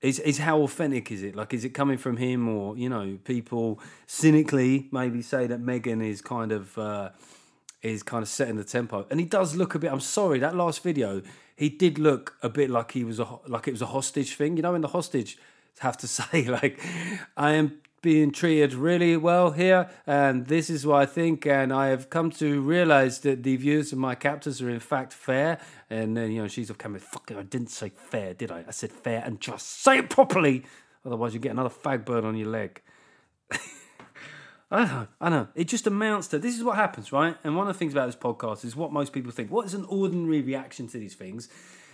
is 0.02 0.20
is 0.20 0.38
how 0.38 0.62
authentic 0.62 1.12
is 1.12 1.24
it? 1.24 1.36
Like, 1.36 1.54
is 1.54 1.66
it 1.66 1.70
coming 1.70 1.98
from 1.98 2.18
him, 2.18 2.48
or 2.48 2.78
you 2.78 2.90
know, 2.90 3.18
people 3.24 3.80
cynically 4.06 4.88
maybe 4.92 5.22
say 5.22 5.48
that 5.48 5.62
Meghan 5.62 6.06
is 6.06 6.22
kind 6.22 6.52
of 6.52 6.78
uh, 6.78 7.10
is 7.82 8.04
kind 8.04 8.22
of 8.22 8.30
setting 8.30 8.58
the 8.58 8.64
tempo, 8.64 9.06
and 9.10 9.20
he 9.20 9.26
does 9.26 9.56
look 9.56 9.76
a 9.76 9.80
bit. 9.80 9.92
I'm 9.92 10.00
sorry, 10.00 10.40
that 10.40 10.56
last 10.56 10.84
video, 10.84 11.22
he 11.56 11.70
did 11.70 11.98
look 11.98 12.36
a 12.44 12.50
bit 12.50 12.70
like 12.70 12.92
he 12.92 13.04
was 13.04 13.20
a 13.20 13.28
like 13.48 13.68
it 13.68 13.72
was 13.72 13.82
a 13.82 13.88
hostage 13.88 14.36
thing. 14.36 14.58
You 14.58 14.64
know, 14.64 14.76
in 14.76 14.82
the 14.82 14.90
hostage 14.90 15.38
have 15.80 15.98
to 15.98 16.08
say 16.20 16.44
like, 16.44 16.80
I 17.36 17.54
am 17.54 17.80
being 18.02 18.32
treated 18.32 18.74
really 18.74 19.18
well 19.18 19.52
here, 19.52 19.90
and 20.06 20.48
this 20.48 20.70
is 20.70 20.86
what 20.86 21.02
I 21.02 21.06
think. 21.06 21.46
And 21.46 21.74
I 21.74 21.88
have 21.88 22.10
come 22.10 22.32
to 22.32 22.62
realize 22.62 23.20
that 23.20 23.44
the 23.44 23.56
views 23.56 23.92
of 23.92 24.00
my 24.00 24.16
captors 24.16 24.62
are 24.62 24.70
in 24.70 24.80
fact 24.80 25.14
fair. 25.14 25.60
And 25.90 26.16
then 26.16 26.32
you 26.32 26.42
know 26.42 26.48
she's 26.48 26.70
off 26.70 26.78
camera. 26.78 27.00
Fuck 27.00 27.32
it, 27.32 27.38
I 27.38 27.44
didn't 27.44 27.72
say 27.72 27.90
fair, 27.90 28.34
did 28.34 28.52
I? 28.52 28.66
I 28.68 28.72
said 28.72 28.92
fair 28.92 29.24
and 29.26 29.40
just. 29.40 29.68
Say 29.82 30.00
it 30.00 30.10
properly, 30.10 30.64
otherwise 31.06 31.34
you 31.34 31.40
get 31.40 31.52
another 31.52 31.70
fag 31.70 32.06
bird 32.06 32.26
on 32.26 32.36
your 32.36 32.50
leg. 32.50 32.82
I 34.72 34.86
know, 34.86 35.08
I 35.22 35.30
know. 35.30 35.48
It 35.56 35.66
just 35.70 35.88
amounts 35.88 36.28
to 36.30 36.40
this 36.40 36.58
is 36.58 36.64
what 36.64 36.76
happens, 36.76 37.12
right? 37.12 37.38
And 37.44 37.56
one 37.56 37.68
of 37.68 37.74
the 37.74 37.80
things 37.80 37.94
about 37.94 38.08
this 38.08 38.16
podcast 38.16 38.66
is 38.66 38.76
what 38.76 38.92
most 38.92 39.14
people 39.14 39.32
think. 39.32 39.50
What 39.50 39.66
is 39.66 39.74
an 39.74 39.86
ordinary 39.86 40.42
reaction 40.42 40.88
to 40.88 40.98
these 40.98 41.16
things? 41.16 41.50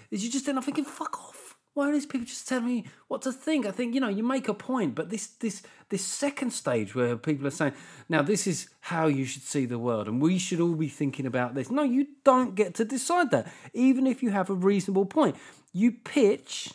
Is 0.10 0.24
you 0.24 0.32
just 0.32 0.48
end 0.48 0.58
up 0.58 0.64
thinking, 0.64 0.86
"Fuck 0.86 1.20
off." 1.20 1.43
Why 1.74 1.90
are 1.90 1.92
these 1.92 2.06
people 2.06 2.28
just 2.28 2.48
telling 2.48 2.66
me 2.66 2.86
what 3.08 3.24
to 3.24 3.32
think? 3.32 3.66
I 3.66 3.72
think 3.72 3.96
you 3.96 4.02
know 4.02 4.10
you 4.10 4.24
make 4.24 4.48
a 4.48 4.54
point, 4.54 4.94
but 4.94 5.10
this 5.10 5.28
this 5.28 5.64
this 5.90 6.06
second 6.06 6.52
stage 6.52 6.94
where 6.94 7.18
people 7.18 7.48
are 7.48 7.52
saying, 7.52 7.74
"Now 8.08 8.22
this 8.22 8.46
is 8.46 8.70
how 8.82 9.08
you 9.08 9.26
should 9.26 9.42
see 9.42 9.66
the 9.66 9.80
world, 9.80 10.08
and 10.08 10.22
we 10.22 10.38
should 10.38 10.60
all 10.60 10.76
be 10.76 10.88
thinking 10.88 11.26
about 11.26 11.56
this." 11.56 11.72
No, 11.72 11.82
you 11.84 12.08
don't 12.24 12.54
get 12.54 12.76
to 12.76 12.86
decide 12.86 13.32
that, 13.32 13.52
even 13.74 14.06
if 14.06 14.22
you 14.22 14.30
have 14.30 14.50
a 14.50 14.54
reasonable 14.54 15.06
point. 15.06 15.36
You 15.72 15.92
pitch 15.92 16.74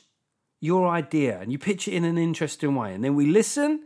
your 0.61 0.88
idea 0.88 1.38
and 1.38 1.53
you 1.53 1.59
pitch 1.59 1.87
it 1.87 1.94
in 1.94 2.05
an 2.05 2.18
interesting 2.18 2.75
way, 2.75 2.92
and 2.92 3.05
then 3.05 3.14
we 3.14 3.27
listen 3.27 3.85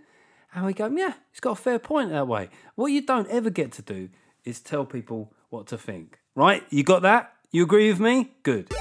and 0.54 0.64
we 0.64 0.72
go, 0.72 0.86
"Yeah, 0.86 1.14
it's 1.30 1.40
got 1.40 1.52
a 1.52 1.62
fair 1.62 1.78
point 1.78 2.08
that 2.10 2.26
way." 2.26 2.48
What 2.74 2.86
you 2.86 3.02
don't 3.02 3.28
ever 3.28 3.50
get 3.50 3.72
to 3.72 3.82
do 3.82 4.08
is 4.44 4.60
tell 4.60 4.86
people 4.86 5.34
what 5.50 5.66
to 5.66 5.76
think. 5.76 6.18
Right? 6.34 6.64
You 6.70 6.82
got 6.82 7.02
that? 7.02 7.34
You 7.50 7.64
agree 7.64 7.88
with 7.90 8.00
me? 8.00 8.32
Good. 8.42 8.72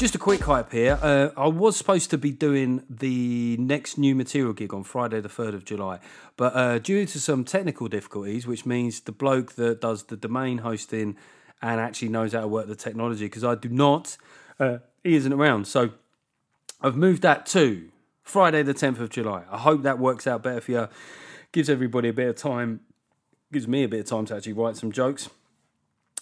Just 0.00 0.14
a 0.14 0.18
quick 0.18 0.40
hype 0.40 0.72
here. 0.72 0.98
Uh, 1.02 1.28
I 1.36 1.48
was 1.48 1.76
supposed 1.76 2.08
to 2.08 2.16
be 2.16 2.32
doing 2.32 2.82
the 2.88 3.58
next 3.58 3.98
new 3.98 4.14
material 4.14 4.54
gig 4.54 4.72
on 4.72 4.82
Friday, 4.82 5.20
the 5.20 5.28
3rd 5.28 5.52
of 5.52 5.66
July, 5.66 6.00
but 6.38 6.56
uh, 6.56 6.78
due 6.78 7.04
to 7.04 7.20
some 7.20 7.44
technical 7.44 7.86
difficulties, 7.86 8.46
which 8.46 8.64
means 8.64 9.00
the 9.00 9.12
bloke 9.12 9.56
that 9.56 9.82
does 9.82 10.04
the 10.04 10.16
domain 10.16 10.56
hosting 10.56 11.18
and 11.60 11.78
actually 11.82 12.08
knows 12.08 12.32
how 12.32 12.40
to 12.40 12.48
work 12.48 12.66
the 12.66 12.74
technology, 12.74 13.26
because 13.26 13.44
I 13.44 13.56
do 13.56 13.68
not, 13.68 14.16
uh, 14.58 14.78
he 15.04 15.16
isn't 15.16 15.34
around. 15.34 15.66
So 15.66 15.90
I've 16.80 16.96
moved 16.96 17.20
that 17.20 17.44
to 17.48 17.90
Friday, 18.22 18.62
the 18.62 18.72
10th 18.72 19.00
of 19.00 19.10
July. 19.10 19.42
I 19.50 19.58
hope 19.58 19.82
that 19.82 19.98
works 19.98 20.26
out 20.26 20.42
better 20.42 20.62
for 20.62 20.72
you. 20.72 20.88
Gives 21.52 21.68
everybody 21.68 22.08
a 22.08 22.14
bit 22.14 22.28
of 22.30 22.36
time, 22.36 22.80
gives 23.52 23.68
me 23.68 23.84
a 23.84 23.88
bit 23.88 24.00
of 24.00 24.06
time 24.06 24.24
to 24.24 24.36
actually 24.36 24.54
write 24.54 24.78
some 24.78 24.92
jokes. 24.92 25.28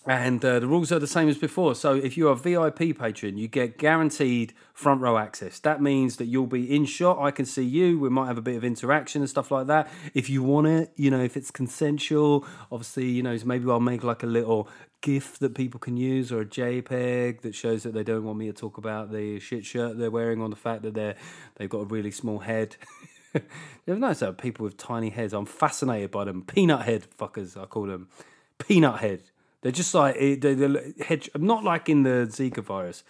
And 0.08 0.42
uh, 0.42 0.58
the 0.58 0.66
rules 0.66 0.90
are 0.90 0.98
the 0.98 1.06
same 1.06 1.28
as 1.28 1.36
before. 1.36 1.74
So 1.74 1.94
if 1.94 2.16
you're 2.16 2.32
a 2.32 2.34
VIP 2.34 2.98
patron, 2.98 3.36
you 3.36 3.46
get 3.46 3.76
guaranteed 3.76 4.54
front 4.72 5.02
row 5.02 5.18
access. 5.18 5.58
That 5.58 5.82
means 5.82 6.16
that 6.16 6.24
you'll 6.24 6.46
be 6.46 6.74
in 6.74 6.86
shot. 6.86 7.18
I 7.20 7.30
can 7.30 7.44
see 7.44 7.64
you. 7.64 7.98
We 7.98 8.08
might 8.08 8.26
have 8.26 8.38
a 8.38 8.42
bit 8.42 8.56
of 8.56 8.64
interaction 8.64 9.20
and 9.20 9.28
stuff 9.28 9.50
like 9.50 9.66
that. 9.66 9.86
If 10.14 10.30
you 10.30 10.42
want 10.42 10.66
it, 10.66 10.92
you 10.96 11.10
know, 11.10 11.20
if 11.20 11.36
it's 11.36 11.50
consensual, 11.50 12.46
obviously, 12.72 13.04
you 13.04 13.22
know, 13.22 13.36
maybe 13.44 13.70
I'll 13.70 13.80
make 13.80 14.02
like 14.02 14.22
a 14.22 14.26
little 14.26 14.70
GIF 15.02 15.40
that 15.40 15.54
people 15.54 15.78
can 15.78 15.98
use 15.98 16.32
or 16.32 16.40
a 16.40 16.46
JPEG 16.46 17.42
that 17.42 17.54
shows 17.54 17.82
that 17.82 17.92
they 17.92 18.02
don't 18.02 18.24
want 18.24 18.38
me 18.38 18.46
to 18.46 18.54
talk 18.54 18.78
about 18.78 19.12
the 19.12 19.38
shit 19.40 19.66
shirt 19.66 19.98
they're 19.98 20.10
wearing 20.10 20.40
on 20.40 20.48
the 20.48 20.56
fact 20.56 20.84
that 20.84 20.94
they're 20.94 21.16
they've 21.56 21.68
got 21.68 21.80
a 21.80 21.84
really 21.84 22.12
small 22.12 22.38
head. 22.38 22.76
you 23.34 23.42
ever 23.86 24.00
notice 24.00 24.20
that 24.20 24.38
people 24.38 24.64
with 24.64 24.78
tiny 24.78 25.10
heads? 25.10 25.34
I'm 25.34 25.44
fascinated 25.44 26.10
by 26.10 26.24
them. 26.24 26.44
Peanut 26.44 26.86
head 26.86 27.06
fuckers, 27.18 27.60
I 27.60 27.66
call 27.66 27.88
them. 27.88 28.08
Peanut 28.56 29.00
head. 29.00 29.24
They're 29.62 29.72
just 29.72 29.94
like 29.94 30.16
eh, 30.18 30.36
they're, 30.38 30.54
they're 30.54 30.92
hedge, 31.04 31.30
not 31.36 31.64
like 31.64 31.88
in 31.88 32.02
the 32.02 32.26
Zika 32.30 32.62
virus. 32.62 33.02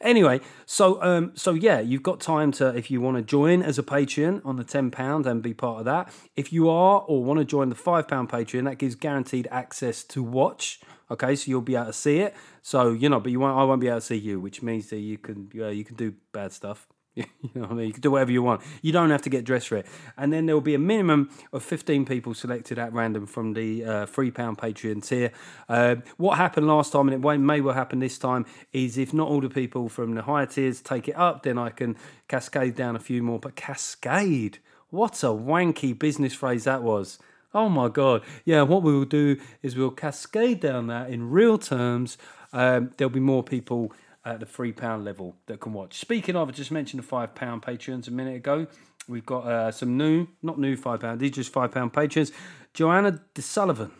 Anyway, 0.00 0.40
so 0.66 1.02
um, 1.02 1.32
so 1.34 1.52
yeah, 1.52 1.80
you've 1.80 2.02
got 2.02 2.20
time 2.20 2.52
to 2.52 2.68
if 2.76 2.90
you 2.90 3.00
want 3.00 3.16
to 3.16 3.22
join 3.22 3.62
as 3.62 3.78
a 3.78 3.82
Patreon 3.82 4.44
on 4.44 4.56
the 4.56 4.64
ten 4.64 4.90
pound 4.90 5.26
and 5.26 5.42
be 5.42 5.54
part 5.54 5.80
of 5.80 5.84
that. 5.86 6.12
If 6.36 6.52
you 6.52 6.68
are 6.68 7.00
or 7.06 7.24
want 7.24 7.38
to 7.38 7.44
join 7.44 7.70
the 7.70 7.74
five 7.74 8.06
pound 8.06 8.28
Patreon, 8.28 8.64
that 8.64 8.78
gives 8.78 8.94
guaranteed 8.94 9.48
access 9.50 10.04
to 10.04 10.22
watch. 10.22 10.80
Okay, 11.10 11.36
so 11.36 11.50
you'll 11.50 11.60
be 11.60 11.76
able 11.76 11.86
to 11.86 11.92
see 11.92 12.18
it. 12.18 12.34
So 12.62 12.92
you 12.92 13.08
know, 13.08 13.20
but 13.20 13.32
you 13.32 13.40
won't. 13.40 13.58
I 13.58 13.64
won't 13.64 13.80
be 13.80 13.88
able 13.88 13.98
to 13.98 14.06
see 14.06 14.16
you, 14.16 14.38
which 14.38 14.62
means 14.62 14.90
that 14.90 14.98
you 14.98 15.18
can 15.18 15.50
yeah, 15.54 15.70
you 15.70 15.84
can 15.84 15.96
do 15.96 16.14
bad 16.32 16.52
stuff. 16.52 16.86
you 17.24 17.50
know 17.54 17.62
what 17.62 17.70
I 17.70 17.74
mean? 17.74 17.86
You 17.86 17.92
can 17.94 18.02
do 18.02 18.10
whatever 18.10 18.30
you 18.30 18.42
want. 18.42 18.60
You 18.82 18.92
don't 18.92 19.08
have 19.08 19.22
to 19.22 19.30
get 19.30 19.44
dressed 19.44 19.68
for 19.68 19.76
it. 19.76 19.86
And 20.18 20.30
then 20.30 20.44
there 20.44 20.54
will 20.54 20.60
be 20.60 20.74
a 20.74 20.78
minimum 20.78 21.30
of 21.50 21.62
15 21.62 22.04
people 22.04 22.34
selected 22.34 22.78
at 22.78 22.92
random 22.92 23.26
from 23.26 23.54
the 23.54 23.84
uh, 23.84 24.06
£3 24.06 24.32
Patreon 24.32 25.02
tier. 25.06 25.32
Uh, 25.66 25.96
what 26.18 26.36
happened 26.36 26.66
last 26.66 26.92
time, 26.92 27.08
and 27.08 27.14
it 27.14 27.26
may, 27.26 27.38
may 27.38 27.62
well 27.62 27.74
happen 27.74 28.00
this 28.00 28.18
time, 28.18 28.44
is 28.74 28.98
if 28.98 29.14
not 29.14 29.28
all 29.28 29.40
the 29.40 29.48
people 29.48 29.88
from 29.88 30.14
the 30.14 30.22
higher 30.22 30.44
tiers 30.44 30.82
take 30.82 31.08
it 31.08 31.16
up, 31.16 31.42
then 31.42 31.56
I 31.56 31.70
can 31.70 31.96
cascade 32.28 32.74
down 32.74 32.96
a 32.96 33.00
few 33.00 33.22
more. 33.22 33.38
But 33.38 33.56
cascade? 33.56 34.58
What 34.90 35.22
a 35.22 35.28
wanky 35.28 35.98
business 35.98 36.34
phrase 36.34 36.64
that 36.64 36.82
was. 36.82 37.18
Oh 37.54 37.70
my 37.70 37.88
God. 37.88 38.22
Yeah, 38.44 38.62
what 38.62 38.82
we 38.82 38.92
will 38.92 39.06
do 39.06 39.40
is 39.62 39.74
we'll 39.74 39.90
cascade 39.90 40.60
down 40.60 40.88
that 40.88 41.08
in 41.08 41.30
real 41.30 41.56
terms. 41.56 42.18
Um, 42.52 42.90
there'll 42.98 43.10
be 43.10 43.20
more 43.20 43.42
people 43.42 43.92
at 44.26 44.40
the 44.40 44.46
three 44.46 44.72
pound 44.72 45.04
level 45.04 45.36
that 45.46 45.60
can 45.60 45.72
watch. 45.72 45.98
Speaking 45.98 46.36
of, 46.36 46.48
I 46.48 46.52
just 46.52 46.72
mentioned 46.72 47.02
the 47.02 47.06
five 47.06 47.34
pound 47.34 47.62
patrons 47.62 48.08
a 48.08 48.10
minute 48.10 48.36
ago. 48.36 48.66
We've 49.08 49.24
got 49.24 49.46
uh, 49.46 49.70
some 49.70 49.96
new, 49.96 50.26
not 50.42 50.58
new 50.58 50.76
five 50.76 51.00
pound, 51.00 51.20
these 51.20 51.30
just 51.30 51.52
five 51.52 51.70
pound 51.70 51.92
patrons. 51.92 52.32
Joanna 52.74 53.20
DeSullivan, 53.34 53.92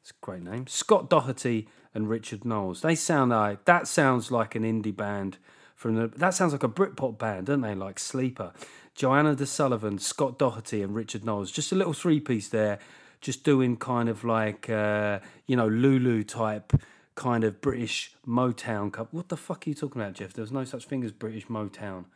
it's 0.00 0.12
a 0.12 0.14
great 0.20 0.42
name. 0.42 0.68
Scott 0.68 1.10
Doherty 1.10 1.68
and 1.92 2.08
Richard 2.08 2.44
Knowles. 2.44 2.80
They 2.80 2.94
sound 2.94 3.32
like 3.32 3.64
that 3.64 3.88
sounds 3.88 4.30
like 4.30 4.54
an 4.54 4.62
indie 4.62 4.96
band 4.96 5.38
from 5.74 5.96
the. 5.96 6.06
That 6.06 6.34
sounds 6.34 6.52
like 6.52 6.62
a 6.62 6.68
Britpop 6.68 7.18
band, 7.18 7.46
don't 7.46 7.60
they? 7.60 7.74
Like 7.74 7.98
Sleeper. 7.98 8.52
Joanna 8.94 9.34
DeSullivan, 9.34 10.00
Scott 10.00 10.38
Doherty, 10.38 10.80
and 10.82 10.94
Richard 10.94 11.24
Knowles. 11.24 11.50
Just 11.50 11.72
a 11.72 11.74
little 11.74 11.92
three 11.92 12.20
piece 12.20 12.48
there. 12.48 12.78
just 13.20 13.42
doing 13.42 13.76
kind 13.76 14.08
of 14.08 14.22
like 14.22 14.70
uh, 14.70 15.18
you 15.46 15.56
know 15.56 15.66
Lulu 15.66 16.22
type 16.22 16.72
kind 17.14 17.44
of 17.44 17.60
British 17.60 18.14
Motown 18.26 18.92
cup. 18.92 19.08
What 19.12 19.28
the 19.28 19.36
fuck 19.36 19.66
are 19.66 19.70
you 19.70 19.74
talking 19.74 20.00
about, 20.00 20.14
Geoff? 20.14 20.32
There 20.32 20.42
was 20.42 20.52
no 20.52 20.64
such 20.64 20.84
thing 20.86 21.04
as 21.04 21.12
British 21.12 21.46
Motown. 21.46 22.06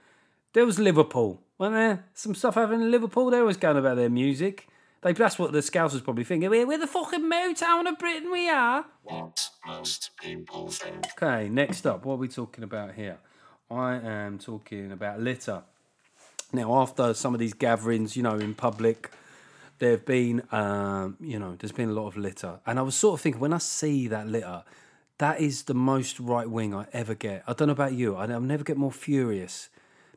There 0.54 0.66
was 0.66 0.78
Liverpool, 0.78 1.42
wasn't 1.58 1.76
there? 1.76 2.04
Some 2.14 2.34
stuff 2.34 2.54
happening 2.54 2.82
in 2.82 2.90
Liverpool. 2.90 3.30
They 3.30 3.38
always 3.38 3.56
going 3.56 3.76
about 3.76 3.96
their 3.96 4.10
music. 4.10 4.66
They, 5.02 5.12
that's 5.12 5.38
what 5.38 5.52
the 5.52 5.60
Scousers 5.60 6.02
probably 6.02 6.24
thinking. 6.24 6.50
We're, 6.50 6.66
we're 6.66 6.78
the 6.78 6.86
fucking 6.86 7.30
Motown 7.30 7.88
of 7.88 7.98
Britain, 7.98 8.32
we 8.32 8.48
are. 8.48 8.84
What 9.04 9.50
most 9.64 10.10
people 10.20 10.68
think. 10.68 11.06
Okay, 11.22 11.48
next 11.48 11.86
up, 11.86 12.04
what 12.04 12.14
are 12.14 12.18
we 12.18 12.28
talking 12.28 12.64
about 12.64 12.94
here? 12.94 13.18
I 13.70 13.94
am 13.94 14.38
talking 14.38 14.90
about 14.90 15.20
litter. 15.20 15.62
Now, 16.52 16.80
after 16.80 17.14
some 17.14 17.34
of 17.34 17.38
these 17.38 17.52
gatherings, 17.52 18.16
you 18.16 18.22
know, 18.22 18.36
in 18.36 18.54
public, 18.54 19.10
there 19.78 19.92
have 19.92 20.06
been, 20.06 20.42
um, 20.50 21.16
you 21.20 21.38
know, 21.38 21.54
there's 21.56 21.72
been 21.72 21.90
a 21.90 21.92
lot 21.92 22.08
of 22.08 22.16
litter. 22.16 22.58
And 22.66 22.78
I 22.78 22.82
was 22.82 22.94
sort 22.94 23.14
of 23.14 23.20
thinking, 23.20 23.40
when 23.40 23.52
I 23.52 23.58
see 23.58 24.08
that 24.08 24.26
litter, 24.26 24.64
that 25.18 25.40
is 25.40 25.64
the 25.64 25.74
most 25.74 26.18
right 26.20 26.48
wing 26.48 26.74
I 26.74 26.86
ever 26.92 27.14
get. 27.14 27.42
I 27.46 27.52
don't 27.52 27.68
know 27.68 27.72
about 27.72 27.92
you, 27.92 28.16
I, 28.16 28.26
I'll 28.26 28.40
never 28.40 28.64
get 28.64 28.76
more 28.76 28.92
furious 28.92 29.68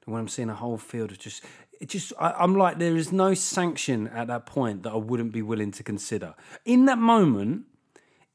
than 0.04 0.14
when 0.14 0.22
I'm 0.22 0.28
seeing 0.28 0.50
a 0.50 0.56
whole 0.56 0.78
field 0.78 1.12
of 1.12 1.20
just. 1.20 1.44
It 1.80 1.90
just, 1.90 2.14
I, 2.20 2.34
I'm 2.34 2.56
like, 2.56 2.78
there 2.78 2.96
is 2.96 3.12
no 3.12 3.34
sanction 3.34 4.08
at 4.10 4.28
that 4.28 4.46
point 4.46 4.84
that 4.84 4.92
I 4.92 4.98
wouldn't 4.98 5.32
be 5.32 5.42
willing 5.42 5.72
to 5.72 5.82
consider. 5.82 6.36
In 6.64 6.86
that 6.86 7.00
moment, 7.00 7.64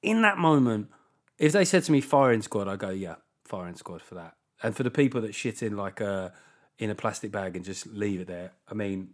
in 0.02 0.22
that 0.22 0.36
moment, 0.36 0.88
if 1.38 1.52
they 1.52 1.64
said 1.64 1.84
to 1.84 1.92
me 1.92 2.00
firing 2.00 2.42
squad, 2.42 2.66
I 2.66 2.74
go, 2.74 2.90
yeah, 2.90 3.16
firing 3.44 3.76
squad 3.76 4.02
for 4.02 4.16
that. 4.16 4.34
And 4.62 4.76
for 4.76 4.82
the 4.82 4.90
people 4.90 5.20
that 5.20 5.34
shit 5.34 5.62
in 5.62 5.76
like 5.76 6.00
a 6.00 6.32
in 6.78 6.90
a 6.90 6.94
plastic 6.94 7.30
bag 7.30 7.56
and 7.56 7.64
just 7.64 7.86
leave 7.86 8.20
it 8.20 8.26
there, 8.26 8.52
I 8.68 8.74
mean, 8.74 9.10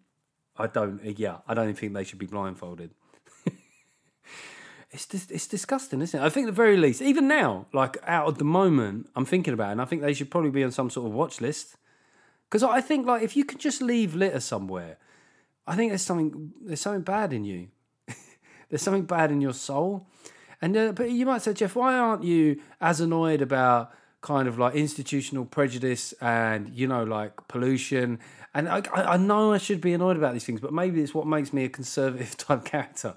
I 0.57 0.67
don't. 0.67 1.19
Yeah, 1.19 1.39
I 1.47 1.55
don't 1.55 1.77
think 1.77 1.93
they 1.93 2.05
should 2.05 2.19
be 2.19 2.27
blindfolded. 2.27 2.93
it's 4.93 5.07
dis- 5.07 5.31
it's 5.31 5.47
disgusting, 5.47 6.03
isn't 6.03 6.21
it? 6.21 6.25
I 6.25 6.29
think 6.29 6.47
the 6.47 6.53
very 6.53 6.77
least, 6.77 7.01
even 7.01 7.27
now, 7.27 7.67
like 7.73 7.97
out 8.07 8.29
of 8.29 8.39
the 8.39 8.45
moment, 8.45 9.09
I'm 9.17 9.25
thinking 9.25 9.55
about, 9.55 9.71
it, 9.71 9.73
and 9.73 9.83
I 9.83 9.87
think 9.87 10.03
they 10.03 10.13
should 10.13 10.31
probably 10.31 10.51
be 10.51 10.63
on 10.63 10.71
some 10.71 10.91
sort 10.91 11.07
of 11.07 11.15
watch 11.15 11.41
list. 11.41 11.77
Because 12.49 12.63
I 12.63 12.83
think 12.83 13.07
like 13.07 13.23
if 13.23 13.35
you 13.35 13.45
could 13.45 13.59
just 13.59 13.81
leave 13.81 14.15
litter 14.15 14.41
somewhere, 14.41 14.99
I 15.67 15.77
think 15.77 15.91
there's 15.91 16.03
something 16.03 16.53
there's 16.61 16.83
something 16.83 17.03
bad 17.03 17.33
in 17.33 17.45
you. 17.45 17.69
there's 18.69 18.83
something 18.83 19.05
bad 19.07 19.33
in 19.33 19.41
your 19.41 19.55
soul. 19.55 20.07
And 20.61 20.77
uh, 20.77 20.93
but 20.93 21.11
you 21.11 21.25
might 21.25 21.41
say, 21.41 21.55
Geoff, 21.55 21.75
why 21.75 21.95
aren't 21.95 22.23
you 22.23 22.61
as 22.81 23.01
annoyed 23.01 23.41
about 23.41 23.93
kind 24.21 24.47
of 24.47 24.59
like 24.59 24.75
institutional 24.75 25.45
prejudice 25.47 26.13
and 26.21 26.69
you 26.69 26.87
know 26.87 27.03
like 27.03 27.49
pollution? 27.49 28.19
And 28.53 28.69
I 28.69 28.83
I 28.95 29.17
know 29.17 29.55
I 29.55 29.59
should 29.59 29.81
be 29.81 29.95
annoyed 29.95 30.19
about 30.19 30.35
these 30.35 30.45
things, 30.45 30.61
but 30.61 30.75
maybe 30.75 31.01
it's 31.01 31.15
what 31.15 31.27
makes 31.27 31.55
me 31.55 31.65
a 31.65 31.71
conservative 31.71 32.37
type 32.37 32.67
character. 32.67 33.15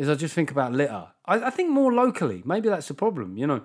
Is 0.00 0.08
I 0.08 0.14
just 0.14 0.34
think 0.34 0.50
about 0.50 0.72
litter. 0.72 1.08
I, 1.26 1.48
I 1.48 1.50
think 1.50 1.68
more 1.68 1.92
locally. 1.92 2.42
Maybe 2.46 2.70
that's 2.70 2.88
the 2.88 2.94
problem. 2.94 3.36
You 3.36 3.46
know, 3.46 3.62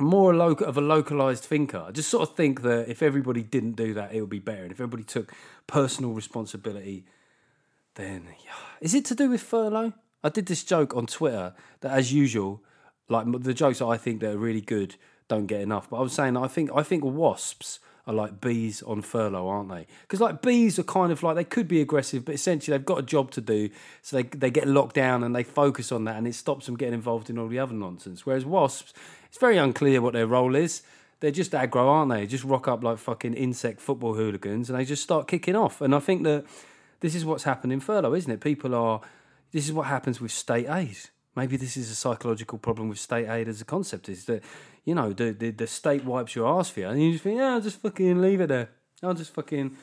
more 0.00 0.34
local 0.34 0.66
of 0.66 0.76
a 0.76 0.80
localized 0.80 1.44
thinker. 1.44 1.78
I 1.78 1.92
just 1.92 2.08
sort 2.08 2.28
of 2.28 2.34
think 2.34 2.62
that 2.62 2.88
if 2.88 3.04
everybody 3.04 3.44
didn't 3.44 3.76
do 3.76 3.94
that, 3.94 4.12
it 4.12 4.20
would 4.20 4.30
be 4.30 4.40
better. 4.40 4.64
And 4.64 4.72
if 4.72 4.80
everybody 4.80 5.04
took 5.04 5.32
personal 5.68 6.10
responsibility, 6.10 7.06
then 7.94 8.26
yeah. 8.44 8.50
is 8.80 8.94
it 8.94 9.04
to 9.04 9.14
do 9.14 9.30
with 9.30 9.42
furlough? 9.42 9.92
I 10.24 10.28
did 10.28 10.46
this 10.46 10.64
joke 10.64 10.96
on 10.96 11.06
Twitter 11.06 11.54
that, 11.82 11.92
as 11.92 12.12
usual, 12.12 12.60
like 13.08 13.26
the 13.42 13.54
jokes 13.54 13.78
that 13.78 13.86
I 13.86 13.96
think 13.96 14.22
that 14.22 14.34
are 14.34 14.38
really 14.38 14.60
good 14.60 14.96
don't 15.28 15.46
get 15.46 15.60
enough. 15.60 15.88
But 15.88 15.98
I 15.98 16.00
was 16.00 16.14
saying 16.14 16.36
I 16.36 16.48
think 16.48 16.70
I 16.74 16.82
think 16.82 17.04
wasps 17.04 17.78
are 18.06 18.14
like 18.14 18.40
bees 18.40 18.82
on 18.82 19.00
furlough, 19.00 19.48
aren't 19.48 19.70
they? 19.70 19.86
Because 20.02 20.20
like 20.20 20.42
bees 20.42 20.78
are 20.78 20.84
kind 20.84 21.10
of 21.10 21.22
like 21.22 21.36
they 21.36 21.44
could 21.44 21.66
be 21.66 21.80
aggressive, 21.80 22.24
but 22.24 22.34
essentially 22.34 22.76
they've 22.76 22.84
got 22.84 22.98
a 22.98 23.02
job 23.02 23.30
to 23.32 23.40
do, 23.40 23.70
so 24.02 24.16
they 24.16 24.22
they 24.24 24.50
get 24.50 24.68
locked 24.68 24.94
down 24.94 25.24
and 25.24 25.34
they 25.34 25.42
focus 25.42 25.90
on 25.90 26.04
that, 26.04 26.16
and 26.16 26.26
it 26.26 26.34
stops 26.34 26.66
them 26.66 26.76
getting 26.76 26.94
involved 26.94 27.30
in 27.30 27.38
all 27.38 27.48
the 27.48 27.58
other 27.58 27.74
nonsense. 27.74 28.26
Whereas 28.26 28.44
wasps, 28.44 28.92
it's 29.26 29.38
very 29.38 29.56
unclear 29.56 30.00
what 30.00 30.12
their 30.12 30.26
role 30.26 30.54
is. 30.54 30.82
They're 31.20 31.30
just 31.30 31.52
aggro, 31.52 31.86
aren't 31.86 32.10
they? 32.10 32.26
Just 32.26 32.44
rock 32.44 32.68
up 32.68 32.84
like 32.84 32.98
fucking 32.98 33.34
insect 33.34 33.80
football 33.80 34.14
hooligans, 34.14 34.68
and 34.68 34.78
they 34.78 34.84
just 34.84 35.02
start 35.02 35.26
kicking 35.26 35.56
off. 35.56 35.80
And 35.80 35.94
I 35.94 36.00
think 36.00 36.24
that 36.24 36.44
this 37.00 37.14
is 37.14 37.24
what's 37.24 37.44
happened 37.44 37.72
in 37.72 37.80
furlough, 37.80 38.14
isn't 38.14 38.30
it? 38.30 38.40
People 38.40 38.74
are. 38.74 39.00
This 39.52 39.66
is 39.66 39.72
what 39.72 39.86
happens 39.86 40.20
with 40.20 40.32
state 40.32 40.66
aid. 40.68 40.98
Maybe 41.36 41.56
this 41.56 41.76
is 41.76 41.90
a 41.90 41.94
psychological 41.94 42.58
problem 42.58 42.88
with 42.88 42.98
state 42.98 43.28
aid 43.28 43.48
as 43.48 43.60
a 43.60 43.64
concept. 43.64 44.08
Is 44.08 44.24
that 44.26 44.42
you 44.84 44.94
know 44.94 45.12
the 45.12 45.32
the, 45.32 45.50
the 45.50 45.66
state 45.66 46.04
wipes 46.04 46.34
your 46.34 46.46
ass 46.58 46.70
for 46.70 46.80
you, 46.80 46.88
and 46.88 47.02
you 47.02 47.12
just 47.12 47.24
think, 47.24 47.38
yeah, 47.38 47.54
I'll 47.54 47.60
just 47.60 47.80
fucking 47.80 48.20
leave 48.20 48.40
it 48.40 48.48
there. 48.48 48.70
I'll 49.02 49.14
just 49.14 49.34
fucking 49.34 49.76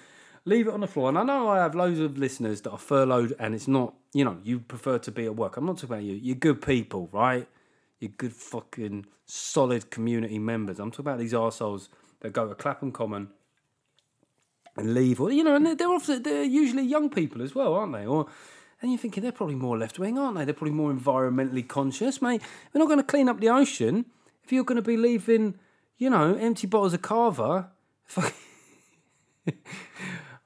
leave 0.45 0.67
it 0.67 0.73
on 0.73 0.79
the 0.79 0.87
floor. 0.87 1.09
And 1.09 1.17
I 1.17 1.23
know 1.23 1.49
I 1.49 1.57
have 1.57 1.75
loads 1.75 1.99
of 1.99 2.17
listeners 2.17 2.61
that 2.61 2.71
are 2.71 2.77
furloughed, 2.77 3.35
and 3.39 3.53
it's 3.53 3.67
not. 3.67 3.93
You 4.13 4.25
know, 4.25 4.37
you 4.43 4.59
prefer 4.59 4.97
to 4.99 5.11
be 5.11 5.25
at 5.25 5.35
work. 5.35 5.57
I'm 5.57 5.65
not 5.65 5.77
talking 5.77 5.89
about 5.89 6.03
you. 6.03 6.13
You're 6.13 6.35
good 6.35 6.61
people, 6.61 7.09
right? 7.11 7.47
You're 7.99 8.11
good 8.17 8.33
fucking 8.33 9.05
solid 9.25 9.89
community 9.89 10.39
members. 10.39 10.79
I'm 10.79 10.91
talking 10.91 11.05
about 11.05 11.19
these 11.19 11.33
arseholes 11.33 11.87
that 12.21 12.33
go 12.33 12.47
to 12.47 12.55
Clapham 12.55 12.91
Common 12.91 13.29
and 14.75 14.93
leave, 14.93 15.19
or 15.19 15.31
you 15.31 15.43
know, 15.43 15.55
and 15.55 15.65
they're, 15.65 15.75
they're 15.75 15.89
often 15.89 16.23
they're 16.23 16.43
usually 16.43 16.83
young 16.83 17.09
people 17.09 17.41
as 17.41 17.53
well, 17.53 17.73
aren't 17.73 17.93
they? 17.93 18.05
Or 18.05 18.27
and 18.81 18.91
you're 18.91 18.99
thinking 18.99 19.23
they're 19.23 19.31
probably 19.31 19.55
more 19.55 19.77
left 19.77 19.99
wing, 19.99 20.17
aren't 20.17 20.37
they? 20.37 20.45
They're 20.45 20.53
probably 20.53 20.73
more 20.73 20.91
environmentally 20.91 21.67
conscious, 21.67 22.21
mate. 22.21 22.41
We're 22.73 22.79
not 22.79 22.87
going 22.87 22.99
to 22.99 23.03
clean 23.03 23.29
up 23.29 23.39
the 23.39 23.49
ocean 23.49 24.05
if 24.43 24.51
you're 24.51 24.63
going 24.63 24.77
to 24.77 24.81
be 24.81 24.97
leaving, 24.97 25.55
you 25.97 26.09
know, 26.09 26.33
empty 26.35 26.67
bottles 26.67 26.93
of 26.93 27.01
Cava, 27.01 27.69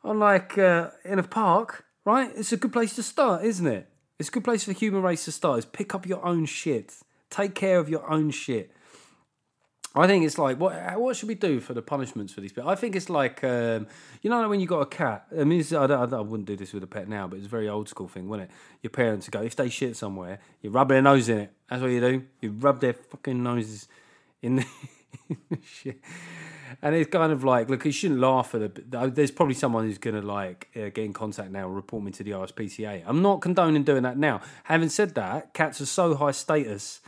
on 0.04 0.20
like 0.20 0.58
uh, 0.58 0.90
in 1.04 1.20
a 1.20 1.24
park, 1.24 1.86
right? 2.04 2.32
It's 2.36 2.52
a 2.52 2.58
good 2.58 2.74
place 2.74 2.94
to 2.96 3.04
start, 3.04 3.44
isn't 3.46 3.68
it? 3.68 3.90
It's 4.20 4.30
a 4.30 4.32
good 4.32 4.44
place 4.44 4.64
for 4.64 4.72
the 4.72 4.80
human 4.80 5.02
race 5.02 5.26
to 5.26 5.32
start. 5.32 5.60
Is 5.60 5.66
pick 5.66 5.96
up 5.96 6.06
your 6.06 6.24
own 6.26 6.46
shit, 6.46 6.94
take 7.30 7.56
care 7.56 7.80
of 7.80 7.90
your 7.90 8.10
own 8.10 8.32
shit. 8.32 8.72
I 9.98 10.08
think 10.08 10.26
it's 10.26 10.38
like 10.38 10.60
what 10.60 11.00
what 11.00 11.16
should 11.16 11.30
we 11.30 11.36
do 11.36 11.60
for 11.60 11.74
the 11.74 11.82
punishments 11.82 12.34
for 12.34 12.42
these 12.42 12.52
people? 12.52 12.70
I 12.70 12.76
think 12.76 12.96
it's 12.96 13.10
like 13.10 13.44
um, 13.44 13.88
you 14.22 14.30
know 14.30 14.48
when 14.50 14.60
you 14.60 14.68
got 14.68 14.82
a 14.82 14.86
cat. 14.86 15.26
I 15.38 15.46
mean, 15.46 15.64
I, 15.72 15.86
I 15.86 16.22
wouldn't 16.22 16.48
do 16.48 16.58
this 16.58 16.74
with 16.74 16.84
a 16.84 16.88
pet 16.88 17.08
now, 17.08 17.28
but 17.28 17.38
it's 17.38 17.46
a 17.46 17.50
very 17.50 17.70
old 17.70 17.88
school 17.88 18.08
thing, 18.08 18.28
wouldn't 18.28 18.50
it? 18.50 18.56
Your 18.82 18.92
parents 18.92 19.30
go 19.30 19.42
if 19.42 19.56
they 19.56 19.70
shit 19.70 19.96
somewhere, 19.96 20.40
you 20.62 20.70
rub 20.70 20.90
their 20.90 21.02
nose 21.02 21.30
in 21.30 21.40
it. 21.40 21.52
That's 21.70 21.82
what 21.82 21.92
you 21.92 22.02
do. 22.02 22.24
You 22.42 22.52
rub 22.52 22.82
their 22.82 22.94
fucking 22.94 23.42
noses 23.42 23.88
in 24.42 24.58
the, 24.58 24.66
in 25.30 25.38
the 25.50 25.58
shit. 25.66 26.02
And 26.82 26.94
it's 26.94 27.10
kind 27.10 27.32
of 27.32 27.44
like, 27.44 27.70
look, 27.70 27.86
you 27.86 27.92
shouldn't 27.92 28.20
laugh 28.20 28.54
at 28.54 28.62
it. 28.62 29.16
There's 29.16 29.32
probably 29.32 29.56
someone 29.56 29.86
who's 29.86 29.98
going 29.98 30.20
to 30.20 30.26
like 30.26 30.68
uh, 30.76 30.90
get 30.90 31.00
in 31.00 31.14
contact 31.14 31.52
now 31.52 31.68
and 31.68 31.76
report 31.76 32.04
me 32.04 32.12
to 32.12 32.24
the 32.24 32.32
RSPCA. 32.32 33.04
I'm 33.06 33.22
not 33.22 33.42
condoning 33.42 33.84
doing 33.84 34.04
that 34.04 34.18
now. 34.18 34.42
Having 34.66 34.90
said 34.90 35.16
that, 35.16 35.54
cats 35.54 35.80
are 35.80 35.86
so 35.86 36.16
high 36.16 36.32
status 36.32 37.02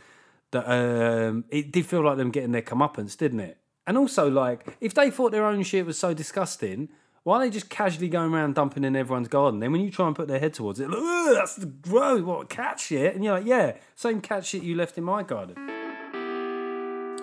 that 0.52 0.68
um, 0.68 1.44
it 1.50 1.72
did 1.72 1.86
feel 1.86 2.04
like 2.04 2.16
them 2.16 2.30
getting 2.30 2.52
their 2.52 2.62
comeuppance, 2.62 3.16
didn't 3.16 3.40
it? 3.40 3.58
And 3.86 3.96
also, 3.96 4.30
like, 4.30 4.76
if 4.80 4.94
they 4.94 5.10
thought 5.10 5.32
their 5.32 5.46
own 5.46 5.62
shit 5.62 5.86
was 5.86 5.98
so 5.98 6.12
disgusting, 6.12 6.88
why 7.22 7.36
are 7.36 7.44
they 7.44 7.50
just 7.50 7.68
casually 7.68 8.08
going 8.08 8.32
around 8.32 8.54
dumping 8.54 8.84
in 8.84 8.96
everyone's 8.96 9.28
garden? 9.28 9.60
Then 9.60 9.72
when 9.72 9.80
you 9.80 9.90
try 9.90 10.06
and 10.06 10.16
put 10.16 10.28
their 10.28 10.38
head 10.38 10.54
towards 10.54 10.80
it, 10.80 10.90
like, 10.90 11.34
that's 11.34 11.56
the 11.56 11.66
gross, 11.66 12.22
what, 12.22 12.48
cat 12.48 12.80
shit? 12.80 13.14
And 13.14 13.24
you're 13.24 13.34
like, 13.34 13.46
yeah, 13.46 13.76
same 13.94 14.20
cat 14.20 14.44
shit 14.44 14.62
you 14.62 14.74
left 14.74 14.98
in 14.98 15.04
my 15.04 15.22
garden. 15.22 15.54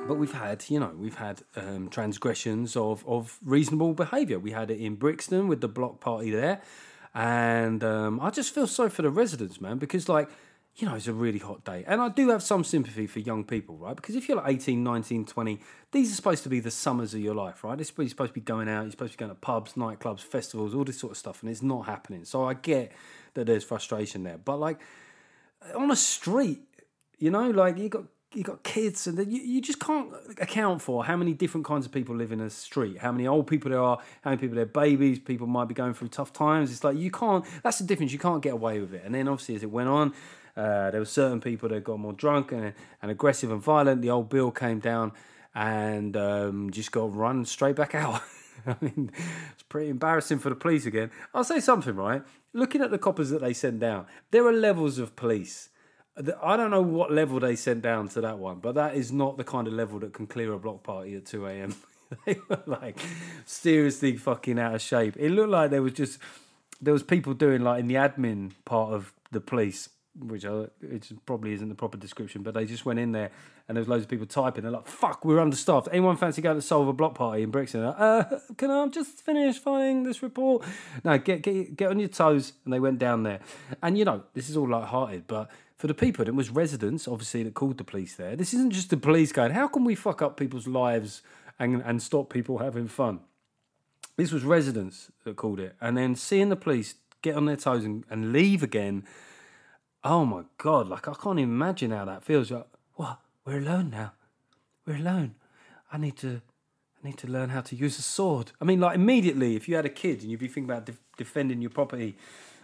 But 0.07 0.15
we've 0.15 0.33
had, 0.33 0.63
you 0.69 0.79
know, 0.79 0.93
we've 0.95 1.15
had 1.15 1.41
um, 1.55 1.89
transgressions 1.89 2.75
of, 2.75 3.03
of 3.07 3.39
reasonable 3.43 3.93
behaviour. 3.93 4.37
We 4.37 4.51
had 4.51 4.69
it 4.69 4.79
in 4.79 4.95
Brixton 4.95 5.47
with 5.47 5.61
the 5.61 5.67
block 5.67 5.99
party 5.99 6.29
there. 6.29 6.61
And 7.15 7.83
um, 7.83 8.19
I 8.19 8.29
just 8.29 8.53
feel 8.53 8.67
sorry 8.67 8.89
for 8.89 9.01
the 9.01 9.09
residents, 9.09 9.59
man, 9.59 9.79
because, 9.79 10.07
like, 10.07 10.29
you 10.77 10.87
know, 10.87 10.95
it's 10.95 11.07
a 11.07 11.13
really 11.13 11.39
hot 11.39 11.63
day. 11.63 11.85
And 11.87 12.01
I 12.01 12.09
do 12.09 12.29
have 12.29 12.43
some 12.43 12.65
sympathy 12.65 13.07
for 13.07 13.19
young 13.19 13.45
people, 13.45 13.77
right? 13.77 13.95
Because 13.95 14.15
if 14.15 14.27
you're 14.27 14.37
like 14.37 14.53
18, 14.55 14.83
19, 14.83 15.25
20, 15.25 15.59
these 15.91 16.11
are 16.11 16.15
supposed 16.15 16.43
to 16.43 16.49
be 16.49 16.59
the 16.59 16.71
summers 16.71 17.13
of 17.13 17.21
your 17.21 17.33
life, 17.33 17.63
right? 17.63 17.77
This 17.77 17.93
you're 17.97 18.09
supposed 18.09 18.31
to 18.31 18.33
be 18.33 18.41
going 18.41 18.67
out, 18.67 18.81
you're 18.81 18.91
supposed 18.91 19.13
to 19.13 19.17
be 19.17 19.21
going 19.23 19.31
to 19.31 19.39
pubs, 19.39 19.73
nightclubs, 19.73 20.19
festivals, 20.19 20.75
all 20.75 20.83
this 20.83 20.99
sort 20.99 21.11
of 21.11 21.17
stuff, 21.17 21.41
and 21.41 21.49
it's 21.49 21.61
not 21.61 21.85
happening. 21.85 22.25
So 22.25 22.43
I 22.43 22.55
get 22.55 22.91
that 23.35 23.45
there's 23.47 23.63
frustration 23.63 24.23
there. 24.23 24.37
But, 24.37 24.57
like, 24.57 24.81
on 25.73 25.91
a 25.91 25.95
street, 25.95 26.61
you 27.19 27.31
know, 27.31 27.49
like 27.49 27.77
you 27.77 27.89
got 27.89 28.03
you 28.33 28.43
got 28.43 28.63
kids, 28.63 29.07
and 29.07 29.17
you, 29.31 29.41
you 29.41 29.61
just 29.61 29.79
can't 29.79 30.11
account 30.41 30.81
for 30.81 31.05
how 31.05 31.15
many 31.15 31.33
different 31.33 31.65
kinds 31.65 31.85
of 31.85 31.93
people 31.93 32.13
live 32.13 32.33
in 32.33 32.41
a 32.41 32.49
street. 32.49 32.97
How 32.97 33.13
many 33.13 33.25
old 33.27 33.47
people 33.47 33.71
there 33.71 33.81
are, 33.81 33.97
how 34.23 34.31
many 34.31 34.41
people 34.41 34.55
there 34.55 34.63
are 34.63 34.67
babies. 34.67 35.19
People 35.19 35.47
might 35.47 35.69
be 35.69 35.73
going 35.73 35.93
through 35.93 36.09
tough 36.09 36.33
times. 36.33 36.69
It's 36.69 36.83
like 36.83 36.97
you 36.97 37.11
can't. 37.11 37.45
That's 37.63 37.77
the 37.77 37.85
difference. 37.85 38.11
You 38.11 38.19
can't 38.19 38.41
get 38.41 38.51
away 38.51 38.81
with 38.81 38.93
it. 38.93 39.03
And 39.05 39.15
then 39.15 39.29
obviously 39.29 39.55
as 39.55 39.63
it 39.63 39.71
went 39.71 39.87
on, 39.87 40.13
uh, 40.57 40.91
there 40.91 41.01
were 41.01 41.05
certain 41.05 41.41
people 41.41 41.69
that 41.69 41.83
got 41.83 41.99
more 41.99 42.13
drunk 42.13 42.51
and, 42.51 42.73
and 43.01 43.11
aggressive 43.11 43.51
and 43.51 43.61
violent. 43.61 44.01
The 44.01 44.09
old 44.09 44.29
bill 44.29 44.51
came 44.51 44.79
down 44.79 45.11
and 45.53 46.15
um, 46.15 46.69
just 46.71 46.91
got 46.91 47.15
run 47.15 47.45
straight 47.45 47.75
back 47.75 47.95
out. 47.95 48.21
I 48.67 48.75
mean, 48.81 49.11
it's 49.53 49.63
pretty 49.63 49.89
embarrassing 49.89 50.39
for 50.39 50.49
the 50.49 50.55
police 50.55 50.85
again. 50.85 51.11
I'll 51.33 51.43
say 51.43 51.59
something, 51.59 51.95
right? 51.95 52.23
Looking 52.53 52.81
at 52.81 52.91
the 52.91 52.97
coppers 52.97 53.29
that 53.31 53.41
they 53.41 53.53
send 53.53 53.81
down, 53.81 54.05
there 54.31 54.45
are 54.47 54.53
levels 54.53 54.97
of 54.97 55.15
police. 55.15 55.69
I 56.41 56.55
don't 56.55 56.71
know 56.71 56.81
what 56.81 57.11
level 57.11 57.41
they 57.41 57.57
sent 57.57 57.81
down 57.81 58.07
to 58.09 58.21
that 58.21 58.39
one, 58.39 58.59
but 58.59 58.75
that 58.75 58.95
is 58.95 59.11
not 59.11 59.35
the 59.35 59.43
kind 59.43 59.67
of 59.67 59.73
level 59.73 59.99
that 59.99 60.13
can 60.13 60.27
clear 60.27 60.53
a 60.53 60.57
block 60.57 60.83
party 60.83 61.15
at 61.15 61.25
2 61.25 61.45
a.m. 61.47 61.75
they 62.25 62.37
were 62.49 62.63
like 62.65 62.99
seriously 63.45 64.15
fucking 64.15 64.57
out 64.57 64.75
of 64.75 64.81
shape. 64.81 65.17
It 65.17 65.31
looked 65.31 65.49
like 65.49 65.71
there 65.71 65.81
was 65.81 65.91
just 65.93 66.19
there 66.81 66.93
was 66.93 67.03
people 67.03 67.33
doing 67.33 67.61
like 67.61 67.81
in 67.81 67.87
the 67.87 67.95
admin 67.95 68.51
part 68.63 68.93
of 68.93 69.13
the 69.31 69.41
police 69.41 69.89
which 70.19 70.45
I, 70.45 70.67
which 70.81 71.11
probably 71.25 71.53
isn't 71.53 71.67
the 71.67 71.75
proper 71.75 71.97
description, 71.97 72.41
but 72.41 72.53
they 72.53 72.65
just 72.65 72.85
went 72.85 72.99
in 72.99 73.11
there 73.11 73.31
and 73.67 73.75
there 73.75 73.81
was 73.81 73.87
loads 73.87 74.03
of 74.03 74.09
people 74.09 74.25
typing. 74.25 74.63
They're 74.63 74.71
like, 74.71 74.87
"Fuck, 74.87 75.25
we're 75.25 75.39
understaffed. 75.39 75.89
Anyone 75.91 76.17
fancy 76.17 76.41
going 76.41 76.57
to 76.57 76.61
solve 76.61 76.87
a 76.87 76.93
block 76.93 77.15
party 77.15 77.43
in 77.43 77.51
Brixton?" 77.51 77.83
Like, 77.83 77.95
uh, 77.99 78.23
can 78.57 78.71
I 78.71 78.87
just 78.87 79.21
finish 79.21 79.59
finding 79.59 80.03
this 80.03 80.23
report? 80.23 80.63
No, 81.03 81.17
get 81.17 81.41
get 81.41 81.75
get 81.75 81.89
on 81.89 81.99
your 81.99 82.09
toes. 82.09 82.53
And 82.63 82.73
they 82.73 82.79
went 82.79 82.99
down 82.99 83.23
there, 83.23 83.39
and 83.81 83.97
you 83.97 84.05
know 84.05 84.23
this 84.33 84.49
is 84.49 84.55
all 84.55 84.69
light-hearted, 84.69 85.27
but 85.27 85.49
for 85.77 85.87
the 85.87 85.93
people, 85.93 86.27
it 86.27 86.35
was 86.35 86.49
residents 86.49 87.07
obviously 87.07 87.43
that 87.43 87.53
called 87.53 87.77
the 87.77 87.83
police 87.83 88.15
there. 88.15 88.35
This 88.35 88.53
isn't 88.53 88.71
just 88.71 88.89
the 88.89 88.97
police 88.97 89.31
going, 89.31 89.51
"How 89.51 89.67
can 89.67 89.83
we 89.83 89.95
fuck 89.95 90.21
up 90.21 90.37
people's 90.37 90.67
lives 90.67 91.21
and 91.59 91.81
and 91.83 92.01
stop 92.01 92.29
people 92.29 92.59
having 92.59 92.87
fun?" 92.87 93.19
This 94.15 94.31
was 94.31 94.45
residents 94.45 95.11
that 95.25 95.35
called 95.35 95.59
it, 95.59 95.75
and 95.81 95.97
then 95.97 96.15
seeing 96.15 96.49
the 96.49 96.55
police 96.55 96.95
get 97.21 97.35
on 97.35 97.45
their 97.45 97.57
toes 97.57 97.83
and, 97.83 98.05
and 98.09 98.31
leave 98.31 98.61
again 98.61 99.03
oh 100.05 100.23
my 100.23 100.43
god, 100.57 100.87
like 100.87 101.07
I 101.07 101.13
can't 101.13 101.39
even 101.39 101.51
imagine 101.51 101.91
how 101.91 102.05
that 102.05 102.23
feels. 102.23 102.51
Like, 102.51 102.67
what? 102.93 103.19
We're 103.43 103.57
alone 103.59 103.89
now. 103.89 104.13
We're 104.85 104.97
alone. 104.97 105.35
I 105.91 105.97
need 105.97 106.15
to, 106.17 106.41
I 107.03 107.07
need 107.07 107.17
to 107.17 107.27
learn 107.27 107.49
how 107.49 107.61
to 107.61 107.75
use 107.75 107.99
a 107.99 108.01
sword. 108.01 108.51
I 108.61 108.65
mean, 108.65 108.79
like 108.79 108.95
immediately, 108.95 109.55
if 109.55 109.67
you 109.67 109.75
had 109.75 109.85
a 109.85 109.89
kid 109.89 110.21
and 110.21 110.31
you'd 110.31 110.39
be 110.39 110.47
thinking 110.47 110.65
about 110.65 110.85
de- 110.85 110.97
defending 111.17 111.61
your 111.61 111.71
property, 111.71 112.15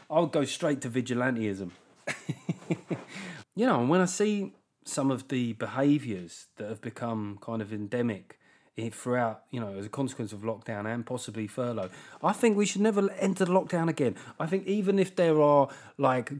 I 0.09 0.19
would 0.19 0.31
go 0.31 0.45
straight 0.45 0.81
to 0.81 0.89
vigilantism. 0.89 1.71
you 3.55 3.65
know, 3.65 3.81
and 3.81 3.89
when 3.89 4.01
I 4.01 4.05
see 4.05 4.53
some 4.85 5.11
of 5.11 5.27
the 5.27 5.53
behaviours 5.53 6.47
that 6.57 6.69
have 6.69 6.81
become 6.81 7.39
kind 7.41 7.61
of 7.61 7.73
endemic 7.73 8.39
throughout, 8.77 9.43
you 9.51 9.59
know, 9.59 9.75
as 9.77 9.85
a 9.85 9.89
consequence 9.89 10.33
of 10.33 10.41
lockdown 10.41 10.91
and 10.91 11.05
possibly 11.05 11.47
furlough. 11.47 11.89
I 12.23 12.33
think 12.33 12.57
we 12.57 12.65
should 12.65 12.81
never 12.81 13.11
enter 13.13 13.45
the 13.45 13.51
lockdown 13.51 13.89
again. 13.89 14.15
I 14.39 14.47
think 14.47 14.65
even 14.65 14.97
if 14.97 15.15
there 15.15 15.41
are 15.41 15.69
like 15.97 16.31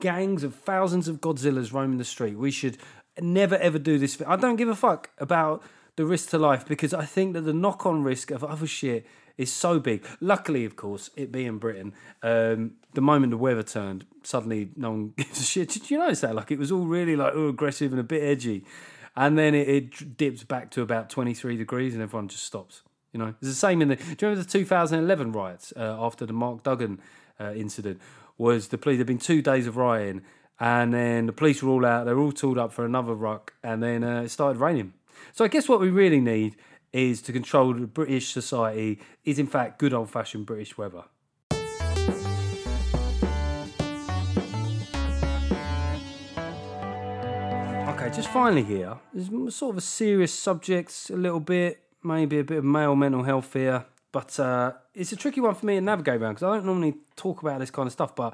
gangs 0.00 0.44
of 0.44 0.54
thousands 0.54 1.08
of 1.08 1.20
Godzillas 1.20 1.72
roaming 1.72 1.98
the 1.98 2.04
street, 2.04 2.36
we 2.36 2.50
should 2.50 2.78
never 3.20 3.56
ever 3.56 3.78
do 3.78 3.98
this. 3.98 4.20
I 4.26 4.36
don't 4.36 4.56
give 4.56 4.68
a 4.68 4.76
fuck 4.76 5.10
about 5.18 5.62
the 5.96 6.04
risk 6.04 6.30
to 6.30 6.38
life 6.38 6.66
because 6.66 6.94
I 6.94 7.04
think 7.04 7.32
that 7.34 7.42
the 7.42 7.52
knock 7.52 7.84
on 7.84 8.02
risk 8.02 8.30
of 8.30 8.44
other 8.44 8.66
shit 8.66 9.06
is 9.36 9.52
so 9.52 9.78
big. 9.80 10.04
Luckily, 10.20 10.64
of 10.64 10.76
course, 10.76 11.10
it 11.16 11.32
being 11.32 11.58
Britain, 11.58 11.94
um, 12.22 12.72
the 12.94 13.00
moment 13.00 13.30
the 13.30 13.36
weather 13.36 13.62
turned, 13.62 14.04
suddenly 14.22 14.70
no 14.76 14.90
one 14.90 15.08
gives 15.16 15.40
a 15.40 15.44
shit. 15.44 15.70
Did 15.70 15.90
you 15.90 15.98
notice 15.98 16.20
that? 16.20 16.34
Like 16.34 16.50
it 16.50 16.58
was 16.58 16.70
all 16.70 16.84
really 16.84 17.16
like 17.16 17.34
aggressive 17.34 17.92
and 17.92 18.00
a 18.00 18.04
bit 18.04 18.22
edgy 18.22 18.64
and 19.18 19.36
then 19.36 19.52
it, 19.52 19.68
it 19.68 20.16
dips 20.16 20.44
back 20.44 20.70
to 20.70 20.80
about 20.80 21.10
23 21.10 21.56
degrees 21.56 21.92
and 21.92 22.02
everyone 22.02 22.28
just 22.28 22.44
stops. 22.44 22.82
You 23.12 23.18
know, 23.18 23.28
it's 23.40 23.48
the 23.48 23.52
same 23.52 23.82
in 23.82 23.88
the. 23.88 23.96
Do 23.96 24.02
you 24.02 24.16
remember 24.28 24.44
the 24.44 24.48
2011 24.48 25.32
riots 25.32 25.72
uh, 25.76 25.96
after 25.98 26.24
the 26.24 26.32
Mark 26.32 26.62
Duggan 26.62 27.00
uh, 27.40 27.52
incident? 27.52 28.00
Was 28.36 28.68
the 28.68 28.78
police? 28.78 28.98
There'd 28.98 29.08
been 29.08 29.18
two 29.18 29.42
days 29.42 29.66
of 29.66 29.76
rioting, 29.76 30.22
and 30.60 30.94
then 30.94 31.26
the 31.26 31.32
police 31.32 31.60
were 31.64 31.70
all 31.70 31.84
out. 31.84 32.04
They 32.04 32.12
were 32.12 32.20
all 32.20 32.32
tooled 32.32 32.58
up 32.58 32.72
for 32.72 32.84
another 32.84 33.12
ruck, 33.12 33.54
and 33.64 33.82
then 33.82 34.04
uh, 34.04 34.22
it 34.22 34.28
started 34.28 34.60
raining. 34.60 34.92
So 35.32 35.44
I 35.44 35.48
guess 35.48 35.68
what 35.68 35.80
we 35.80 35.90
really 35.90 36.20
need 36.20 36.54
is 36.92 37.20
to 37.22 37.32
control 37.32 37.74
the 37.74 37.88
British 37.88 38.28
society. 38.28 39.00
Is 39.24 39.40
in 39.40 39.48
fact 39.48 39.80
good 39.80 39.92
old 39.92 40.10
fashioned 40.10 40.46
British 40.46 40.78
weather. 40.78 41.02
Okay, 48.08 48.16
just 48.16 48.30
finally 48.30 48.62
here, 48.62 48.96
there's 49.12 49.54
sort 49.54 49.74
of 49.74 49.76
a 49.76 49.82
serious 49.82 50.32
subject, 50.32 51.10
a 51.10 51.16
little 51.16 51.40
bit, 51.40 51.82
maybe 52.02 52.38
a 52.38 52.44
bit 52.44 52.56
of 52.56 52.64
male 52.64 52.96
mental 52.96 53.22
health 53.22 53.52
here, 53.52 53.84
but 54.12 54.40
uh, 54.40 54.72
it's 54.94 55.12
a 55.12 55.16
tricky 55.16 55.42
one 55.42 55.54
for 55.54 55.66
me 55.66 55.74
to 55.74 55.82
navigate 55.82 56.22
around 56.22 56.36
because 56.36 56.42
I 56.44 56.54
don't 56.54 56.64
normally 56.64 56.94
talk 57.16 57.42
about 57.42 57.60
this 57.60 57.70
kind 57.70 57.86
of 57.86 57.92
stuff. 57.92 58.16
But 58.16 58.32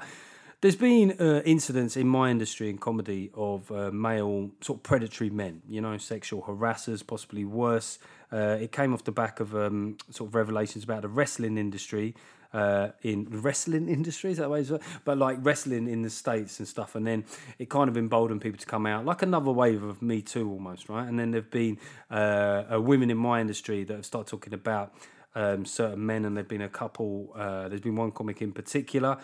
there's 0.61 0.77
been 0.77 1.17
uh, 1.19 1.41
incidents 1.43 1.97
in 1.97 2.07
my 2.07 2.31
industry 2.31 2.69
in 2.69 2.77
comedy 2.77 3.31
of 3.33 3.69
uh, 3.69 3.91
male 3.91 4.51
sort 4.61 4.79
of 4.79 4.83
predatory 4.83 5.29
men, 5.29 5.61
you 5.67 5.81
know, 5.81 5.97
sexual 5.97 6.43
harassers, 6.43 7.05
possibly 7.05 7.43
worse. 7.43 7.99
Uh, 8.31 8.57
it 8.61 8.71
came 8.71 8.93
off 8.93 9.03
the 9.03 9.11
back 9.11 9.41
of 9.41 9.53
um, 9.57 9.97
sort 10.09 10.29
of 10.29 10.35
revelations 10.35 10.85
about 10.85 11.01
the 11.01 11.09
wrestling 11.09 11.57
industry 11.57 12.15
uh, 12.55 12.91
in 13.01 13.27
wrestling 13.29 13.89
industry, 13.97 14.31
is 14.31 14.37
that 14.37 14.49
way? 14.49 14.65
But 15.03 15.17
like 15.17 15.37
wrestling 15.41 15.87
in 15.89 16.01
the 16.01 16.09
states 16.09 16.59
and 16.59 16.67
stuff, 16.67 16.95
and 16.95 17.05
then 17.05 17.25
it 17.59 17.69
kind 17.69 17.89
of 17.89 17.97
emboldened 17.97 18.41
people 18.41 18.57
to 18.59 18.65
come 18.65 18.85
out, 18.85 19.05
like 19.05 19.21
another 19.21 19.51
wave 19.51 19.83
of 19.83 20.01
Me 20.01 20.21
Too 20.21 20.49
almost, 20.49 20.87
right? 20.87 21.07
And 21.07 21.19
then 21.19 21.31
there've 21.31 21.51
been 21.51 21.77
uh, 22.09 22.79
women 22.79 23.11
in 23.11 23.17
my 23.17 23.41
industry 23.41 23.83
that 23.83 23.93
have 23.93 24.05
started 24.05 24.29
talking 24.29 24.53
about 24.53 24.93
um, 25.35 25.65
certain 25.65 26.05
men, 26.05 26.23
and 26.23 26.37
there've 26.37 26.47
been 26.47 26.61
a 26.61 26.69
couple. 26.69 27.33
Uh, 27.35 27.67
there's 27.67 27.81
been 27.81 27.97
one 27.97 28.11
comic 28.11 28.41
in 28.41 28.53
particular. 28.53 29.17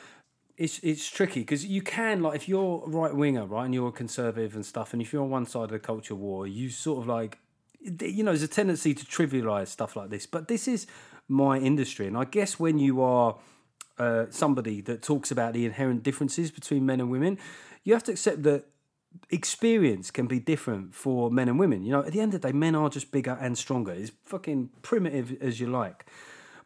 It's 0.58 0.80
it's 0.80 1.10
tricky 1.10 1.40
because 1.40 1.66
you 1.66 1.82
can 1.82 2.22
like 2.22 2.36
if 2.36 2.50
you're 2.50 2.84
right 2.86 3.16
winger, 3.16 3.46
right, 3.46 3.64
and 3.64 3.74
you're 3.74 3.88
a 3.88 3.94
conservative 3.94 4.56
and 4.56 4.66
stuff, 4.66 4.92
and 4.92 5.02
if 5.02 5.14
you're 5.14 5.24
on 5.24 5.30
one 5.30 5.46
side 5.46 5.64
of 5.64 5.72
the 5.72 5.80
culture 5.80 6.16
war, 6.16 6.46
you 6.46 6.70
sort 6.70 7.00
of 7.00 7.08
like 7.08 7.40
you 7.84 8.24
know, 8.24 8.32
there's 8.32 8.44
a 8.44 8.48
tendency 8.48 8.94
to 8.94 9.06
trivialize 9.06 9.70
stuff 9.70 9.96
like 9.96 10.10
this, 10.10 10.28
but 10.28 10.48
this 10.48 10.68
is 10.68 10.86
my 11.32 11.58
industry. 11.58 12.08
And 12.08 12.18
I 12.18 12.26
guess 12.26 12.60
when 12.60 12.78
you 12.78 13.02
are 13.02 13.38
uh, 13.98 14.26
somebody 14.30 14.82
that 14.82 15.02
talks 15.02 15.32
about 15.32 15.54
the 15.54 15.66
inherent 15.66 16.04
differences 16.04 16.52
between 16.52 16.86
men 16.86 17.00
and 17.00 17.10
women, 17.10 17.38
you 17.84 17.94
have 17.94 18.04
to 18.04 18.12
accept 18.12 18.44
that 18.44 18.66
experience 19.30 20.12
can 20.12 20.28
be 20.28 20.40
different 20.40 20.94
for 20.94 21.32
men 21.32 21.50
and 21.50 21.60
women. 21.60 21.84
You 21.84 21.92
know, 21.92 22.04
at 22.04 22.14
the 22.14 22.20
end 22.20 22.34
of 22.34 22.42
the 22.42 22.48
day, 22.50 22.54
men 22.54 22.76
are 22.76 22.90
just 22.90 23.12
bigger 23.12 23.38
and 23.40 23.58
stronger. 23.58 23.92
It's 23.92 24.12
fucking 24.24 24.70
primitive 24.82 25.42
as 25.42 25.60
you 25.60 25.68
like. 25.68 26.06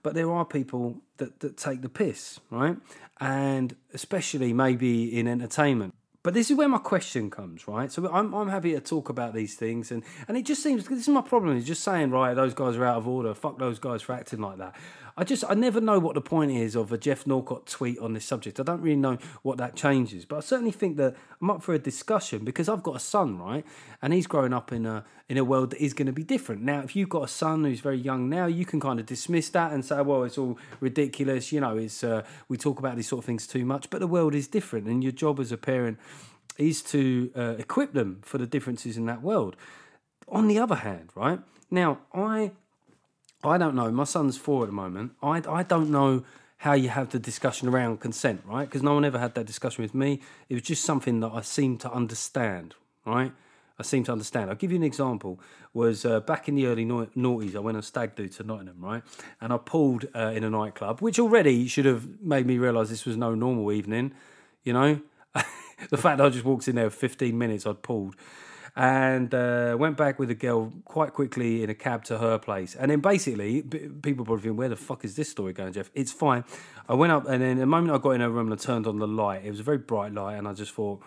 But 0.03 0.13
there 0.13 0.31
are 0.31 0.45
people 0.45 1.01
that, 1.17 1.39
that 1.39 1.57
take 1.57 1.81
the 1.81 1.89
piss, 1.89 2.39
right? 2.51 2.77
And 3.19 3.75
especially 3.93 4.53
maybe 4.53 5.17
in 5.17 5.27
entertainment. 5.27 5.95
But 6.25 6.33
this 6.33 6.49
is 6.49 6.57
where 6.57 6.67
my 6.67 6.79
question 6.79 7.29
comes, 7.29 7.67
right? 7.67 7.91
So 7.91 8.11
I'm, 8.11 8.33
I'm 8.33 8.49
happy 8.49 8.73
to 8.73 8.79
talk 8.79 9.09
about 9.09 9.35
these 9.35 9.53
things, 9.53 9.91
and, 9.91 10.01
and 10.27 10.35
it 10.35 10.43
just 10.43 10.63
seems 10.63 10.87
this 10.87 11.01
is 11.01 11.07
my 11.07 11.21
problem. 11.21 11.55
Is 11.55 11.65
just 11.65 11.83
saying, 11.83 12.09
right, 12.09 12.33
those 12.33 12.55
guys 12.55 12.77
are 12.77 12.83
out 12.83 12.97
of 12.97 13.07
order. 13.07 13.35
Fuck 13.35 13.59
those 13.59 13.77
guys 13.77 14.01
for 14.01 14.13
acting 14.13 14.39
like 14.39 14.57
that. 14.57 14.75
I 15.17 15.23
just 15.23 15.45
I 15.47 15.53
never 15.53 15.79
know 15.79 15.97
what 15.97 16.15
the 16.15 16.21
point 16.21 16.51
is 16.51 16.75
of 16.75 16.91
a 16.91 16.97
Geoff 16.97 17.25
Norcott 17.25 17.67
tweet 17.67 17.97
on 17.99 18.13
this 18.13 18.25
subject. 18.25 18.59
I 18.59 18.63
don't 18.63 18.81
really 18.81 18.97
know 18.97 19.17
what 19.43 19.57
that 19.59 19.75
changes, 19.75 20.25
but 20.25 20.37
I 20.37 20.39
certainly 20.41 20.71
think 20.71 20.97
that 20.97 21.15
I'm 21.41 21.49
up 21.49 21.63
for 21.63 21.73
a 21.73 21.79
discussion 21.79 22.43
because 22.43 22.67
I've 22.67 22.83
got 22.83 22.97
a 22.97 22.99
son, 22.99 23.39
right, 23.39 23.65
and 24.01 24.11
he's 24.11 24.27
growing 24.27 24.51
up 24.51 24.73
in 24.73 24.85
a 24.85 25.05
in 25.29 25.37
a 25.37 25.45
world 25.45 25.69
that 25.69 25.81
is 25.81 25.93
going 25.93 26.07
to 26.07 26.11
be 26.11 26.23
different. 26.23 26.63
Now, 26.63 26.81
if 26.81 26.97
you've 26.97 27.09
got 27.09 27.23
a 27.23 27.27
son 27.29 27.63
who's 27.63 27.79
very 27.79 27.97
young 27.97 28.29
now, 28.29 28.45
you 28.45 28.65
can 28.65 28.81
kind 28.81 28.99
of 28.99 29.05
dismiss 29.05 29.49
that 29.49 29.71
and 29.71 29.85
say, 29.85 30.01
well, 30.01 30.23
it's 30.23 30.37
all 30.37 30.57
ridiculous. 30.81 31.51
You 31.53 31.61
know, 31.61 31.77
it's 31.77 32.03
uh, 32.03 32.23
we 32.49 32.57
talk 32.57 32.79
about 32.79 32.97
these 32.97 33.07
sort 33.07 33.19
of 33.19 33.25
things 33.25 33.47
too 33.47 33.63
much, 33.63 33.89
but 33.89 33.99
the 33.99 34.07
world 34.07 34.35
is 34.35 34.49
different, 34.49 34.87
and 34.87 35.01
your 35.01 35.13
job 35.13 35.39
as 35.39 35.51
a 35.53 35.57
parent 35.57 35.97
is 36.57 36.81
to 36.81 37.31
uh, 37.35 37.55
equip 37.57 37.93
them 37.93 38.19
for 38.21 38.37
the 38.37 38.47
differences 38.47 38.97
in 38.97 39.05
that 39.05 39.21
world. 39.21 39.55
On 40.27 40.47
the 40.47 40.59
other 40.59 40.75
hand, 40.75 41.11
right 41.15 41.39
now, 41.71 41.99
I 42.13 42.51
I 43.45 43.57
don't 43.57 43.75
know. 43.75 43.91
My 43.91 44.03
son's 44.03 44.37
four 44.37 44.63
at 44.63 44.67
the 44.67 44.73
moment. 44.73 45.13
I, 45.21 45.41
I 45.47 45.63
don't 45.63 45.89
know 45.89 46.23
how 46.57 46.73
you 46.73 46.89
have 46.89 47.09
the 47.09 47.19
discussion 47.19 47.67
around 47.67 47.99
consent, 47.99 48.41
right? 48.45 48.65
Because 48.65 48.81
no 48.81 48.93
one 48.93 49.05
ever 49.05 49.19
had 49.19 49.35
that 49.35 49.45
discussion 49.45 49.83
with 49.83 49.93
me. 49.93 50.21
It 50.49 50.55
was 50.55 50.63
just 50.63 50.83
something 50.83 51.19
that 51.19 51.31
I 51.33 51.41
seem 51.41 51.77
to 51.79 51.91
understand, 51.91 52.75
right? 53.05 53.31
I 53.77 53.83
seem 53.83 54.05
to 54.05 54.11
understand. 54.11 54.49
I'll 54.49 54.55
give 54.55 54.71
you 54.71 54.77
an 54.77 54.83
example. 54.83 55.39
Was 55.73 56.05
uh, 56.05 56.21
back 56.21 56.47
in 56.47 56.55
the 56.55 56.65
early 56.65 56.85
noughties, 56.85 57.55
I 57.55 57.59
went 57.59 57.75
on 57.75 57.83
stag 57.83 58.15
do 58.15 58.27
to 58.27 58.43
Nottingham, 58.43 58.77
right? 58.79 59.03
And 59.41 59.51
I 59.51 59.57
pulled 59.57 60.05
uh, 60.15 60.31
in 60.33 60.45
a 60.45 60.49
nightclub, 60.49 61.01
which 61.01 61.19
already 61.19 61.67
should 61.67 61.85
have 61.85 62.21
made 62.21 62.45
me 62.45 62.57
realise 62.57 62.89
this 62.89 63.05
was 63.05 63.17
no 63.17 63.35
normal 63.35 63.71
evening. 63.73 64.13
You 64.63 64.73
know, 64.73 65.01
the 65.89 65.97
fact 65.97 66.19
that 66.19 66.25
I 66.25 66.29
just 66.29 66.45
walked 66.45 66.69
in 66.69 66.75
there 66.75 66.89
15 66.89 67.37
minutes, 67.37 67.67
I'd 67.67 67.81
pulled 67.81 68.15
and 68.75 69.33
uh, 69.33 69.75
went 69.79 69.95
back 69.95 70.19
with 70.19 70.29
a 70.29 70.35
girl 70.35 70.73
quite 70.83 71.13
quickly 71.13 71.63
in 71.63 71.69
a 71.69 71.73
cab 71.73 72.03
to 72.05 72.17
her 72.17 72.37
place. 72.37 72.75
And 72.75 72.91
then 72.91 72.99
basically, 72.99 73.61
people 73.61 74.25
probably 74.25 74.43
think, 74.43 74.57
where 74.57 74.69
the 74.69 74.75
fuck 74.75 75.05
is 75.05 75.15
this 75.15 75.29
story 75.29 75.53
going, 75.53 75.73
Geoff? 75.73 75.89
It's 75.93 76.11
fine. 76.11 76.43
I 76.89 76.93
went 76.93 77.13
up, 77.13 77.27
and 77.27 77.41
then 77.41 77.57
the 77.57 77.65
moment 77.65 77.93
I 77.93 77.99
got 77.99 78.11
in 78.11 78.21
her 78.21 78.29
room 78.29 78.51
and 78.51 78.59
I 78.59 78.61
turned 78.61 78.85
on 78.85 78.99
the 78.99 79.07
light, 79.07 79.45
it 79.45 79.49
was 79.49 79.61
a 79.61 79.63
very 79.63 79.77
bright 79.77 80.13
light, 80.13 80.35
and 80.35 80.47
I 80.47 80.53
just 80.53 80.73
thought, 80.73 81.01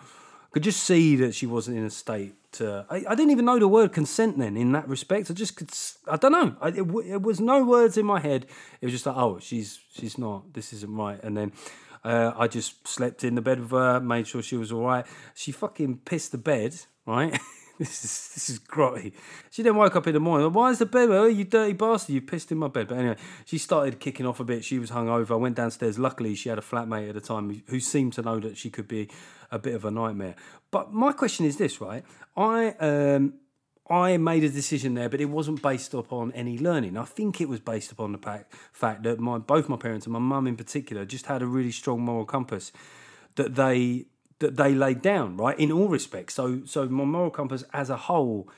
could 0.51 0.63
just 0.63 0.81
see 0.81 1.15
that 1.17 1.35
she 1.35 1.45
wasn't 1.45 1.77
in 1.77 1.85
a 1.85 1.89
state 1.91 2.33
to. 2.53 2.85
I, 2.89 3.03
I 3.07 3.15
didn't 3.15 3.29
even 3.29 3.45
know 3.45 3.59
the 3.59 3.67
word 3.67 3.93
consent 3.93 4.39
then 4.39 4.57
in 4.57 4.71
that 4.71 4.87
respect. 4.87 5.29
I 5.29 5.35
just 5.35 5.55
could. 5.55 5.69
I 6.07 6.17
don't 6.17 6.31
know. 6.31 6.55
I, 6.59 6.69
it, 6.69 6.87
it 7.05 7.21
was 7.21 7.39
no 7.39 7.63
words 7.63 7.97
in 7.97 8.05
my 8.07 8.19
head. 8.19 8.47
It 8.81 8.87
was 8.87 8.93
just 8.93 9.05
like, 9.05 9.15
oh, 9.15 9.37
she's 9.39 9.79
she's 9.93 10.17
not. 10.17 10.53
This 10.53 10.73
isn't 10.73 10.95
right. 10.95 11.23
And 11.23 11.37
then 11.37 11.51
uh, 12.03 12.31
I 12.35 12.47
just 12.47 12.87
slept 12.87 13.23
in 13.23 13.35
the 13.35 13.41
bed 13.41 13.59
with 13.59 13.71
her, 13.71 13.99
made 13.99 14.25
sure 14.25 14.41
she 14.41 14.57
was 14.57 14.71
all 14.71 14.81
right. 14.81 15.05
She 15.35 15.51
fucking 15.51 15.99
pissed 15.99 16.31
the 16.31 16.39
bed, 16.39 16.75
right? 17.05 17.39
this 17.79 18.03
is 18.03 18.31
this 18.35 18.49
is 18.49 18.59
grotty. 18.59 19.13
She 19.49 19.63
then 19.63 19.75
woke 19.75 19.95
up 19.95 20.05
in 20.05 20.13
the 20.13 20.19
morning. 20.19 20.51
Why 20.51 20.69
is 20.69 20.79
the 20.79 20.85
bed? 20.85 21.09
Oh, 21.09 21.25
you 21.25 21.45
dirty 21.45 21.73
bastard! 21.73 22.13
You 22.13 22.21
pissed 22.21 22.51
in 22.51 22.57
my 22.57 22.67
bed. 22.67 22.89
But 22.89 22.97
anyway, 22.97 23.15
she 23.45 23.57
started 23.57 23.99
kicking 23.99 24.25
off 24.25 24.39
a 24.39 24.43
bit. 24.43 24.65
She 24.65 24.77
was 24.77 24.91
hungover. 24.91 25.31
I 25.31 25.35
went 25.35 25.55
downstairs. 25.55 25.97
Luckily, 25.97 26.35
she 26.35 26.49
had 26.49 26.57
a 26.57 26.61
flatmate 26.61 27.07
at 27.07 27.15
the 27.15 27.21
time 27.21 27.63
who 27.67 27.79
seemed 27.79 28.13
to 28.13 28.21
know 28.21 28.39
that 28.39 28.57
she 28.57 28.69
could 28.69 28.87
be 28.87 29.09
a 29.49 29.57
bit 29.57 29.73
of 29.73 29.85
a 29.85 29.91
nightmare. 29.91 30.35
But 30.71 30.93
my 30.93 31.13
question 31.13 31.45
is 31.45 31.57
this, 31.57 31.79
right? 31.79 32.03
I 32.35 32.71
um, 32.79 33.33
I 33.89 34.17
made 34.17 34.43
a 34.43 34.49
decision 34.49 34.93
there, 34.93 35.09
but 35.09 35.21
it 35.21 35.25
wasn't 35.25 35.61
based 35.63 35.93
upon 35.93 36.31
any 36.33 36.59
learning. 36.59 36.97
I 36.97 37.05
think 37.05 37.41
it 37.41 37.49
was 37.49 37.59
based 37.59 37.91
upon 37.91 38.11
the 38.11 38.45
fact 38.73 39.03
that 39.03 39.19
my 39.19 39.37
both 39.39 39.69
my 39.69 39.77
parents 39.77 40.05
and 40.05 40.13
my 40.13 40.19
mum 40.19 40.47
in 40.47 40.55
particular 40.57 41.05
just 41.05 41.25
had 41.25 41.41
a 41.41 41.47
really 41.47 41.71
strong 41.71 42.01
moral 42.01 42.25
compass 42.25 42.71
that 43.35 43.55
they 43.55 44.05
that 44.39 44.57
they 44.57 44.73
laid 44.73 45.01
down, 45.01 45.37
right? 45.37 45.57
In 45.59 45.71
all 45.71 45.87
respects. 45.87 46.33
So 46.33 46.61
so 46.65 46.87
my 46.87 47.03
moral 47.03 47.31
compass 47.31 47.63
as 47.73 47.89
a 47.89 47.97
whole 47.97 48.49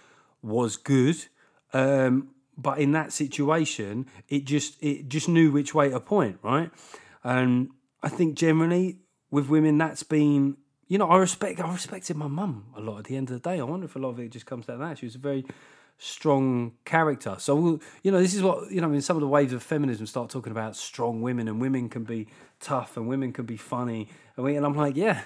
was 0.41 0.77
good. 0.77 1.25
Um, 1.73 2.29
but 2.57 2.79
in 2.79 2.91
that 2.91 3.11
situation, 3.11 4.07
it 4.29 4.45
just 4.45 4.81
it 4.81 5.07
just 5.07 5.27
knew 5.27 5.51
which 5.51 5.73
way 5.73 5.89
to 5.89 5.99
point, 5.99 6.39
right? 6.43 6.71
And 7.23 7.69
I 8.03 8.09
think 8.09 8.35
generally 8.35 8.99
with 9.29 9.47
women, 9.49 9.77
that's 9.77 10.03
been 10.03 10.57
you 10.87 10.97
know 10.97 11.07
I 11.07 11.17
respect 11.17 11.59
I 11.59 11.71
respected 11.71 12.17
my 12.17 12.27
mum 12.27 12.65
a 12.75 12.81
lot. 12.81 12.99
At 12.99 13.05
the 13.05 13.17
end 13.17 13.31
of 13.31 13.41
the 13.41 13.49
day, 13.49 13.59
I 13.59 13.63
wonder 13.63 13.85
if 13.85 13.95
a 13.95 13.99
lot 13.99 14.09
of 14.09 14.19
it 14.19 14.29
just 14.29 14.45
comes 14.45 14.65
down 14.65 14.79
to 14.79 14.85
that. 14.85 14.97
She 14.99 15.05
was 15.05 15.15
a 15.15 15.19
very 15.19 15.45
strong 15.97 16.73
character. 16.83 17.35
So 17.39 17.79
you 18.03 18.11
know 18.11 18.19
this 18.19 18.33
is 18.33 18.43
what 18.43 18.71
you 18.71 18.81
know. 18.81 18.87
I 18.87 18.91
mean, 18.91 19.01
some 19.01 19.17
of 19.17 19.21
the 19.21 19.27
waves 19.27 19.53
of 19.53 19.63
feminism 19.63 20.05
start 20.05 20.29
talking 20.29 20.51
about 20.51 20.75
strong 20.75 21.21
women, 21.21 21.47
and 21.47 21.61
women 21.61 21.89
can 21.89 22.03
be 22.03 22.27
tough, 22.59 22.97
and 22.97 23.07
women 23.07 23.33
can 23.33 23.45
be 23.45 23.57
funny, 23.57 24.07
and, 24.35 24.45
we, 24.45 24.55
and 24.55 24.65
I'm 24.65 24.75
like, 24.75 24.95
yeah, 24.95 25.21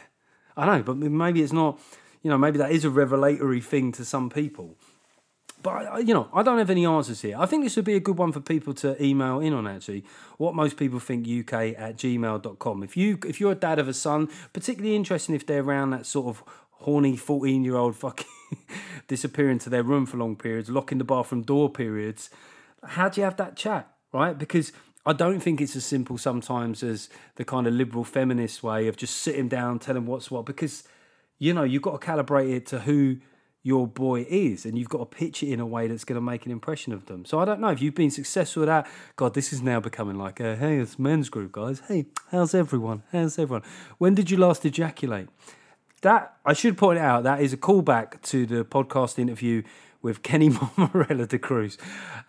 I 0.58 0.65
know, 0.65 0.84
but 0.84 0.98
maybe 0.98 1.41
it's 1.41 1.54
not. 1.54 1.80
You 2.22 2.32
know, 2.32 2.39
maybe 2.39 2.58
that 2.58 2.72
is 2.72 2.84
a 2.84 2.89
revelatory 2.89 3.62
thing 3.62 3.91
to 3.94 4.04
some 4.04 4.32
people. 4.32 4.76
But 5.62 6.08
you 6.08 6.13
know, 6.13 6.28
I 6.34 6.44
don't 6.44 6.60
have 6.60 6.70
any 6.70 6.86
answers 6.86 7.22
here. 7.22 7.38
I 7.39 7.48
think 7.48 7.63
this 7.63 7.76
would 7.76 7.86
be 7.86 7.96
a 7.96 8.00
good 8.00 8.18
one 8.18 8.32
for 8.32 8.39
people 8.39 8.74
to 8.76 9.02
email 9.04 9.39
in 9.39 9.54
on. 9.54 9.68
Actually, 9.68 10.04
what 10.38 10.54
most 10.54 10.78
people 10.78 11.00
think 11.00 11.28
UK 11.28 11.76
at 11.78 11.98
gmail.com. 11.98 12.84
If 12.84 12.96
you 12.96 13.18
if 13.26 13.39
you're 13.39 13.54
a 13.54 13.56
dad 13.56 13.80
of 13.80 13.88
a 13.88 13.94
son, 13.94 14.30
particularly 14.54 14.96
interesting 14.96 15.34
if 15.34 15.46
they're 15.46 15.63
around 15.63 15.89
that 15.89 16.06
sort 16.06 16.28
of 16.28 16.44
horny 16.70 17.18
14 17.18 17.63
year 17.63 17.76
old 17.76 17.96
fucking 17.96 18.28
disappearing 19.08 19.58
to 19.60 19.70
their 19.72 19.82
room 19.82 20.06
for 20.06 20.18
long 20.18 20.36
periods, 20.36 20.70
locking 20.70 21.00
the 21.00 21.04
bathroom 21.04 21.41
door 21.41 21.70
periods. 21.70 22.30
How 22.84 23.10
do 23.10 23.22
you 23.22 23.26
have 23.26 23.38
that 23.38 23.56
chat, 23.56 23.91
right? 24.13 24.38
Because 24.38 24.72
I 25.06 25.13
don't 25.13 25.39
think 25.39 25.62
it's 25.62 25.76
as 25.76 25.86
simple 25.86 26.18
sometimes 26.18 26.82
as 26.82 27.10
the 27.36 27.46
kind 27.46 27.68
of 27.68 27.74
liberal 27.74 28.04
feminist 28.04 28.63
way 28.63 28.88
of 28.88 28.98
just 28.98 29.18
sitting 29.18 29.48
down, 29.48 29.80
telling 29.80 30.06
what's 30.06 30.32
what, 30.32 30.46
because 30.46 30.84
you 31.38 31.54
know 31.54 31.63
you've 31.63 31.84
got 31.84 32.02
to 32.02 32.08
calibrate 32.08 32.56
it 32.56 32.65
to 32.68 32.80
who 32.80 33.18
your 33.62 33.88
boy 33.88 34.26
is, 34.30 34.65
and 34.65 34.78
you've 34.78 34.89
got 34.89 35.00
to 35.00 35.06
pitch 35.06 35.41
it 35.41 35.52
in 35.52 35.60
a 35.60 35.65
way 35.65 35.88
that's 35.88 36.04
going 36.04 36.15
to 36.15 36.22
make 36.22 36.46
an 36.46 36.52
impression 36.52 36.94
of 36.94 37.08
them. 37.08 37.26
So 37.26 37.39
I 37.39 37.46
don't 37.46 37.60
know 37.60 37.70
if 37.70 37.82
you've 37.82 37.96
been 37.96 38.12
successful 38.12 38.63
at 38.63 38.68
that. 38.68 38.88
God, 39.15 39.34
this 39.34 39.52
is 39.52 39.62
now 39.62 39.80
becoming 39.80 40.18
like 40.18 40.39
a 40.39 40.56
hey, 40.56 40.78
it's 40.78 41.00
men's 41.00 41.30
group, 41.30 41.52
guys. 41.52 41.82
Hey, 41.88 42.06
how's 42.32 42.54
everyone? 42.54 43.04
How's 43.12 43.39
everyone? 43.39 43.63
When 43.98 44.15
did 44.15 44.30
you 44.30 44.38
last 44.38 44.65
ejaculate? 44.65 45.30
That 46.02 46.36
I 46.46 46.54
should 46.54 46.78
point 46.78 47.00
out 47.00 47.24
that 47.24 47.41
is 47.41 47.54
a 47.54 47.58
callback 47.58 48.22
to 48.24 48.46
the 48.46 48.63
podcast 48.63 49.18
interview 49.18 49.63
with 50.06 50.24
Kenny 50.24 50.50
Morella 50.78 51.26
de 51.26 51.38
Cruz. 51.38 51.78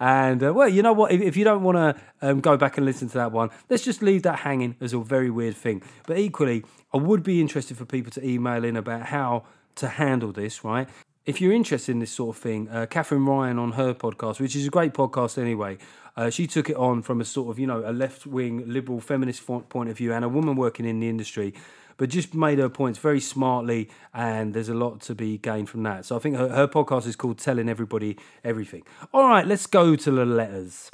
And 0.01 0.43
uh, 0.43 0.53
well, 0.53 0.69
you 0.69 0.83
know 0.83 0.93
what? 0.93 1.13
If, 1.13 1.21
if 1.21 1.37
you 1.37 1.45
don't 1.45 1.63
want 1.63 1.77
to 1.77 2.03
um, 2.23 2.41
go 2.41 2.57
back 2.57 2.77
and 2.77 2.85
listen 2.85 3.09
to 3.09 3.15
that 3.19 3.31
one, 3.31 3.51
let's 3.71 3.85
just 3.85 4.03
leave 4.03 4.23
that 4.25 4.41
hanging 4.41 4.75
as 4.81 4.93
a 4.93 4.99
very 4.99 5.31
weird 5.31 5.55
thing. 5.55 5.83
But 6.07 6.19
equally, 6.19 6.65
I 6.93 6.97
would 6.97 7.23
be 7.23 7.41
interested 7.41 7.77
for 7.77 7.85
people 7.85 8.11
to 8.13 8.27
email 8.27 8.65
in 8.65 8.77
about 8.77 9.03
how 9.03 9.45
to 9.77 9.89
handle 9.89 10.33
this, 10.33 10.65
right? 10.65 10.89
if 11.27 11.41
you're 11.41 11.53
interested 11.53 11.91
in 11.91 11.99
this 11.99 12.13
sort 12.13 12.37
of 12.37 12.41
thing, 12.41 12.69
uh, 12.69 12.87
Katherine 12.87 13.27
Ryan 13.27 13.59
on 13.59 13.73
her 13.73 13.93
podcast, 13.93 14.39
which 14.39 14.55
is 14.55 14.69
a 14.69 14.71
great 14.71 14.95
podcast 14.95 15.39
anyway, 15.39 15.77
uh, 16.17 16.31
she 16.31 16.47
took 16.47 16.71
it 16.71 16.77
on 16.77 17.03
from 17.03 17.21
a 17.21 17.25
sort 17.25 17.51
of, 17.51 17.59
you 17.59 17.67
know, 17.67 17.83
a 17.85 17.93
left 17.93 18.27
wing 18.27 18.63
liberal 18.67 19.01
feminist 19.01 19.45
point 19.69 19.91
of 19.91 19.97
view 19.97 20.13
and 20.13 20.25
a 20.25 20.29
woman 20.29 20.55
working 20.55 20.87
in 20.87 21.01
the 21.01 21.09
industry, 21.09 21.53
but 21.97 22.09
just 22.09 22.35
made 22.35 22.59
her 22.59 22.69
points 22.69 22.99
very 22.99 23.21
smartly. 23.21 23.89
And 24.13 24.55
there's 24.55 24.69
a 24.69 24.75
lot 24.75 25.01
to 25.03 25.15
be 25.15 25.39
gained 25.39 25.69
from 25.69 25.83
that. 25.85 26.05
So 26.05 26.17
I 26.17 26.19
think 26.19 26.37
her, 26.37 26.49
her 26.49 26.69
podcast 26.69 27.07
is 27.07 27.17
called 27.17 27.39
Telling 27.39 27.69
Everybody 27.69 28.17
Everything. 28.45 28.83
All 29.13 29.29
right, 29.29 29.47
let's 29.47 29.67
go 29.67 29.97
to 29.97 30.11
the 30.11 30.25
letters. 30.25 30.91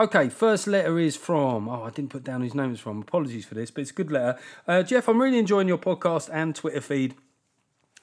Okay, 0.00 0.30
first 0.30 0.66
letter 0.66 0.98
is 0.98 1.14
from. 1.14 1.68
Oh, 1.68 1.82
I 1.82 1.90
didn't 1.90 2.08
put 2.08 2.24
down 2.24 2.40
whose 2.40 2.54
name 2.54 2.72
it's 2.72 2.80
from. 2.80 3.02
Apologies 3.02 3.44
for 3.44 3.54
this, 3.54 3.70
but 3.70 3.82
it's 3.82 3.90
a 3.90 3.94
good 3.94 4.10
letter. 4.10 4.38
Uh, 4.66 4.82
Geoff, 4.82 5.08
I'm 5.08 5.20
really 5.20 5.38
enjoying 5.38 5.68
your 5.68 5.76
podcast 5.76 6.30
and 6.32 6.56
Twitter 6.56 6.80
feed, 6.80 7.16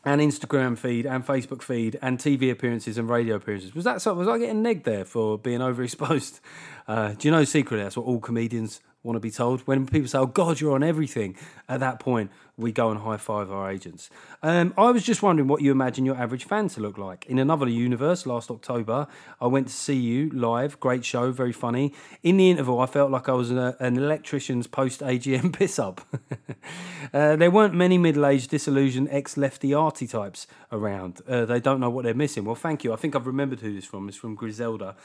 and 0.05 0.21
Instagram 0.21 0.77
feed, 0.77 1.05
and 1.05 1.25
Facebook 1.25 1.62
feed, 1.62 1.99
and 2.01 2.17
TV 2.17 2.51
appearances 2.51 2.97
and 2.97 3.10
radio 3.10 3.36
appearances. 3.36 3.75
Was 3.75 3.83
that 3.83 4.01
so? 4.01 4.13
Was 4.13 4.27
I 4.27 4.38
getting 4.38 4.63
negged 4.63 4.83
there 4.83 5.05
for 5.05 5.38
being 5.38 5.60
overexposed? 5.69 6.39
Uh, 6.88 7.13
do 7.13 7.27
you 7.27 7.31
know 7.31 7.43
secretly 7.43 7.83
that's 7.83 7.97
what 7.97 8.05
all 8.05 8.19
comedians 8.19 8.81
want 9.03 9.15
to 9.15 9.19
be 9.19 9.31
told. 9.31 9.62
When 9.62 9.86
people 9.86 10.07
say, 10.07 10.17
"Oh 10.17 10.25
God, 10.25 10.60
you're 10.60 10.73
on 10.73 10.83
everything," 10.83 11.36
at 11.69 11.79
that 11.79 11.99
point 11.99 12.31
we 12.57 12.71
go 12.71 12.89
and 12.89 12.99
high 13.01 13.17
five 13.17 13.51
our 13.51 13.69
agents. 13.69 14.10
Um, 14.41 14.73
I 14.77 14.89
was 14.89 15.03
just 15.03 15.21
wondering 15.21 15.47
what 15.47 15.62
you 15.62 15.71
imagine 15.71 16.05
your 16.05 16.15
average 16.15 16.43
fan 16.43 16.69
to 16.69 16.81
look 16.81 16.97
like. 16.97 17.25
In 17.27 17.38
another 17.38 17.69
universe, 17.69 18.25
last 18.25 18.49
October, 18.49 19.07
I 19.39 19.45
went 19.45 19.67
to 19.67 19.73
see 19.73 19.95
you 19.95 20.29
live. 20.31 20.79
Great 20.79 21.05
show, 21.05 21.31
very 21.31 21.53
funny. 21.53 21.93
In 22.23 22.38
the 22.38 22.49
interval, 22.49 22.79
I 22.79 22.88
felt 22.88 23.12
like 23.12 23.29
I 23.29 23.33
was 23.33 23.51
an 23.51 23.75
electrician's 23.97 24.65
post 24.65 25.01
AGM 25.01 25.53
piss 25.57 25.77
up. 25.77 26.01
uh, 27.13 27.36
there 27.36 27.51
weren't 27.51 27.75
many 27.75 27.99
middle 27.99 28.25
aged, 28.25 28.49
disillusioned, 28.49 29.10
ex 29.12 29.38
lefty 29.38 29.73
arty 29.73 30.07
types 30.07 30.47
around. 30.71 31.21
Uh, 31.27 31.45
they 31.45 31.60
don't 31.60 31.79
know 31.79 31.91
what 31.91 32.05
they're 32.05 32.15
missing. 32.15 32.43
Well, 32.43 32.55
thank 32.55 32.83
you. 32.83 32.91
I 32.91 32.95
think 32.95 33.15
I've 33.15 33.27
remembered 33.27 33.60
who 33.60 33.73
this 33.73 33.86
from. 33.86 34.10
It's 34.10 34.17
from 34.17 34.33
Griselda. 34.33 34.95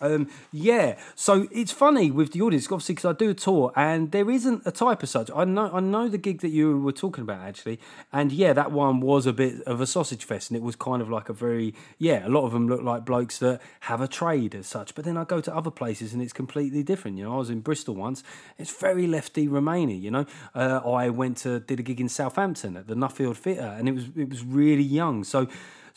Um, 0.00 0.28
yeah, 0.52 0.98
so 1.14 1.48
it's 1.50 1.72
funny 1.72 2.10
with 2.10 2.32
the 2.32 2.42
audience, 2.42 2.66
obviously, 2.66 2.94
because 2.94 3.04
I 3.04 3.12
do 3.12 3.30
a 3.30 3.34
tour, 3.34 3.72
and 3.74 4.12
there 4.12 4.30
isn't 4.30 4.62
a 4.64 4.70
type 4.70 5.02
of 5.02 5.08
such. 5.08 5.30
I 5.34 5.44
know, 5.44 5.70
I 5.72 5.80
know 5.80 6.08
the 6.08 6.18
gig 6.18 6.40
that 6.40 6.50
you 6.50 6.78
were 6.78 6.92
talking 6.92 7.22
about 7.22 7.40
actually, 7.40 7.80
and 8.12 8.30
yeah, 8.32 8.52
that 8.52 8.70
one 8.72 9.00
was 9.00 9.26
a 9.26 9.32
bit 9.32 9.62
of 9.62 9.80
a 9.80 9.86
sausage 9.86 10.24
fest, 10.24 10.50
and 10.50 10.56
it 10.56 10.62
was 10.62 10.76
kind 10.76 11.02
of 11.02 11.10
like 11.10 11.28
a 11.28 11.32
very 11.32 11.74
yeah. 11.98 12.26
A 12.26 12.30
lot 12.30 12.44
of 12.44 12.52
them 12.52 12.68
look 12.68 12.82
like 12.82 13.04
blokes 13.04 13.38
that 13.38 13.60
have 13.80 14.00
a 14.00 14.08
trade 14.08 14.54
as 14.54 14.66
such, 14.66 14.94
but 14.94 15.04
then 15.04 15.16
I 15.16 15.24
go 15.24 15.40
to 15.40 15.54
other 15.54 15.70
places 15.70 16.12
and 16.12 16.22
it's 16.22 16.32
completely 16.32 16.82
different. 16.82 17.18
You 17.18 17.24
know, 17.24 17.34
I 17.34 17.38
was 17.38 17.50
in 17.50 17.60
Bristol 17.60 17.94
once; 17.94 18.22
it's 18.58 18.70
very 18.70 19.06
lefty 19.06 19.48
Romania. 19.48 19.96
You 19.96 20.10
know, 20.10 20.26
uh, 20.54 20.80
I 20.84 21.08
went 21.10 21.38
to 21.38 21.60
did 21.60 21.80
a 21.80 21.82
gig 21.82 22.00
in 22.00 22.08
Southampton 22.08 22.76
at 22.76 22.86
the 22.86 22.94
Nuffield 22.94 23.36
Theatre, 23.36 23.74
and 23.78 23.88
it 23.88 23.92
was 23.92 24.04
it 24.16 24.28
was 24.28 24.44
really 24.44 24.82
young. 24.82 25.24
So 25.24 25.48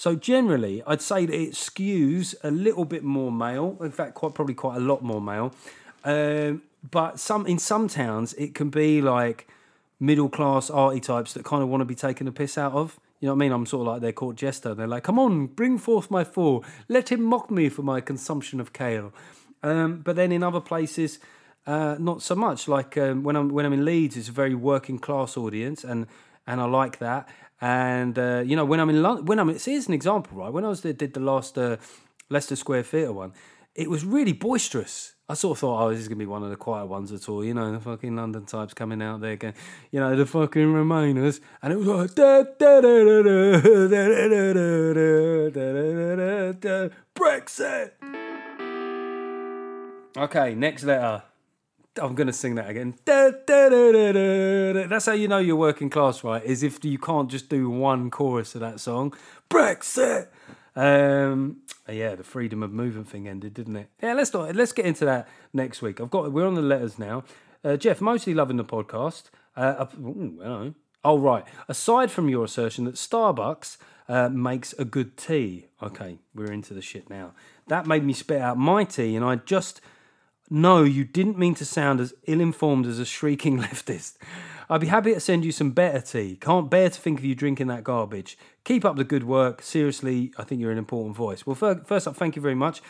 so 0.02 0.16
generally, 0.16 0.82
I'd 0.88 1.00
say 1.00 1.28
that 1.28 1.36
it 1.36 1.52
skews 1.52 2.34
a 2.44 2.50
little 2.50 2.86
bit 2.86 3.04
more 3.04 3.32
male. 3.32 3.78
In 3.82 3.92
fact, 3.92 4.16
quite 4.16 4.34
probably 4.34 4.56
quite 4.56 4.78
a 4.78 4.80
lot 4.80 5.04
more 5.04 5.22
male. 5.22 5.54
Um, 6.04 6.64
but 6.90 7.20
some 7.20 7.46
in 7.46 7.60
some 7.60 7.88
towns, 7.88 8.34
it 8.34 8.56
can 8.56 8.72
be 8.72 9.00
like 9.00 9.48
middle 10.00 10.28
class 10.28 10.72
arty 10.72 11.02
types 11.02 11.34
that 11.34 11.46
kind 11.46 11.62
of 11.62 11.70
want 11.70 11.82
to 11.82 11.86
be 11.86 11.94
taken 11.94 12.28
a 12.28 12.32
piss 12.32 12.58
out 12.58 12.74
of. 12.74 13.00
You 13.20 13.28
know 13.28 13.36
what 13.36 13.44
I 13.44 13.46
mean? 13.46 13.52
I'm 13.52 13.68
sort 13.68 13.82
of 13.82 13.94
like 13.94 14.02
their 14.02 14.12
court 14.12 14.38
jester. 14.38 14.74
They're 14.74 14.88
like, 14.88 15.04
"Come 15.04 15.20
on, 15.20 15.46
bring 15.46 15.78
forth 15.78 16.10
my 16.10 16.24
fool. 16.24 16.66
Let 16.90 17.12
him 17.12 17.22
mock 17.22 17.52
me 17.52 17.70
for 17.70 17.84
my 17.84 18.02
consumption 18.02 18.60
of 18.60 18.74
kale." 18.74 19.14
Um, 19.62 20.02
but 20.02 20.16
then 20.16 20.32
in 20.32 20.42
other 20.42 20.62
places, 20.62 21.20
uh, 21.68 21.98
not 22.00 22.24
so 22.24 22.34
much. 22.34 22.68
Like 22.68 22.98
um, 22.98 23.22
when 23.22 23.36
I'm 23.36 23.50
when 23.50 23.68
I'm 23.68 23.74
in 23.74 23.86
Leeds, 23.86 24.18
it's 24.18 24.30
a 24.30 24.32
very 24.32 24.56
working 24.56 24.98
class 24.98 25.38
audience, 25.38 25.84
and 25.84 26.08
and 26.48 26.60
I 26.60 26.66
like 26.66 26.98
that. 26.98 27.30
And 27.62 28.18
uh, 28.18 28.42
you 28.44 28.56
know, 28.56 28.66
when 28.66 28.80
I'm 28.80 28.90
in 28.90 29.04
London, 29.04 29.26
when 29.26 29.40
I'm 29.40 29.50
here's 29.50 29.88
an 29.88 29.94
example, 29.94 30.40
right? 30.40 30.52
When 30.52 30.66
I 30.66 30.70
was 30.70 30.82
there, 30.82 30.94
did 30.94 31.14
the 31.14 31.20
last 31.20 31.58
uh, 31.58 31.78
Leicester 32.30 32.56
Square 32.56 32.84
Theatre 32.84 33.14
one, 33.14 33.34
it 33.76 33.90
was 33.90 34.04
really 34.04 34.34
boisterous. 34.34 35.14
I 35.30 35.36
sort 35.36 35.58
of 35.58 35.60
thought, 35.60 35.82
oh, 35.82 35.90
this 35.92 36.00
is 36.00 36.08
gonna 36.08 36.18
be 36.18 36.26
one 36.26 36.44
of 36.44 36.50
the 36.50 36.56
quiet 36.56 36.88
ones 36.88 37.12
at 37.12 37.30
all, 37.30 37.46
you 37.46 37.54
know, 37.54 37.72
the 37.72 37.80
fucking 37.80 38.16
London 38.16 38.46
types 38.46 38.74
coming 38.74 39.02
out 39.02 39.22
there 39.22 39.32
again, 39.32 39.54
you 39.92 40.00
know, 40.00 40.16
the 40.16 40.26
fucking 40.26 40.74
Remainers, 40.74 41.40
and 41.62 41.72
it 41.72 41.78
was 41.78 41.88
like 41.88 42.10
Brexit. 47.16 47.92
Okay, 50.18 50.56
next 50.56 50.84
letter. 50.84 51.24
I'm 52.02 52.16
going 52.16 52.28
to 52.28 52.34
sing 52.34 52.56
that 52.56 52.70
again. 52.70 52.96
Da, 53.04 53.32
da, 53.46 53.70
da, 53.70 54.88
That's 54.88 55.08
how 55.08 55.12
you 55.14 55.28
know 55.28 55.40
you're 55.40 55.56
working 55.56 55.90
class, 55.90 56.24
right? 56.24 56.44
Is 56.44 56.64
if 56.64 56.84
you 56.86 56.98
can't 56.98 57.30
just 57.30 57.50
do 57.50 57.70
one 57.70 58.10
chorus 58.10 58.56
of 58.56 58.62
that 58.62 58.80
song. 58.80 59.14
Brexit. 59.50 60.28
Um, 60.76 61.58
yeah, 61.90 62.16
the 62.16 62.24
freedom 62.24 62.64
of 62.64 62.72
movement 62.72 63.10
thing 63.10 63.28
ended, 63.28 63.54
didn't 63.54 63.76
it? 63.76 63.90
Yeah, 64.02 64.14
let's 64.14 64.34
let's 64.34 64.72
get 64.72 64.86
into 64.86 65.04
that 65.04 65.28
next 65.52 65.82
week. 65.82 66.00
I've 66.00 66.10
got 66.10 66.32
we're 66.32 66.48
on 66.48 66.56
the 66.56 66.62
letters 66.62 66.98
now. 66.98 67.26
Uh, 67.64 67.76
Geoff, 67.76 68.00
mostly 68.00 68.34
loving 68.34 68.58
the 68.58 68.64
podcast. 68.64 69.24
Uh, 69.58 69.86
Oh 71.04 71.18
right. 71.18 71.44
Aside 71.68 72.12
from 72.12 72.30
your 72.30 72.46
assertion 72.46 72.86
that 72.86 72.96
Starbucks 72.96 73.78
uh, 74.08 74.30
makes 74.30 74.74
a 74.74 74.86
good 74.86 75.18
tea, 75.18 75.68
okay, 75.82 76.20
we're 76.36 76.52
into 76.52 76.74
the 76.74 76.82
shit 76.82 77.10
now. 77.10 77.34
That 77.68 77.88
made 77.88 78.04
me 78.04 78.14
spit 78.14 78.40
out 78.40 78.58
my 78.58 78.84
tea, 78.84 79.16
and 79.16 79.26
I 79.26 79.38
just 79.38 79.82
no, 80.52 80.84
you 80.84 81.06
didn't 81.06 81.40
mean 81.40 81.56
to 81.56 81.66
sound 81.66 82.02
as 82.02 82.14
ill 82.28 82.42
informed 82.42 82.86
as 82.86 83.00
a 83.00 83.06
shrieking 83.06 83.58
leftist. 83.62 84.18
I'd 84.70 84.82
be 84.82 84.88
happy 84.88 85.14
to 85.14 85.20
send 85.22 85.46
you 85.46 85.54
some 85.54 85.72
better 85.72 86.02
tea. 86.02 86.36
Can't 86.36 86.70
bear 86.70 86.90
to 86.90 87.00
think 87.00 87.20
of 87.20 87.26
you 87.26 87.36
drinking 87.36 87.68
that 87.68 87.86
garbage. 87.86 88.38
Keep 88.66 88.84
up 88.84 88.98
the 88.98 89.06
good 89.06 89.24
work. 89.24 89.62
Seriously, 89.62 90.34
I 90.38 90.44
think 90.44 90.60
you're 90.60 90.72
an 90.72 90.78
important 90.78 91.16
voice. 91.16 91.46
Well, 91.46 91.56
first 91.56 92.06
up, 92.06 92.18
thank 92.18 92.36
you 92.36 92.42
very 92.42 92.56
much. 92.56 92.82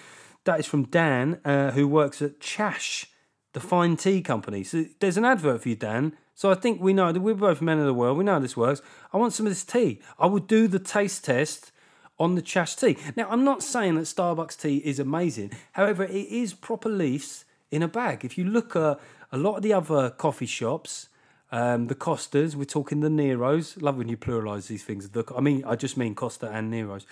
That 0.46 0.60
is 0.60 0.66
from 0.66 0.86
Dan, 0.86 1.40
uh, 1.46 1.70
who 1.72 1.88
works 1.88 2.20
at 2.24 2.40
Chash, 2.40 3.06
the 3.54 3.60
fine 3.60 3.96
tea 3.96 4.24
company. 4.24 4.64
So 4.64 4.86
there's 5.00 5.18
an 5.18 5.26
advert 5.26 5.62
for 5.62 5.70
you, 5.70 5.76
Dan. 5.76 6.18
So 6.34 6.50
I 6.50 6.56
think 6.56 6.82
we 6.82 6.94
know 6.94 7.12
that 7.12 7.22
we're 7.22 7.36
both 7.36 7.62
men 7.62 7.78
of 7.78 7.86
the 7.86 7.94
world. 7.94 8.18
We 8.18 8.24
know 8.24 8.34
how 8.34 8.40
this 8.40 8.58
works. 8.58 8.82
I 9.14 9.18
want 9.18 9.34
some 9.34 9.46
of 9.46 9.52
this 9.52 9.64
tea. 9.64 10.02
I 10.18 10.26
would 10.26 10.48
do 10.48 10.68
the 10.68 10.80
taste 10.80 11.26
test 11.26 11.72
on 12.18 12.34
the 12.34 12.42
Chash 12.42 12.80
tea. 12.80 12.98
Now, 13.16 13.28
I'm 13.30 13.44
not 13.44 13.62
saying 13.62 13.96
that 13.96 14.06
Starbucks 14.06 14.60
tea 14.60 14.78
is 14.78 14.98
amazing. 14.98 15.52
However, 15.74 16.04
it 16.04 16.28
is 16.28 16.56
proper 16.56 16.90
leaves 16.90 17.46
in 17.72 17.82
a 17.82 17.88
bag. 17.88 18.24
If 18.24 18.38
you 18.38 18.44
look 18.44 18.76
at 18.76 19.00
a 19.32 19.38
lot 19.38 19.56
of 19.56 19.64
the 19.64 19.74
other 19.74 20.10
coffee 20.12 20.46
shops, 20.46 21.10
um, 21.52 21.88
the 21.88 21.96
Costas, 21.96 22.56
we're 22.56 22.66
talking 22.66 23.00
the 23.00 23.10
Neros. 23.10 23.82
Love 23.82 23.98
when 23.98 24.08
you 24.10 24.18
pluralise 24.18 24.68
these 24.68 24.84
things. 24.84 25.10
The, 25.10 25.24
I 25.36 25.42
mean, 25.42 25.64
I 25.66 25.76
just 25.76 25.98
mean 25.98 26.16
Costa 26.16 26.50
and 26.50 26.72
Neros. 26.72 27.06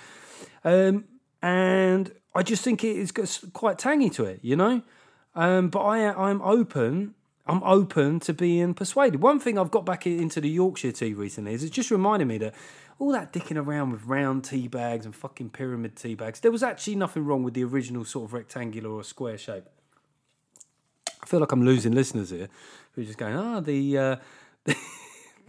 Um, 0.63 1.05
and 1.41 2.11
I 2.35 2.43
just 2.43 2.63
think 2.63 2.83
it 2.83 2.95
is 2.95 3.11
quite 3.53 3.79
tangy 3.79 4.09
to 4.11 4.25
it, 4.25 4.39
you 4.41 4.55
know. 4.55 4.81
Um, 5.35 5.69
but 5.69 5.79
I, 5.79 6.13
I'm 6.13 6.41
open. 6.41 7.15
I'm 7.45 7.63
open 7.63 8.19
to 8.21 8.33
being 8.33 8.73
persuaded. 8.73 9.21
One 9.21 9.39
thing 9.39 9.57
I've 9.57 9.71
got 9.71 9.85
back 9.85 10.05
into 10.05 10.39
the 10.39 10.49
Yorkshire 10.49 10.91
tea 10.91 11.13
recently 11.13 11.53
is 11.53 11.63
it 11.63 11.71
just 11.71 11.89
reminded 11.89 12.27
me 12.27 12.37
that 12.39 12.53
all 12.99 13.11
that 13.13 13.33
dicking 13.33 13.57
around 13.57 13.91
with 13.91 14.03
round 14.05 14.43
tea 14.43 14.67
bags 14.67 15.05
and 15.05 15.15
fucking 15.15 15.49
pyramid 15.49 15.95
tea 15.95 16.15
bags, 16.15 16.41
there 16.41 16.51
was 16.51 16.61
actually 16.61 16.95
nothing 16.95 17.25
wrong 17.25 17.43
with 17.43 17.53
the 17.53 17.63
original 17.63 18.05
sort 18.05 18.25
of 18.25 18.33
rectangular 18.33 18.91
or 18.91 19.03
square 19.03 19.37
shape. 19.37 19.65
I 21.21 21.25
feel 21.25 21.39
like 21.39 21.51
I'm 21.51 21.63
losing 21.63 21.93
listeners 21.93 22.29
here 22.29 22.49
who 22.93 23.01
are 23.01 23.05
just 23.05 23.17
going, 23.17 23.35
ah, 23.35 23.57
oh, 23.57 23.61
the. 23.61 23.97
Uh, 23.97 24.15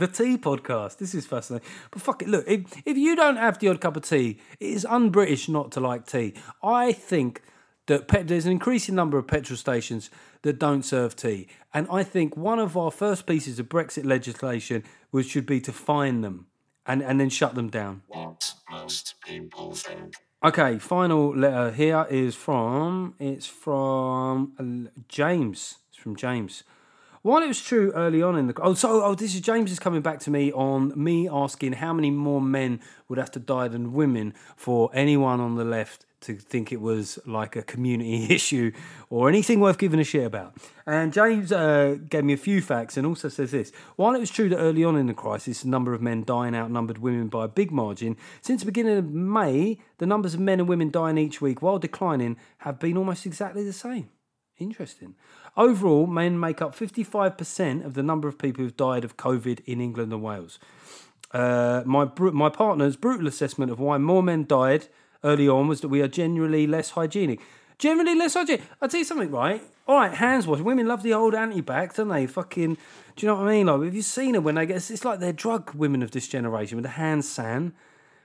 the 0.01 0.09
tea 0.09 0.39
podcast. 0.39 0.97
This 0.97 1.15
is 1.15 1.27
fascinating. 1.27 1.69
But 1.91 2.03
fuck 2.03 2.23
it, 2.23 2.29
look, 2.29 2.45
if, 2.49 2.83
if 2.87 2.97
you 2.97 3.15
don't 3.15 3.37
have 3.37 3.59
the 3.59 3.69
odd 3.69 3.81
cup 3.81 3.97
of 3.97 4.03
tea, 4.03 4.39
it 4.59 4.71
is 4.71 4.85
un 4.87 5.11
British 5.11 5.49
not 5.49 5.71
to 5.73 5.81
like 5.81 6.07
tea. 6.07 6.35
I 6.63 6.93
think 6.93 7.43
that 7.87 8.09
pet, 8.09 8.27
there's 8.27 8.47
an 8.47 8.53
increasing 8.53 8.95
number 8.95 9.19
of 9.19 9.27
petrol 9.27 9.57
stations 9.57 10.11
that 10.43 10.59
don't 10.59 10.85
serve 10.85 11.15
tea. 11.17 11.49
And 11.75 11.87
I 11.93 12.03
think 12.03 12.37
one 12.37 12.59
of 12.59 12.77
our 12.77 12.91
first 12.91 13.27
pieces 13.27 13.59
of 13.59 13.69
Brexit 13.69 14.05
legislation 14.05 14.85
was, 15.13 15.27
should 15.27 15.47
be 15.47 15.61
to 15.61 15.73
fine 15.73 16.23
them 16.23 16.47
and, 16.87 17.03
and 17.03 17.21
then 17.21 17.29
shut 17.29 17.55
them 17.55 17.69
down. 17.69 18.03
What 18.09 18.55
most 18.71 19.17
people 19.25 19.75
think. 19.75 20.15
Okay, 20.43 20.79
final 20.79 21.37
letter 21.37 21.71
here 21.71 22.07
is 22.09 22.35
from 22.35 23.15
it's 23.19 23.45
from 23.45 24.89
James. 25.07 25.77
It's 25.91 25.99
from 25.99 26.17
James. 26.17 26.65
While 27.21 27.43
it 27.43 27.49
was 27.49 27.61
true 27.61 27.93
early 27.95 28.23
on 28.23 28.39
in 28.39 28.47
the 28.47 28.55
oh 28.63 28.73
so 28.73 29.05
oh 29.05 29.15
this 29.15 29.35
is 29.35 29.43
James 29.43 29.71
is 29.71 29.79
coming 29.79 30.01
back 30.01 30.19
to 30.21 30.31
me 30.31 30.51
on 30.51 30.95
me 30.97 31.29
asking 31.29 31.75
how 31.75 31.93
many 31.93 32.11
more 32.11 32.41
men 32.41 32.81
would 33.07 33.19
have 33.19 33.31
to 33.33 33.39
die 33.39 33.69
than 33.69 33.93
women 33.93 34.33
for 34.57 34.89
anyone 34.95 35.41
on 35.41 35.57
the 35.57 35.65
left 35.65 36.07
to 36.21 36.37
think 36.37 36.73
it 36.73 36.81
was 36.81 37.19
like 37.27 37.57
a 37.57 37.63
community 37.63 38.27
issue 38.31 38.73
or 39.09 39.29
anything 39.29 39.61
worth 39.61 39.79
giving 39.79 40.01
a 40.01 40.05
shit 40.05 40.25
about. 40.25 40.55
And 40.87 41.13
James 41.13 41.53
uh, 41.53 41.97
gave 42.09 42.25
me 42.25 42.33
a 42.33 42.39
few 42.39 42.61
facts 42.61 42.97
and 42.97 43.07
also 43.07 43.29
says 43.29 43.51
this 43.51 43.73
While 43.97 44.15
it 44.15 44.21
was 44.21 44.31
true 44.31 44.49
that 44.49 44.59
early 44.59 44.85
on 44.85 44.97
in 44.97 45.07
the 45.07 45.15
crisis, 45.15 45.63
the 45.63 45.69
number 45.69 45.95
of 45.95 46.03
men 46.03 46.25
dying 46.25 46.55
outnumbered 46.55 46.99
women 46.99 47.29
by 47.29 47.47
a 47.47 47.49
big 47.49 47.71
margin, 47.71 48.17
since 48.41 48.61
the 48.61 48.67
beginning 48.67 48.99
of 48.99 49.11
May, 49.11 49.79
the 49.99 50.07
numbers 50.07 50.35
of 50.35 50.41
men 50.41 50.61
and 50.61 50.69
women 50.69 50.91
dying 50.91 51.19
each 51.19 51.41
week, 51.41 51.63
while 51.63 51.79
declining, 51.79 52.37
have 52.59 52.79
been 52.79 52.97
almost 52.97 53.27
exactly 53.27 53.65
the 53.65 53.73
same. 53.73 54.11
Interesting. 54.59 55.15
Overall, 55.57 56.07
men 56.07 56.39
make 56.39 56.61
up 56.61 56.77
55% 56.77 57.85
of 57.85 57.95
the 57.95 58.03
number 58.03 58.29
of 58.29 58.39
people 58.39 58.63
who've 58.63 58.77
died 58.77 59.05
of 59.05 59.17
COVID 59.17 59.61
in 59.65 59.81
England 59.81 60.13
and 60.13 60.23
Wales. 60.23 60.59
Uh, 61.33 61.83
my 61.87 62.11
my 62.17 62.49
partner's 62.49 62.97
brutal 62.97 63.29
assessment 63.29 63.71
of 63.71 63.79
why 63.79 63.97
more 63.99 64.23
men 64.23 64.45
died 64.45 64.89
early 65.25 65.49
on 65.49 65.69
was 65.69 65.81
that 65.81 65.89
we 65.89 66.03
are 66.03 66.09
generally 66.09 66.67
less 66.67 66.91
hygienic. 66.91 67.41
Generally 67.79 68.15
less 68.17 68.35
hygienic. 68.35 68.63
I'll 68.81 68.89
tell 68.89 68.99
you 68.99 69.05
something, 69.05 69.31
right? 69.31 69.63
All 69.87 69.97
right, 69.97 70.13
hands 70.13 70.47
wash. 70.47 70.61
Women 70.61 70.87
love 70.87 71.03
the 71.03 71.15
old 71.15 71.35
anti-bac, 71.35 71.95
don't 71.95 72.09
they? 72.09 72.27
Fucking, 72.27 72.75
do 72.75 73.27
you 73.27 73.27
know 73.27 73.37
what 73.37 73.49
I 73.49 73.51
mean? 73.51 73.67
Like, 73.67 73.83
have 73.83 73.95
you 73.95 74.03
seen 74.03 74.33
them 74.33 74.45
when 74.45 74.55
they 74.55 74.67
get? 74.67 74.77
It's 74.91 75.05
like 75.05 75.19
they're 75.19 75.33
drug 75.33 75.75
women 75.75 76.03
of 76.03 76.11
this 76.11 76.29
generation 76.29 76.77
with 76.77 76.85
the 76.85 76.91
hand 76.91 77.25
san. 77.25 77.73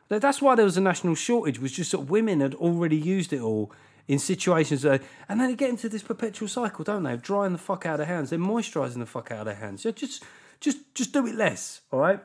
That's 0.07 0.41
why 0.41 0.55
there 0.55 0.65
was 0.65 0.77
a 0.77 0.81
national 0.81 1.15
shortage. 1.15 1.59
Was 1.59 1.71
just 1.71 1.91
that 1.91 2.01
women 2.01 2.41
had 2.41 2.53
already 2.55 2.97
used 2.97 3.33
it 3.33 3.41
all 3.41 3.71
in 4.07 4.19
situations 4.19 4.83
that, 4.83 5.01
and 5.27 5.39
then 5.39 5.49
they 5.49 5.55
get 5.55 5.69
into 5.69 5.89
this 5.89 6.03
perpetual 6.03 6.47
cycle, 6.47 6.83
don't 6.83 7.01
they? 7.03 7.17
Drying 7.17 7.53
the 7.53 7.57
fuck 7.57 7.85
out 7.85 7.99
of 7.99 8.07
hands, 8.07 8.29
they're 8.29 8.37
moisturising 8.37 8.99
the 8.99 9.05
fuck 9.05 9.31
out 9.31 9.47
of 9.47 9.57
hands. 9.57 9.81
So 9.81 9.91
just, 9.91 10.23
just, 10.59 10.93
just 10.93 11.11
do 11.11 11.25
it 11.25 11.33
less, 11.33 11.81
all 11.91 11.99
right? 11.99 12.19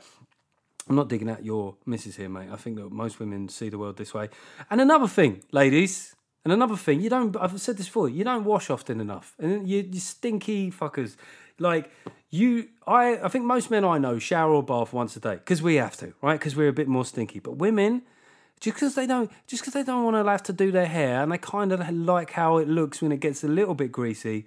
I'm 0.90 0.96
not 0.96 1.08
digging 1.08 1.28
at 1.28 1.44
your 1.44 1.76
missus 1.86 2.16
here, 2.16 2.28
mate. 2.28 2.48
I 2.50 2.56
think 2.56 2.74
that 2.76 2.90
most 2.90 3.20
women 3.20 3.48
see 3.48 3.68
the 3.68 3.78
world 3.78 3.96
this 3.96 4.12
way. 4.12 4.28
And 4.70 4.80
another 4.80 5.06
thing, 5.06 5.44
ladies, 5.52 6.16
and 6.44 6.52
another 6.52 6.74
thing, 6.74 7.00
you 7.00 7.08
don't. 7.08 7.36
I've 7.36 7.60
said 7.60 7.76
this 7.76 7.86
before. 7.86 8.08
You 8.08 8.24
don't 8.24 8.44
wash 8.44 8.70
often 8.70 9.00
enough, 9.00 9.36
and 9.38 9.68
you, 9.68 9.88
you 9.88 10.00
stinky 10.00 10.72
fuckers. 10.72 11.14
Like 11.60 11.92
you, 12.30 12.70
I, 12.88 13.20
I 13.22 13.28
think 13.28 13.44
most 13.44 13.70
men 13.70 13.84
I 13.84 13.98
know 13.98 14.18
shower 14.18 14.52
or 14.52 14.64
bath 14.64 14.92
once 14.92 15.14
a 15.14 15.20
day 15.20 15.34
because 15.34 15.62
we 15.62 15.76
have 15.76 15.96
to, 15.98 16.12
right? 16.22 16.40
Because 16.40 16.56
we're 16.56 16.68
a 16.68 16.72
bit 16.72 16.88
more 16.88 17.04
stinky. 17.04 17.38
But 17.38 17.58
women, 17.58 18.02
just 18.58 18.74
because 18.74 18.96
they 18.96 19.06
don't 19.06 19.30
just 19.46 19.62
because 19.62 19.74
they 19.74 19.84
don't 19.84 20.02
want 20.02 20.16
to 20.16 20.28
have 20.28 20.42
to 20.42 20.52
do 20.52 20.72
their 20.72 20.86
hair 20.86 21.22
and 21.22 21.30
they 21.30 21.38
kind 21.38 21.70
of 21.70 21.88
like 21.88 22.32
how 22.32 22.58
it 22.58 22.66
looks 22.66 23.00
when 23.00 23.12
it 23.12 23.20
gets 23.20 23.44
a 23.44 23.48
little 23.48 23.74
bit 23.74 23.92
greasy 23.92 24.44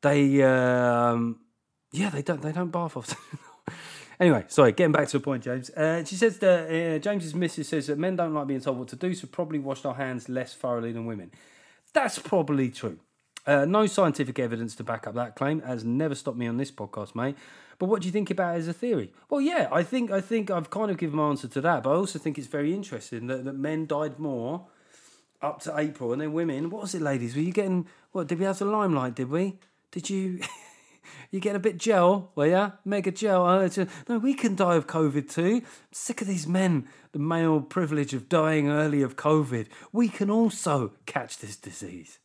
they 0.00 0.42
um, 0.42 1.38
yeah 1.92 2.10
they 2.10 2.22
don't 2.22 2.42
they 2.42 2.52
don't 2.52 2.70
bath 2.70 2.96
often 2.96 3.18
anyway 4.20 4.44
sorry 4.48 4.72
getting 4.72 4.92
back 4.92 5.08
to 5.08 5.18
the 5.18 5.24
point 5.24 5.42
james 5.42 5.70
uh, 5.70 6.04
she 6.04 6.14
says 6.14 6.38
that 6.38 6.68
uh, 6.68 6.98
james's 6.98 7.34
missus 7.34 7.68
says 7.68 7.86
that 7.86 7.98
men 7.98 8.16
don't 8.16 8.34
like 8.34 8.46
being 8.46 8.60
told 8.60 8.78
what 8.78 8.88
to 8.88 8.96
do 8.96 9.14
so 9.14 9.26
probably 9.26 9.58
wash 9.58 9.84
our 9.84 9.94
hands 9.94 10.28
less 10.28 10.54
thoroughly 10.54 10.92
than 10.92 11.06
women 11.06 11.30
that's 11.92 12.18
probably 12.18 12.70
true 12.70 12.98
uh, 13.46 13.64
no 13.64 13.86
scientific 13.86 14.38
evidence 14.38 14.74
to 14.74 14.84
back 14.84 15.06
up 15.06 15.14
that 15.14 15.34
claim 15.36 15.60
has 15.62 15.84
never 15.84 16.14
stopped 16.14 16.36
me 16.36 16.46
on 16.46 16.56
this 16.56 16.70
podcast 16.70 17.14
mate 17.14 17.36
but 17.78 17.86
what 17.86 18.02
do 18.02 18.06
you 18.06 18.12
think 18.12 18.30
about 18.30 18.56
it 18.56 18.58
as 18.58 18.68
a 18.68 18.72
theory? 18.72 19.12
Well, 19.30 19.40
yeah, 19.40 19.68
I 19.70 19.82
think 19.84 20.10
I 20.10 20.20
think 20.20 20.50
I've 20.50 20.70
kind 20.70 20.90
of 20.90 20.98
given 20.98 21.16
my 21.16 21.28
answer 21.28 21.46
to 21.48 21.60
that, 21.60 21.84
but 21.84 21.90
I 21.90 21.94
also 21.94 22.18
think 22.18 22.36
it's 22.36 22.48
very 22.48 22.74
interesting 22.74 23.28
that, 23.28 23.44
that 23.44 23.54
men 23.54 23.86
died 23.86 24.18
more 24.18 24.66
up 25.40 25.60
to 25.62 25.78
April, 25.78 26.12
and 26.12 26.20
then 26.20 26.32
women. 26.32 26.70
What 26.70 26.82
was 26.82 26.94
it, 26.94 27.02
ladies? 27.02 27.36
Were 27.36 27.42
you 27.42 27.52
getting 27.52 27.86
what? 28.10 28.26
Did 28.26 28.40
we 28.40 28.44
have 28.46 28.58
the 28.58 28.64
limelight? 28.64 29.14
Did 29.14 29.30
we? 29.30 29.58
Did 29.92 30.10
you? 30.10 30.40
you 31.30 31.40
get 31.40 31.56
a 31.56 31.58
bit 31.58 31.78
gel, 31.78 32.30
were 32.34 32.46
ya? 32.46 32.70
Mega 32.84 33.10
gel. 33.10 33.46
Oh, 33.46 33.86
no, 34.08 34.18
we 34.18 34.34
can 34.34 34.54
die 34.54 34.76
of 34.76 34.86
COVID 34.86 35.30
too. 35.30 35.56
I'm 35.56 35.64
sick 35.92 36.20
of 36.20 36.26
these 36.26 36.46
men, 36.46 36.88
the 37.12 37.18
male 37.18 37.60
privilege 37.60 38.14
of 38.14 38.28
dying 38.28 38.68
early 38.68 39.02
of 39.02 39.16
COVID. 39.16 39.66
We 39.92 40.08
can 40.08 40.30
also 40.30 40.92
catch 41.06 41.38
this 41.38 41.56
disease. 41.56 42.18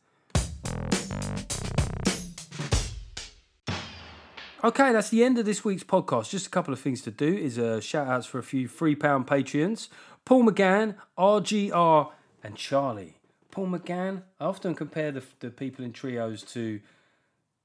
Okay, 4.64 4.92
that's 4.92 5.10
the 5.10 5.22
end 5.22 5.38
of 5.38 5.44
this 5.44 5.62
week's 5.62 5.84
podcast. 5.84 6.30
Just 6.30 6.46
a 6.46 6.50
couple 6.50 6.72
of 6.72 6.80
things 6.80 7.02
to 7.02 7.10
do 7.10 7.26
is 7.26 7.58
uh, 7.58 7.82
shout 7.82 8.08
outs 8.08 8.24
for 8.24 8.38
a 8.38 8.42
few 8.42 8.66
£3 8.66 8.96
Patreons 8.96 9.88
Paul 10.24 10.44
McGann, 10.44 10.94
RGR, 11.18 12.10
and 12.42 12.56
Charlie. 12.56 13.18
Paul 13.50 13.68
McGann, 13.68 14.22
I 14.40 14.46
often 14.46 14.74
compare 14.74 15.12
the, 15.12 15.22
the 15.40 15.50
people 15.50 15.84
in 15.84 15.92
trios 15.92 16.42
to 16.54 16.80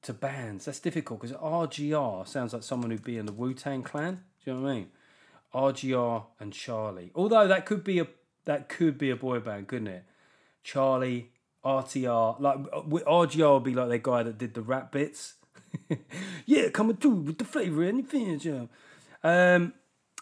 to 0.04 0.14
bands. 0.14 0.66
That's 0.66 0.80
difficult 0.80 1.22
because 1.22 1.36
RGR 1.36 2.28
sounds 2.28 2.54
like 2.54 2.64
someone 2.64 2.91
who'd 2.91 3.04
be 3.04 3.18
in 3.18 3.26
the 3.26 3.32
Wu 3.32 3.54
Tang 3.54 3.84
Clan. 3.84 4.24
Do 4.43 4.52
you 4.52 4.58
know 4.58 4.64
what 4.64 4.70
I 4.70 4.74
mean? 4.74 4.88
RGR 5.54 6.26
and 6.39 6.54
Charlie. 6.54 7.12
Although 7.16 7.47
that 7.47 7.66
could 7.66 7.84
be 7.84 8.00
a 8.00 8.08
that 8.45 8.70
could 8.70 8.97
be 8.97 9.10
a 9.10 9.16
boy 9.16 9.39
band, 9.39 9.68
couldn't 9.68 9.88
it? 9.88 10.06
Charlie, 10.64 11.32
RTR, 11.64 12.39
like 12.39 12.58
RGR 12.58 13.54
would 13.54 13.64
be 13.64 13.74
like 13.74 13.89
the 13.89 14.00
guy 14.00 14.24
that 14.24 14.38
did 14.38 14.54
the 14.54 14.62
rap 14.62 14.91
bits. 14.91 15.36
yeah, 16.45 16.70
coming 16.70 16.97
through 16.97 17.16
with 17.16 17.38
the 17.38 17.45
flavour 17.45 17.84
and 17.84 18.04
the 18.04 18.08
finish. 18.08 18.47
Um, 19.24 19.74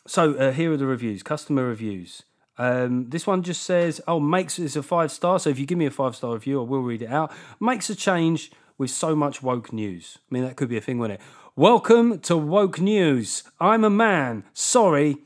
so 0.05 0.34
uh, 0.34 0.51
here 0.51 0.71
are 0.71 0.78
the 0.78 0.86
reviews, 0.86 1.23
customer 1.23 1.65
reviews. 1.65 2.23
Um, 2.57 3.09
this 3.09 3.28
one 3.28 3.43
just 3.43 3.63
says, 3.63 4.01
"Oh, 4.07 4.19
makes 4.19 4.57
is 4.57 4.75
a 4.75 4.84
five 4.84 5.11
star." 5.11 5.39
So 5.39 5.49
if 5.49 5.59
you 5.59 5.65
give 5.65 5.78
me 5.78 5.86
a 5.86 5.91
five 5.91 6.15
star 6.15 6.34
review, 6.34 6.59
I 6.59 6.63
will 6.63 6.82
read 6.82 7.03
it 7.03 7.09
out. 7.09 7.32
Makes 7.59 7.89
a 7.89 7.95
change 7.95 8.51
with 8.78 8.91
so 8.91 9.15
much 9.15 9.41
woke 9.41 9.73
news. 9.73 10.19
I 10.30 10.34
mean, 10.34 10.43
that 10.43 10.55
could 10.55 10.69
be 10.69 10.78
a 10.78 10.82
thing, 10.82 10.99
wouldn't 10.99 11.19
it? 11.19 11.25
Welcome 11.55 12.19
to 12.19 12.38
woke 12.38 12.80
news. 12.80 13.43
I'm 13.59 13.84
a 13.84 13.89
man. 13.89 14.43
Sorry. 14.53 15.17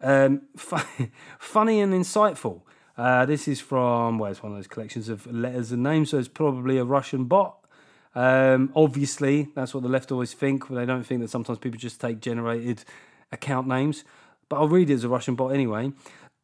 Um, 0.00 0.42
funny 1.38 1.80
and 1.80 1.92
insightful. 1.92 2.62
Uh, 2.96 3.26
this 3.26 3.46
is 3.48 3.60
from 3.60 4.18
well, 4.18 4.30
it's 4.30 4.42
one 4.42 4.52
of 4.52 4.58
those 4.58 4.68
collections 4.68 5.08
of 5.08 5.26
letters 5.26 5.72
and 5.72 5.82
names, 5.82 6.10
so 6.10 6.18
it's 6.18 6.28
probably 6.28 6.78
a 6.78 6.84
Russian 6.84 7.24
bot. 7.24 7.58
Um, 8.14 8.72
obviously, 8.74 9.48
that's 9.54 9.74
what 9.74 9.82
the 9.82 9.88
left 9.88 10.10
always 10.10 10.32
think. 10.32 10.68
But 10.68 10.76
they 10.76 10.86
don't 10.86 11.04
think 11.04 11.20
that 11.20 11.30
sometimes 11.30 11.58
people 11.58 11.78
just 11.78 12.00
take 12.00 12.20
generated 12.20 12.84
account 13.32 13.66
names. 13.66 14.04
But 14.48 14.56
I'll 14.56 14.68
read 14.68 14.90
it 14.90 14.94
as 14.94 15.04
a 15.04 15.08
Russian 15.08 15.34
bot 15.34 15.52
anyway. 15.52 15.92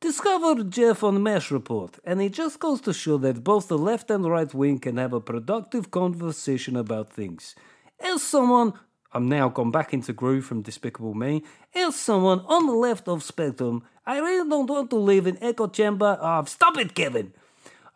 Discovered 0.03 0.73
Geoff 0.73 1.05
on 1.05 1.23
Mash 1.23 1.53
Report, 1.53 1.97
and 2.05 2.21
it 2.21 2.33
just 2.33 2.59
goes 2.59 2.81
to 2.81 2.93
show 2.93 3.19
that 3.19 3.45
both 3.45 3.69
the 3.69 3.79
left 3.79 4.11
and 4.11 4.29
right 4.29 4.53
wing 4.53 4.81
can 4.81 4.97
have 4.97 5.13
a 5.13 5.21
productive 5.21 5.93
conversation 5.93 6.75
about 6.75 7.13
things. 7.13 7.55
As 8.01 8.21
someone, 8.21 8.73
I'm 9.13 9.29
now 9.29 9.49
gone 9.49 9.71
back 9.71 9.95
into 9.95 10.13
groove 10.13 10.45
from 10.45 10.63
Despicable 10.63 11.15
Me, 11.15 11.45
as 11.73 11.95
someone 11.95 12.41
on 12.41 12.67
the 12.67 12.73
left 12.73 13.07
of 13.07 13.23
spectrum, 13.23 13.85
I 14.05 14.19
really 14.19 14.49
don't 14.49 14.69
want 14.69 14.91
to 14.91 14.97
live 14.97 15.29
in 15.29 15.41
echo 15.41 15.69
chamber 15.69 16.19
of 16.21 16.49
stop 16.49 16.77
it, 16.79 16.97
Kevin 16.97 17.33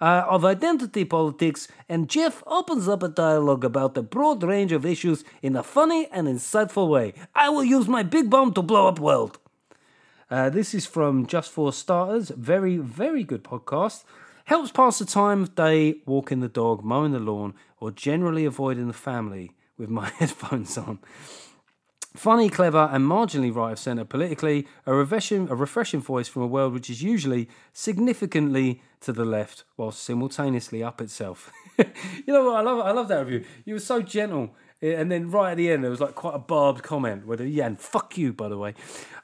uh, 0.00 0.24
of 0.28 0.44
identity 0.44 1.04
politics, 1.04 1.68
and 1.88 2.08
Geoff 2.08 2.42
opens 2.46 2.88
up 2.88 3.02
a 3.02 3.08
dialogue 3.08 3.64
about 3.64 3.96
a 3.96 4.02
broad 4.02 4.42
range 4.42 4.72
of 4.72 4.86
issues 4.86 5.24
in 5.42 5.56
a 5.56 5.62
funny 5.62 6.06
and 6.12 6.28
insightful 6.28 6.88
way. 6.88 7.14
I 7.34 7.48
will 7.48 7.64
use 7.64 7.88
my 7.88 8.02
big 8.02 8.30
bomb 8.30 8.52
to 8.54 8.62
blow 8.62 8.88
up 8.88 9.00
world. 9.00 9.38
Uh, 10.28 10.50
this 10.50 10.74
is 10.74 10.86
from 10.86 11.24
Just 11.24 11.52
for 11.52 11.72
Starters. 11.72 12.30
Very, 12.30 12.78
very 12.78 13.22
good 13.22 13.44
podcast. 13.44 14.02
Helps 14.46 14.72
pass 14.72 14.98
the 14.98 15.04
time 15.04 15.42
of 15.42 15.54
day 15.54 15.98
walking 16.04 16.40
the 16.40 16.48
dog, 16.48 16.84
mowing 16.84 17.12
the 17.12 17.20
lawn, 17.20 17.54
or 17.78 17.92
generally 17.92 18.44
avoiding 18.44 18.88
the 18.88 18.92
family 18.92 19.52
with 19.78 19.88
my 19.88 20.08
headphones 20.18 20.76
on. 20.76 20.98
Funny, 22.16 22.48
clever, 22.48 22.88
and 22.90 23.04
marginally 23.04 23.54
right 23.54 23.72
of 23.72 23.78
centre 23.78 24.04
politically, 24.04 24.66
a 24.84 24.94
refreshing, 24.94 25.48
a 25.48 25.54
refreshing 25.54 26.00
voice 26.00 26.26
from 26.26 26.42
a 26.42 26.46
world 26.46 26.72
which 26.72 26.90
is 26.90 27.02
usually 27.02 27.48
significantly 27.72 28.82
to 29.02 29.12
the 29.12 29.24
left, 29.24 29.62
whilst 29.76 30.02
simultaneously 30.02 30.82
up 30.82 31.00
itself. 31.00 31.52
you 31.78 31.84
know 32.26 32.46
what? 32.46 32.56
I 32.56 32.62
love, 32.62 32.80
I 32.80 32.90
love 32.90 33.06
that 33.08 33.26
review. 33.26 33.44
You 33.64 33.74
were 33.74 33.80
so 33.80 34.02
gentle, 34.02 34.56
and 34.94 35.10
then 35.10 35.30
right 35.30 35.52
at 35.52 35.56
the 35.56 35.70
end 35.70 35.82
there 35.82 35.90
was 35.90 36.00
like 36.00 36.14
quite 36.14 36.34
a 36.34 36.38
barbed 36.38 36.82
comment. 36.82 37.26
Where 37.26 37.36
the, 37.36 37.48
yeah, 37.48 37.66
and 37.66 37.80
fuck 37.80 38.16
you, 38.16 38.32
by 38.32 38.48
the 38.48 38.58
way. 38.58 38.74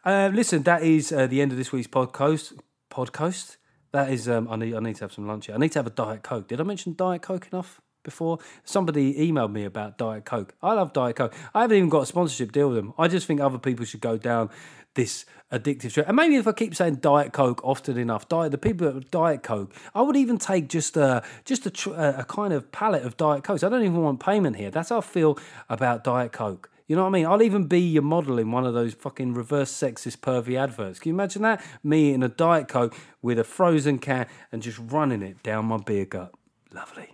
Uh, 0.05 0.31
listen, 0.33 0.63
that 0.65 0.83
is 0.83 1.13
uh, 1.13 1.27
the 1.27 1.41
end 1.41 1.53
of 1.53 1.59
this 1.59 1.73
week's 1.73 1.89
podcast. 1.89 2.59
Podcast. 2.91 3.57
That 3.93 4.11
is. 4.11 4.29
Um, 4.29 4.49
I 4.51 4.57
need. 4.57 4.75
I 4.75 4.81
need 4.81 4.97
to 4.97 5.05
have 5.05 5.13
some 5.13 5.27
lunch. 5.27 5.47
Here. 5.47 5.55
I 5.55 5.59
need 5.59 5.73
to 5.73 5.79
have 5.79 5.87
a 5.87 5.91
diet 5.91 6.23
coke. 6.23 6.49
Did 6.49 6.61
I 6.61 6.65
mention 6.65 6.95
diet 6.95 7.23
coke 7.23 7.49
enough? 7.53 7.81
before. 8.05 8.39
Somebody 8.65 9.15
emailed 9.15 9.53
me 9.53 9.65
about 9.65 9.99
Diet 9.99 10.25
Coke. 10.25 10.55
I 10.63 10.73
love 10.73 10.93
Diet 10.93 11.17
Coke. 11.17 11.35
I 11.55 11.63
haven't 11.63 11.77
even 11.77 11.89
got 11.89 12.03
a 12.03 12.07
sponsorship 12.07 12.53
deal 12.53 12.69
with 12.69 12.77
them. 12.77 12.95
I 12.99 13.09
just 13.09 13.27
think 13.27 13.41
other 13.41 13.59
people 13.59 13.85
should 13.85 14.01
go 14.01 14.19
down 14.19 14.51
this 14.95 15.25
addictive 15.53 15.93
track. 15.93 16.07
And 16.09 16.17
maybe 16.17 16.37
if 16.37 16.47
I 16.47 16.53
keep 16.53 16.75
saying 16.75 16.97
Diet 16.97 17.33
Coke 17.33 17.61
often 17.65 17.99
enough, 17.99 18.29
Diet 18.29 18.53
the 18.53 18.59
people 18.59 18.89
at 18.89 19.11
Diet 19.11 19.43
Coke, 19.43 19.75
I 19.95 20.03
would 20.03 20.17
even 20.17 20.39
take 20.39 20.69
just 20.69 20.97
a 20.97 21.23
just 21.45 21.67
a, 21.67 21.71
tr- 21.71 21.95
a 21.95 22.25
kind 22.29 22.53
of 22.53 22.73
palette 22.73 23.05
of 23.05 23.17
Diet 23.17 23.45
Cokes. 23.45 23.63
I 23.63 23.69
don't 23.69 23.83
even 23.83 24.03
want 24.03 24.21
payment 24.21 24.57
here. 24.57 24.71
That's 24.71 24.89
how 24.89 24.99
I 24.99 25.03
feel 25.03 25.39
about 25.69 26.05
Diet 26.05 26.33
Coke. 26.33 26.71
You 26.89 26.97
know 26.97 27.03
what 27.03 27.09
I 27.09 27.13
mean? 27.13 27.27
I'll 27.27 27.43
even 27.43 27.67
be 27.67 27.81
your 27.81 28.03
model 28.03 28.39
in 28.39 28.51
one 28.51 28.67
of 28.67 28.75
those 28.75 28.93
fucking 28.93 29.35
reverse 29.35 29.73
sexist 29.73 30.19
pervy 30.19 30.59
adverts. 30.59 30.99
Can 30.99 31.11
you 31.11 31.15
imagine 31.15 31.43
that? 31.43 31.65
Me 31.83 32.13
in 32.13 32.23
a 32.23 32.29
Diet 32.29 32.69
Coke 32.69 32.95
with 33.23 33.39
a 33.39 33.45
frozen 33.45 33.99
can 33.99 34.27
and 34.51 34.63
just 34.63 34.79
running 34.79 35.23
it 35.23 35.43
down 35.43 35.67
my 35.67 35.79
beer 35.79 36.05
gut. 36.05 36.35
Lovely. 36.73 37.09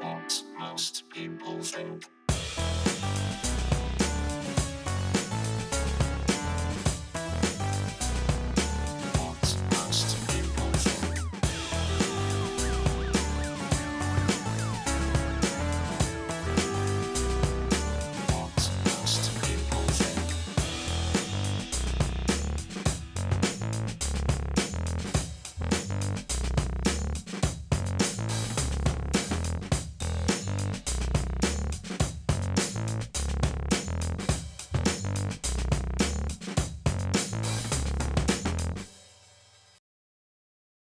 What 0.00 0.42
most 0.58 1.08
people 1.10 1.60
think. 1.62 2.04